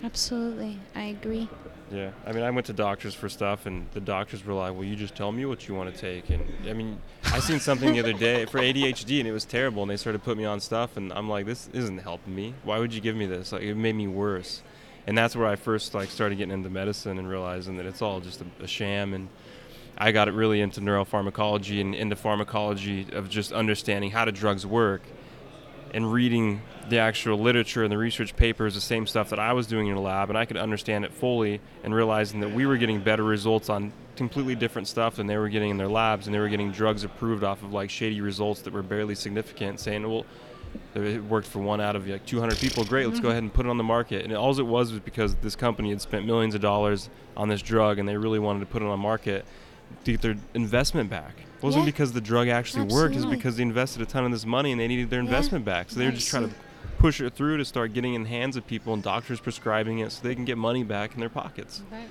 absolutely, 0.05 0.79
I 0.95 1.03
agree. 1.17 1.49
Yeah 1.91 2.11
i 2.27 2.33
mean 2.33 2.43
i 2.43 2.51
went 2.51 2.67
to 2.67 2.73
doctors 2.73 3.15
for 3.15 3.29
stuff 3.29 3.67
and 3.67 3.87
the 3.93 4.01
doctors 4.01 4.45
were 4.45 4.55
like 4.55 4.73
well 4.73 4.85
you 4.85 4.97
just 4.97 5.15
tell 5.15 5.33
me 5.33 5.45
what 5.45 5.67
you 5.67 5.75
want 5.75 5.93
to 5.93 6.01
take 6.01 6.31
and 6.31 6.43
i 6.69 6.73
mean 6.73 6.99
i 7.27 7.41
seen 7.41 7.59
something 7.59 7.93
the 7.93 7.99
other 8.01 8.13
day 8.13 8.45
for 8.47 8.61
adhd 8.61 9.19
and 9.19 9.29
it 9.29 9.33
was 9.33 9.45
terrible 9.45 9.83
and 9.83 9.91
they 9.91 9.97
started 9.97 10.23
putting 10.23 10.39
me 10.39 10.45
on 10.45 10.61
stuff 10.61 10.97
and 10.97 11.13
i'm 11.13 11.29
like 11.29 11.47
this 11.47 11.69
isn't 11.73 11.99
helping 11.99 12.35
me. 12.35 12.55
Why 12.65 12.79
would 12.79 12.95
you 12.95 13.01
give 13.01 13.17
me 13.17 13.27
this? 13.27 13.53
Like 13.53 13.63
it 13.63 13.75
made 13.75 13.95
me 13.95 14.07
worse. 14.07 14.63
And 15.07 15.17
that's 15.17 15.35
where 15.35 15.47
i 15.47 15.57
first 15.57 15.95
like 15.95 16.11
started 16.11 16.39
getting 16.39 16.55
into 16.55 16.71
medicine 16.71 17.19
and 17.19 17.29
realizing 17.29 17.77
that 17.79 17.87
it's 17.87 18.03
all 18.03 18.21
just 18.21 18.41
a, 18.41 18.65
a 18.65 18.67
sham 18.67 19.15
and 19.15 19.29
I 19.99 20.13
got 20.13 20.33
really 20.33 20.61
into 20.61 20.81
neuropharmacology 20.81 21.81
and 21.81 21.95
into 21.95 22.17
pharmacology 22.17 23.07
of 23.13 23.29
just 23.29 23.53
understanding 23.53 24.11
how 24.11 24.25
do 24.25 24.31
drugs 24.31 24.65
work 24.65 25.03
and 25.93 26.13
reading 26.13 26.63
the 26.89 26.99
actual 26.99 27.39
literature 27.39 27.83
and 27.83 27.93
the 27.93 27.99
research 27.99 28.37
papers, 28.37 28.75
the 28.75 28.81
same 28.81 29.07
stuff 29.07 29.31
that 29.31 29.39
I 29.39 29.53
was 29.53 29.67
doing 29.67 29.89
in 29.89 29.95
the 29.95 30.01
lab, 30.01 30.29
and 30.29 30.39
I 30.39 30.45
could 30.45 30.57
understand 30.57 31.05
it 31.05 31.13
fully 31.13 31.61
and 31.85 31.95
realizing 31.95 32.41
that 32.41 32.53
we 32.53 32.67
were 32.67 32.77
getting 32.77 33.01
better 33.01 33.23
results 33.23 33.69
on 33.69 33.93
completely 34.17 34.55
different 34.55 34.89
stuff 34.89 35.17
than 35.17 35.27
they 35.27 35.39
were 35.39 35.49
getting 35.49 35.71
in 35.71 35.77
their 35.77 35.89
labs, 35.89 36.27
and 36.27 36.35
they 36.35 36.39
were 36.39 36.49
getting 36.49 36.71
drugs 36.73 37.05
approved 37.05 37.45
off 37.45 37.63
of 37.63 37.73
like 37.73 37.91
shady 37.91 38.21
results 38.21 38.63
that 38.63 38.73
were 38.73 38.83
barely 38.83 39.15
significant, 39.15 39.81
saying, 39.81 40.03
well, 40.03 40.27
it 40.95 41.23
worked 41.25 41.47
for 41.47 41.61
one 41.61 41.81
out 41.81 41.97
of 41.97 42.07
like 42.07 42.27
200 42.27 42.59
people. 42.59 42.85
Great, 42.85 43.07
let's 43.07 43.19
go 43.19 43.25
mm-hmm. 43.25 43.31
ahead 43.33 43.43
and 43.43 43.53
put 43.55 43.67
it 43.67 43.71
on 43.71 43.79
the 43.79 43.85
market. 43.85 44.25
And 44.25 44.35
all 44.35 44.59
it 44.59 44.67
was 44.67 44.93
was 44.93 45.01
because 45.01 45.37
this 45.37 45.57
company 45.57 45.91
had 45.91 46.01
spent 46.01 46.27
millions 46.27 46.55
of 46.55 46.61
dollars 46.61 47.09
on 47.37 47.49
this 47.49 47.63
drug, 47.63 47.99
and 47.99 48.09
they 48.09 48.17
really 48.17 48.39
wanted 48.39 48.61
to 48.61 48.67
put 48.67 48.83
it 48.83 48.85
on 48.85 48.91
the 48.91 48.97
market 48.97 49.45
to 50.05 50.13
get 50.13 50.21
their 50.21 50.37
investment 50.55 51.11
back. 51.11 51.35
It 51.61 51.65
wasn't 51.65 51.83
Yeah. 51.85 51.91
because 51.91 52.13
the 52.13 52.23
drug 52.23 52.49
actually 52.49 52.85
worked; 52.87 53.15
it's 53.17 53.27
because 53.27 53.57
they 53.57 53.63
invested 53.63 54.01
a 54.01 54.07
ton 54.07 54.25
of 54.25 54.33
this 54.33 54.47
money 54.47 54.73
and 54.73 54.81
they 54.81 54.89
needed 54.89 55.11
their 55.11 55.21
investment 55.21 55.65
back. 55.65 55.91
So 55.91 55.99
they 55.99 56.07
were 56.07 56.13
just 56.13 56.29
trying 56.29 56.49
to 56.49 56.55
push 56.99 57.21
it 57.21 57.35
through 57.35 57.59
to 57.59 57.65
start 57.65 57.93
getting 57.93 58.15
in 58.15 58.23
the 58.23 58.29
hands 58.31 58.57
of 58.57 58.67
people 58.67 58.95
and 58.95 59.03
doctors 59.03 59.41
prescribing 59.41 59.99
it 59.99 60.11
so 60.13 60.21
they 60.23 60.35
can 60.35 60.45
get 60.47 60.57
money 60.59 60.83
back 60.85 61.13
in 61.15 61.21
their 61.21 61.29
pockets. 61.29 61.83
Right. 61.93 62.09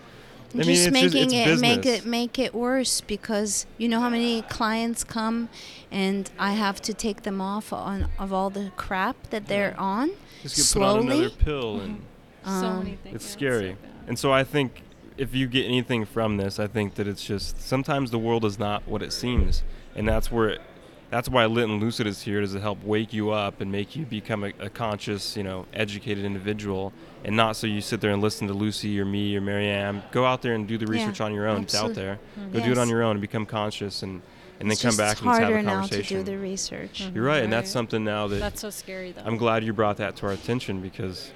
I 0.54 0.58
mean, 0.58 0.66
just 0.66 0.88
it's 0.88 0.94
making 0.94 1.30
just- 1.30 1.36
it 1.36 1.48
it's 1.48 1.62
make 1.62 1.86
it 1.86 2.06
make 2.06 2.40
it 2.40 2.54
worse 2.56 3.02
because 3.02 3.66
you 3.80 3.88
know 3.90 4.00
how 4.00 4.10
many 4.10 4.42
clients 4.44 5.04
come 5.04 5.50
and 5.92 6.30
I 6.40 6.54
have 6.54 6.80
to 6.84 6.94
take 6.94 7.22
them 7.24 7.42
off 7.42 7.72
on 7.74 8.08
of 8.20 8.32
all 8.34 8.50
the 8.52 8.72
crap 8.78 9.16
that 9.32 9.48
they're 9.48 9.76
on. 9.80 10.12
Just 10.44 10.56
get 10.58 10.66
slowly. 10.66 11.02
put 11.04 11.12
on 11.12 11.12
another 11.20 11.30
pill 11.30 11.80
and 11.82 12.02
so 12.46 12.52
Um, 12.52 12.78
many 12.84 12.98
things. 13.04 13.16
it's 13.16 13.26
scary. 13.30 13.72
so 13.82 13.88
and 14.08 14.18
so 14.20 14.32
I 14.32 14.44
think 14.44 14.82
if 15.20 15.36
you 15.36 15.48
get 15.48 15.66
anything 15.66 16.06
from 16.06 16.38
this, 16.38 16.60
I 16.60 16.68
think 16.68 16.96
that 16.96 17.08
it's 17.08 17.24
just 17.24 17.62
sometimes 17.62 18.10
the 18.12 18.18
world 18.20 18.46
is 18.46 18.58
not 18.58 18.88
what 18.88 19.02
it 19.04 19.12
seems, 19.14 19.64
and 19.96 20.08
that's 20.08 20.32
where 20.32 20.50
it, 20.50 20.62
that's 21.10 21.28
why 21.28 21.46
Lit 21.46 21.68
and 21.68 21.82
Lucid 21.82 22.08
is 22.08 22.22
here 22.24 22.40
is 22.42 22.54
to 22.54 22.60
help 22.60 22.84
wake 22.84 23.12
you 23.14 23.32
up 23.32 23.62
and 23.62 23.72
make 23.72 23.96
you 23.96 24.06
become 24.06 24.44
a, 24.44 24.54
a 24.60 24.70
conscious, 24.70 25.36
you 25.36 25.44
know, 25.44 25.66
educated 25.74 26.24
individual, 26.24 26.94
and 27.26 27.36
not 27.36 27.56
so 27.56 27.68
you 27.68 27.82
sit 27.82 28.00
there 28.00 28.12
and 28.12 28.22
listen 28.22 28.48
to 28.48 28.54
Lucy 28.54 29.00
or 29.00 29.06
me 29.06 29.36
or 29.36 29.42
Maryam. 29.42 30.02
Go 30.12 30.26
out 30.26 30.42
there 30.42 30.54
and 30.54 30.68
do 30.68 30.78
the 30.78 30.86
Yeah, 30.86 31.00
research 31.04 31.20
on 31.22 31.34
your 31.34 31.48
own. 31.48 31.64
It's 31.64 31.76
out 31.76 31.90
absolute- 31.90 31.96
there. 31.96 32.20
Go 32.54 32.66
do 32.66 32.72
it 32.72 32.78
on 32.78 32.88
your 32.90 33.04
own 33.04 33.12
and 33.12 33.22
become 33.22 33.46
conscious, 33.46 34.04
and 34.04 34.22
and 34.62 34.72
it's 34.72 34.82
then 34.82 34.92
come 34.92 34.98
back 34.98 35.18
and 35.22 35.28
just 35.30 35.40
harder 35.40 35.56
have 35.58 35.66
a 35.66 35.68
now 35.68 35.80
conversation. 35.82 36.18
to 36.18 36.24
do 36.24 36.32
the 36.32 36.38
research. 36.38 37.08
You're 37.14 37.24
right, 37.24 37.44
and 37.44 37.52
that's 37.52 37.72
something 37.72 38.04
now 38.04 38.28
that 38.28 38.40
That's 38.40 38.62
so 38.62 38.70
scary, 38.70 39.12
though. 39.14 39.22
I'm 39.26 39.38
glad 39.38 39.64
you 39.64 39.74
brought 39.74 39.98
that 39.98 40.16
to 40.18 40.26
our 40.28 40.34
attention 40.34 40.82
because 40.82 41.32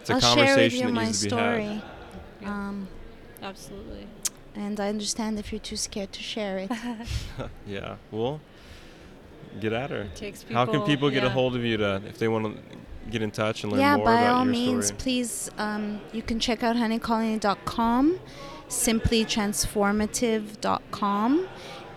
it's 0.00 0.10
a 0.10 0.14
I'll 0.14 0.20
share 0.20 0.46
conversation 0.46 0.62
with 0.64 0.72
you 0.80 0.86
that 0.86 0.92
my 0.92 1.04
needs 1.06 1.18
to 1.20 1.24
be 1.26 1.30
story. 1.30 1.64
had. 1.64 1.82
Yeah. 2.42 2.48
Um, 2.68 2.88
Absolutely. 3.46 4.06
and 4.54 4.80
I 4.80 4.88
understand 4.88 5.38
if 5.38 5.52
you're 5.52 5.60
too 5.60 5.76
scared 5.76 6.12
to 6.12 6.22
share 6.22 6.58
it. 6.58 6.70
yeah. 7.66 7.96
Well, 8.10 8.40
get 9.60 9.72
at 9.72 9.90
her. 9.90 10.08
Takes 10.14 10.44
How 10.50 10.64
can 10.64 10.74
people- 10.74 10.86
people 10.86 11.10
get 11.10 11.24
a 11.24 11.30
hold 11.30 11.54
of 11.56 11.64
you 11.64 11.76
to 11.76 12.02
if 12.06 12.18
they 12.18 12.28
want 12.28 12.46
to 12.46 12.54
get 13.10 13.22
in 13.22 13.30
touch 13.30 13.62
and 13.62 13.72
learn 13.72 13.80
yeah, 13.80 13.96
more 13.96 14.06
by 14.06 14.26
all 14.26 14.44
your 14.44 14.52
means, 14.52 14.86
story? 14.88 14.98
please, 14.98 15.48
um, 15.58 16.00
you 16.12 16.22
can 16.22 16.40
check 16.40 16.62
out 16.64 16.74
honeycolony.com, 16.76 18.18
simplytransformative.com, 18.68 21.48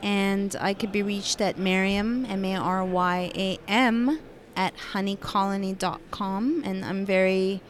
and 0.03 0.55
I 0.59 0.73
could 0.73 0.91
be 0.91 1.01
reached 1.01 1.41
at 1.41 1.57
Maryam, 1.57 2.25
M 2.25 2.45
A 2.45 2.55
R 2.55 2.85
Y 2.85 3.31
A 3.35 3.57
M, 3.67 4.19
at 4.55 4.73
honeycolony.com, 4.93 6.61
and 6.65 6.85
I'm 6.85 7.05
very 7.05 7.61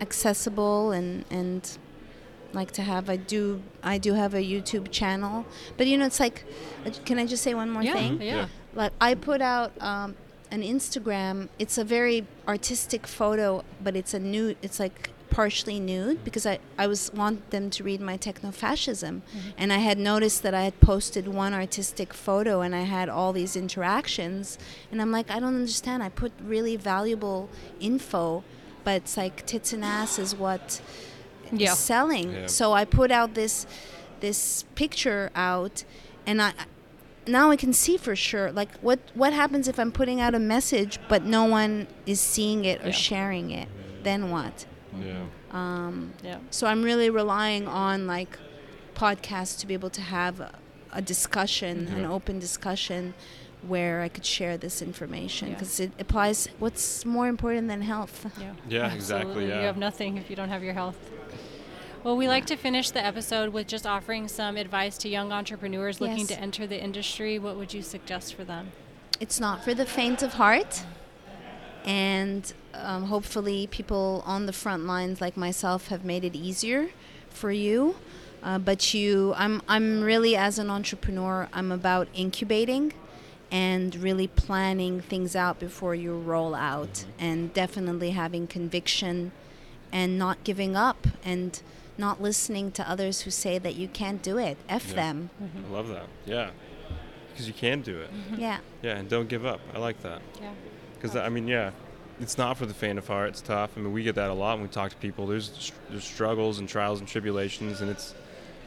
accessible 0.00 0.92
and 0.92 1.24
and 1.30 1.78
like 2.54 2.70
to 2.72 2.82
have 2.82 3.08
I 3.08 3.16
do 3.16 3.62
I 3.82 3.98
do 3.98 4.14
have 4.14 4.34
a 4.34 4.42
YouTube 4.42 4.90
channel 4.90 5.44
but 5.76 5.86
you 5.86 5.96
know 5.96 6.06
it's 6.06 6.20
like 6.20 6.44
uh, 6.86 6.90
can 7.04 7.18
I 7.18 7.26
just 7.26 7.42
say 7.42 7.54
one 7.54 7.70
more 7.70 7.82
yeah, 7.82 7.94
thing 7.94 8.20
yeah. 8.20 8.36
Yeah. 8.36 8.46
like 8.74 8.92
I 9.00 9.14
put 9.14 9.40
out 9.40 9.72
um, 9.80 10.14
an 10.52 10.62
Instagram. 10.62 11.48
It's 11.58 11.78
a 11.78 11.84
very 11.84 12.26
artistic 12.46 13.06
photo, 13.06 13.64
but 13.82 13.96
it's 13.96 14.12
a 14.12 14.20
nude. 14.20 14.58
It's 14.62 14.78
like 14.78 15.10
partially 15.30 15.80
nude 15.80 16.22
because 16.24 16.44
I, 16.44 16.58
I 16.76 16.86
was 16.86 17.10
want 17.14 17.50
them 17.50 17.70
to 17.70 17.82
read 17.82 18.02
my 18.02 18.18
techno-fascism 18.18 19.22
and 19.56 19.72
I 19.72 19.78
had 19.78 19.96
noticed 19.96 20.42
that 20.42 20.52
I 20.52 20.64
had 20.64 20.78
posted 20.80 21.26
one 21.26 21.54
artistic 21.54 22.12
photo 22.12 22.60
and 22.60 22.74
I 22.74 22.82
had 22.82 23.08
all 23.08 23.32
these 23.32 23.56
interactions 23.56 24.58
and 24.90 25.00
I'm 25.00 25.10
like 25.10 25.30
I 25.30 25.40
don't 25.40 25.54
understand 25.54 26.02
I 26.02 26.10
put 26.10 26.32
really 26.44 26.76
valuable 26.76 27.48
info 27.80 28.44
but 28.84 28.96
it's 28.96 29.16
like 29.16 29.46
tits 29.46 29.72
and 29.72 29.82
ass 29.82 30.18
is 30.18 30.36
what 30.36 30.82
Yeah. 31.60 31.74
selling. 31.74 32.32
Yeah. 32.32 32.46
So 32.46 32.72
I 32.72 32.84
put 32.84 33.10
out 33.10 33.34
this 33.34 33.66
this 34.20 34.64
picture 34.74 35.30
out, 35.34 35.84
and 36.26 36.40
I 36.40 36.52
now 37.26 37.50
I 37.50 37.56
can 37.56 37.72
see 37.72 37.96
for 37.96 38.16
sure 38.16 38.50
like 38.52 38.76
what 38.80 38.98
what 39.14 39.32
happens 39.32 39.68
if 39.68 39.78
I'm 39.78 39.92
putting 39.92 40.20
out 40.20 40.34
a 40.34 40.38
message 40.40 40.98
but 41.08 41.24
no 41.24 41.44
one 41.44 41.86
is 42.06 42.20
seeing 42.20 42.64
it 42.64 42.80
or 42.82 42.86
Yeah. 42.86 42.92
sharing 42.92 43.50
it. 43.50 43.68
Then 44.02 44.30
what? 44.30 44.66
Yeah. 45.00 45.24
Um, 45.52 46.12
Yeah. 46.24 46.38
so 46.50 46.66
I'm 46.66 46.82
really 46.82 47.10
relying 47.10 47.68
on 47.68 48.06
like 48.06 48.38
podcasts 48.94 49.58
to 49.60 49.66
be 49.66 49.74
able 49.74 49.90
to 49.90 50.00
have 50.00 50.40
a, 50.40 50.52
a 50.92 51.00
discussion, 51.02 51.88
an 51.88 52.04
open 52.04 52.38
discussion. 52.38 53.14
Where 53.68 54.00
I 54.02 54.08
could 54.08 54.26
share 54.26 54.56
this 54.58 54.82
information 54.82 55.46
Yeah. 55.46 55.54
because 55.54 55.78
it 55.78 55.92
applies. 56.00 56.48
What's 56.58 57.04
more 57.04 57.28
important 57.28 57.68
than 57.68 57.82
health? 57.82 58.26
Yeah. 58.40 58.54
Yeah, 58.68 58.92
exactly, 58.92 59.46
yeah. 59.46 59.60
You 59.60 59.66
have 59.66 59.76
nothing 59.76 60.16
if 60.18 60.28
you 60.28 60.34
don't 60.34 60.48
have 60.48 60.64
your 60.64 60.74
health. 60.74 60.96
Well, 62.04 62.16
we 62.16 62.26
like 62.26 62.46
to 62.46 62.56
finish 62.56 62.90
the 62.90 63.04
episode 63.04 63.52
with 63.52 63.68
just 63.68 63.86
offering 63.86 64.26
some 64.26 64.56
advice 64.56 64.98
to 64.98 65.08
young 65.08 65.30
entrepreneurs 65.32 66.00
looking 66.00 66.18
Yes. 66.18 66.28
to 66.28 66.40
enter 66.40 66.66
the 66.66 66.82
industry. 66.82 67.38
What 67.38 67.56
would 67.56 67.72
you 67.72 67.82
suggest 67.82 68.34
for 68.34 68.44
them? 68.44 68.72
it's 69.20 69.38
not 69.38 69.62
for 69.62 69.72
the 69.72 69.86
faint 69.86 70.20
of 70.20 70.32
heart 70.32 70.84
and 71.84 72.52
um, 72.74 73.04
hopefully 73.04 73.68
people 73.68 74.20
on 74.26 74.46
the 74.46 74.52
front 74.52 74.84
lines 74.84 75.20
like 75.20 75.36
myself 75.36 75.88
have 75.88 76.04
made 76.04 76.24
it 76.24 76.34
easier 76.34 76.88
for 77.28 77.52
you 77.52 77.94
uh, 78.42 78.58
but 78.58 78.92
you 78.94 79.32
I'm, 79.36 79.62
I'm 79.68 80.02
really 80.02 80.34
as 80.34 80.58
an 80.58 80.70
entrepreneur 80.70 81.48
i'm 81.52 81.70
about 81.70 82.08
incubating 82.14 82.94
and 83.52 83.94
really 83.94 84.26
planning 84.26 85.00
things 85.00 85.36
out 85.36 85.60
before 85.60 85.94
you 85.94 86.18
roll 86.18 86.54
out 86.56 87.04
and 87.16 87.52
definitely 87.54 88.10
having 88.10 88.48
conviction 88.48 89.30
and 89.92 90.18
not 90.18 90.42
giving 90.42 90.74
up 90.74 91.06
and 91.24 91.62
not 92.06 92.20
listening 92.20 92.66
to 92.72 92.82
others 92.92 93.22
who 93.22 93.30
say 93.30 93.54
that 93.58 93.74
you 93.76 93.88
can't 94.00 94.22
do 94.22 94.36
it 94.48 94.56
f 94.68 94.88
Yeah. 94.90 94.94
them 95.00 95.30
I 95.40 95.72
love 95.72 95.88
that. 95.96 96.06
Yeah. 96.26 96.50
Because 97.30 97.46
you 97.50 97.54
can 97.54 97.80
do 97.80 97.96
it. 98.04 98.10
Mm-hmm. 98.12 98.40
yeah 98.46 98.58
Yeah, 98.82 98.96
and 98.98 99.08
don't 99.08 99.28
give 99.34 99.44
up. 99.46 99.60
I 99.74 99.78
like 99.78 99.98
that. 100.02 100.20
Yeah. 100.40 100.50
Because 100.94 101.16
I 101.16 101.28
mean, 101.30 101.46
yeah, 101.48 101.70
it's 102.20 102.36
not 102.36 102.56
for 102.58 102.66
the 102.66 102.74
faint 102.74 102.98
of 102.98 103.06
heart. 103.06 103.28
It's 103.30 103.40
tough. 103.40 103.70
I 103.76 103.80
mean, 103.80 103.92
we 103.92 104.02
get 104.02 104.16
that 104.16 104.30
a 104.30 104.34
lot 104.34 104.52
when 104.58 104.62
we 104.68 104.72
talk 104.80 104.90
to 104.90 104.96
people. 105.06 105.26
There's 105.26 105.72
there's 105.90 106.04
struggles 106.04 106.58
and 106.58 106.68
trials 106.68 106.98
and 107.00 107.08
tribulations, 107.08 107.80
and 107.80 107.88
it's 107.90 108.14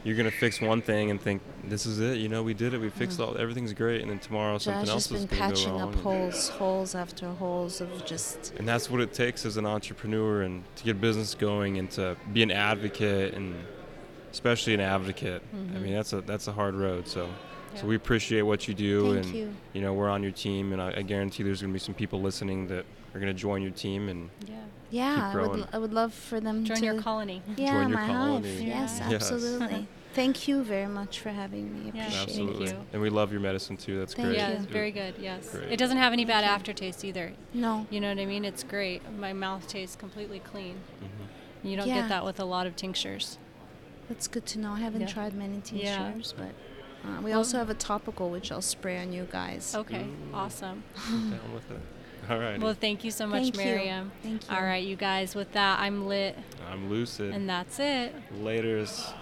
you're 0.06 0.16
gonna 0.16 0.30
fix 0.30 0.60
one 0.60 0.80
thing 0.80 1.10
and 1.10 1.20
think 1.20 1.42
this 1.64 1.84
is 1.84 1.98
it. 1.98 2.18
You 2.18 2.28
know, 2.28 2.44
we 2.44 2.54
did 2.54 2.74
it. 2.74 2.80
We 2.80 2.90
fixed 2.90 3.16
hmm. 3.16 3.24
all. 3.24 3.36
Everything's 3.36 3.72
great, 3.72 4.02
and 4.02 4.10
then 4.10 4.20
tomorrow 4.20 4.56
something 4.58 4.84
Josh 4.84 4.92
else 4.92 5.08
has 5.08 5.22
is 5.22 5.26
been 5.26 5.36
gonna 5.36 5.50
go 5.50 5.56
patching 5.56 5.80
up 5.80 5.94
holes, 5.96 6.48
holes 6.50 6.94
after 6.94 7.28
holes 7.30 7.80
of 7.80 8.06
just. 8.06 8.54
and 8.56 8.68
that's 8.68 8.88
what 8.88 9.00
it 9.00 9.12
takes 9.12 9.44
as 9.44 9.56
an 9.56 9.66
entrepreneur 9.66 10.42
and 10.42 10.62
to 10.76 10.84
get 10.84 11.00
business 11.00 11.34
going 11.34 11.78
and 11.78 11.90
to 11.90 12.16
be 12.32 12.44
an 12.44 12.52
advocate 12.52 13.34
and 13.34 13.56
especially 14.30 14.74
an 14.74 14.80
advocate 14.80 15.42
i 15.52 15.56
mean 15.56 15.70
mm-hmm. 15.70 15.92
that's 15.94 16.12
a 16.12 16.20
that's 16.20 16.46
a 16.46 16.52
hard 16.52 16.74
road 16.74 17.08
so 17.08 17.26
Yeah. 17.74 17.80
so 17.80 17.86
we 17.86 17.96
appreciate 17.96 18.42
what 18.42 18.68
you 18.68 18.74
do 18.74 19.14
Thank 19.14 19.26
and 19.26 19.56
you. 19.74 19.80
know 19.80 19.92
we're 19.92 20.10
on 20.10 20.22
your 20.22 20.32
team 20.32 20.72
and 20.72 20.80
I, 20.80 20.94
I 20.98 21.02
guarantee 21.02 21.42
there's 21.42 21.62
going 21.62 21.72
to 21.72 21.78
be 21.80 21.80
some 21.80 21.94
people 21.94 22.20
listening 22.20 22.68
that 22.68 22.84
are 23.14 23.20
going 23.20 23.32
to 23.34 23.40
join 23.40 23.62
your 23.62 23.72
team 23.72 24.08
and 24.08 24.30
Yeah. 24.46 24.54
Yeah, 24.90 25.30
I 25.32 25.34
would, 25.34 25.44
growing. 25.44 25.60
l- 25.62 25.68
I 25.72 25.78
would 25.78 25.92
love 25.92 26.14
for 26.14 26.38
them 26.40 26.64
Join 26.64 26.76
to 26.76 26.82
join 26.82 26.94
your 26.94 27.02
colony. 27.02 27.42
Yeah, 27.56 27.72
Join 27.72 27.88
your 27.88 27.98
my 27.98 28.06
colony. 28.06 28.54
hive. 28.54 28.60
Yeah. 28.62 28.80
Yes. 28.80 29.00
absolutely. 29.00 29.88
Thank 30.16 30.48
you 30.48 30.64
very 30.64 30.86
much 30.86 31.20
for 31.20 31.28
having 31.28 31.72
me. 31.74 31.92
Yeah, 31.94 32.06
Appreciate 32.06 32.10
thank 32.16 32.28
absolutely 32.30 32.66
you. 32.68 32.86
and 32.94 33.02
we 33.02 33.10
love 33.10 33.32
your 33.32 33.40
medicine 33.42 33.76
too 33.76 33.98
that's 33.98 34.14
Thank 34.14 34.28
great 34.28 34.38
Yeah, 34.38 34.48
it's 34.48 34.64
very 34.64 34.90
good. 34.90 35.14
Yes. 35.20 35.50
Great. 35.50 35.70
It 35.70 35.76
doesn't 35.78 35.98
have 35.98 36.14
any 36.14 36.24
bad 36.24 36.42
aftertaste 36.42 37.04
either. 37.04 37.34
No. 37.52 37.86
You 37.90 38.00
know 38.00 38.08
what 38.08 38.18
I 38.18 38.24
mean? 38.24 38.44
It's 38.46 38.62
great. 38.62 39.02
My 39.18 39.34
mouth 39.34 39.68
tastes 39.68 39.94
completely 39.94 40.38
clean. 40.40 40.76
Mm-hmm. 41.04 41.68
You 41.68 41.76
don't 41.76 41.88
Yeah. 41.88 42.00
get 42.00 42.08
that 42.08 42.24
with 42.24 42.40
a 42.40 42.46
lot 42.46 42.66
of 42.66 42.76
tinctures. 42.76 43.36
That's 44.08 44.26
good 44.26 44.46
to 44.46 44.58
know. 44.58 44.72
I 44.72 44.78
haven't 44.80 45.02
Yeah. 45.02 45.06
tried 45.08 45.34
many 45.34 45.60
Yeah. 45.70 45.98
tinctures, 46.04 46.32
but 46.36 46.52
uh, 47.06 47.20
we 47.22 47.30
Well- 47.30 47.40
also 47.40 47.58
have 47.58 47.68
a 47.68 47.74
topical 47.74 48.30
which 48.30 48.50
I'll 48.50 48.62
spray 48.62 48.98
on 48.98 49.12
you 49.12 49.28
guys. 49.30 49.74
Okay. 49.76 50.06
Awesome. 50.32 50.82
down 51.10 51.52
with 51.52 51.70
it 51.70 51.80
all 52.30 52.38
right 52.38 52.58
Well, 52.58 52.72
thank 52.74 53.04
you 53.04 53.10
so 53.10 53.26
much, 53.26 53.42
Thank 53.42 53.56
you. 53.58 53.64
Maryam. 53.64 54.12
Thank 54.22 54.48
you. 54.50 54.56
All 54.56 54.62
right, 54.62 54.82
you 54.82 54.96
guys. 54.96 55.34
With 55.34 55.52
that, 55.52 55.78
I'm 55.78 56.06
lit, 56.08 56.36
i'm 56.70 56.88
lucid 56.88 57.34
and 57.34 57.46
that's 57.48 57.78
it. 57.78 58.14
laters 58.42 59.12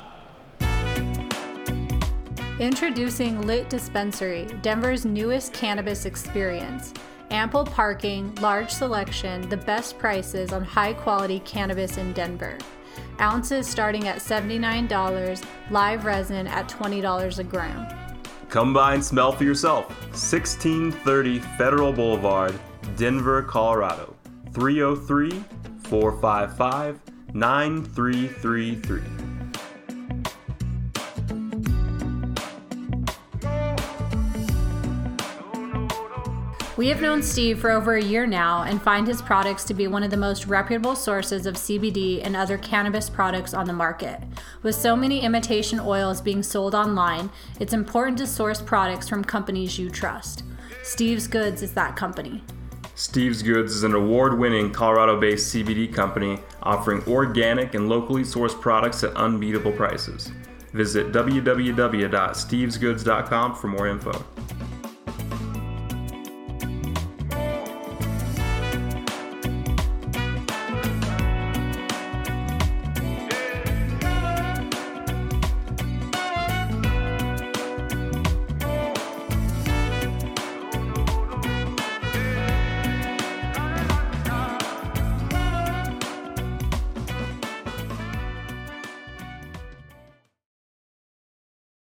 Introducing 2.61 3.43
Lit 3.43 3.69
Dispensary, 3.69 4.47
Denver's 4.63 5.05
newest 5.05 5.53
cannabis 5.53 6.05
experience. 6.05 6.95
Ample 7.33 7.65
parking, 7.65 8.33
large 8.37 8.71
selection, 8.71 9.49
the 9.49 9.57
best 9.57 9.99
prices 9.99 10.53
on 10.53 10.63
high 10.63 10.93
quality 10.93 11.41
cannabis 11.41 11.97
in 11.97 12.13
Denver. 12.13 12.57
ounces 13.19 13.67
starting 13.67 14.07
at 14.07 14.19
$79, 14.19 15.45
live 15.71 16.05
resin 16.05 16.47
at 16.47 16.69
$20 16.69 17.39
a 17.41 17.45
gram. 17.45 17.89
Come 18.51 18.73
by 18.73 18.95
and 18.95 19.05
smell 19.05 19.33
for 19.33 19.43
yourself. 19.43 19.89
1630 20.11 21.41
Federal 21.59 21.93
Boulevard, 21.93 22.57
Denver, 22.97 23.43
Colorado. 23.43 24.15
303 24.53 25.43
455 25.89 27.01
9333. 27.35 29.34
We 36.77 36.89
have 36.89 37.01
known 37.01 37.23
Steve 37.23 37.61
for 37.61 37.71
over 37.71 37.95
a 37.95 38.03
year 38.03 38.27
now 38.27 38.65
and 38.65 38.83
find 38.83 39.07
his 39.07 39.23
products 39.23 39.63
to 39.65 39.75
be 39.75 39.87
one 39.87 40.03
of 40.03 40.11
the 40.11 40.17
most 40.17 40.47
reputable 40.47 40.97
sources 40.97 41.47
of 41.47 41.55
CBD 41.55 42.21
and 42.25 42.35
other 42.35 42.59
cannabis 42.59 43.09
products 43.09 43.55
on 43.55 43.67
the 43.67 43.73
market. 43.73 44.21
With 44.65 44.75
so 44.75 44.97
many 44.97 45.21
imitation 45.21 45.79
oils 45.79 46.21
being 46.21 46.43
sold 46.43 46.75
online, 46.75 47.31
it's 47.61 47.73
important 47.73 48.19
to 48.19 48.27
source 48.27 48.61
products 48.61 49.09
from 49.09 49.23
companies 49.23 49.79
you 49.79 49.89
trust. 49.89 50.43
Steve's 50.83 51.29
Goods 51.29 51.63
is 51.63 51.71
that 51.75 51.95
company. 51.95 52.43
Steve's 52.97 53.41
Goods 53.41 53.73
is 53.73 53.85
an 53.85 53.95
award 53.95 54.37
winning 54.37 54.73
Colorado 54.73 55.21
based 55.21 55.55
CBD 55.55 55.95
company 55.95 56.41
offering 56.61 57.05
organic 57.07 57.75
and 57.75 57.89
locally 57.89 58.25
sourced 58.25 58.61
products 58.61 59.05
at 59.05 59.15
unbeatable 59.15 59.71
prices. 59.73 60.33
Visit 60.73 61.13
www.stevesgoods.com 61.13 63.55
for 63.55 63.69
more 63.69 63.87
info. 63.87 64.25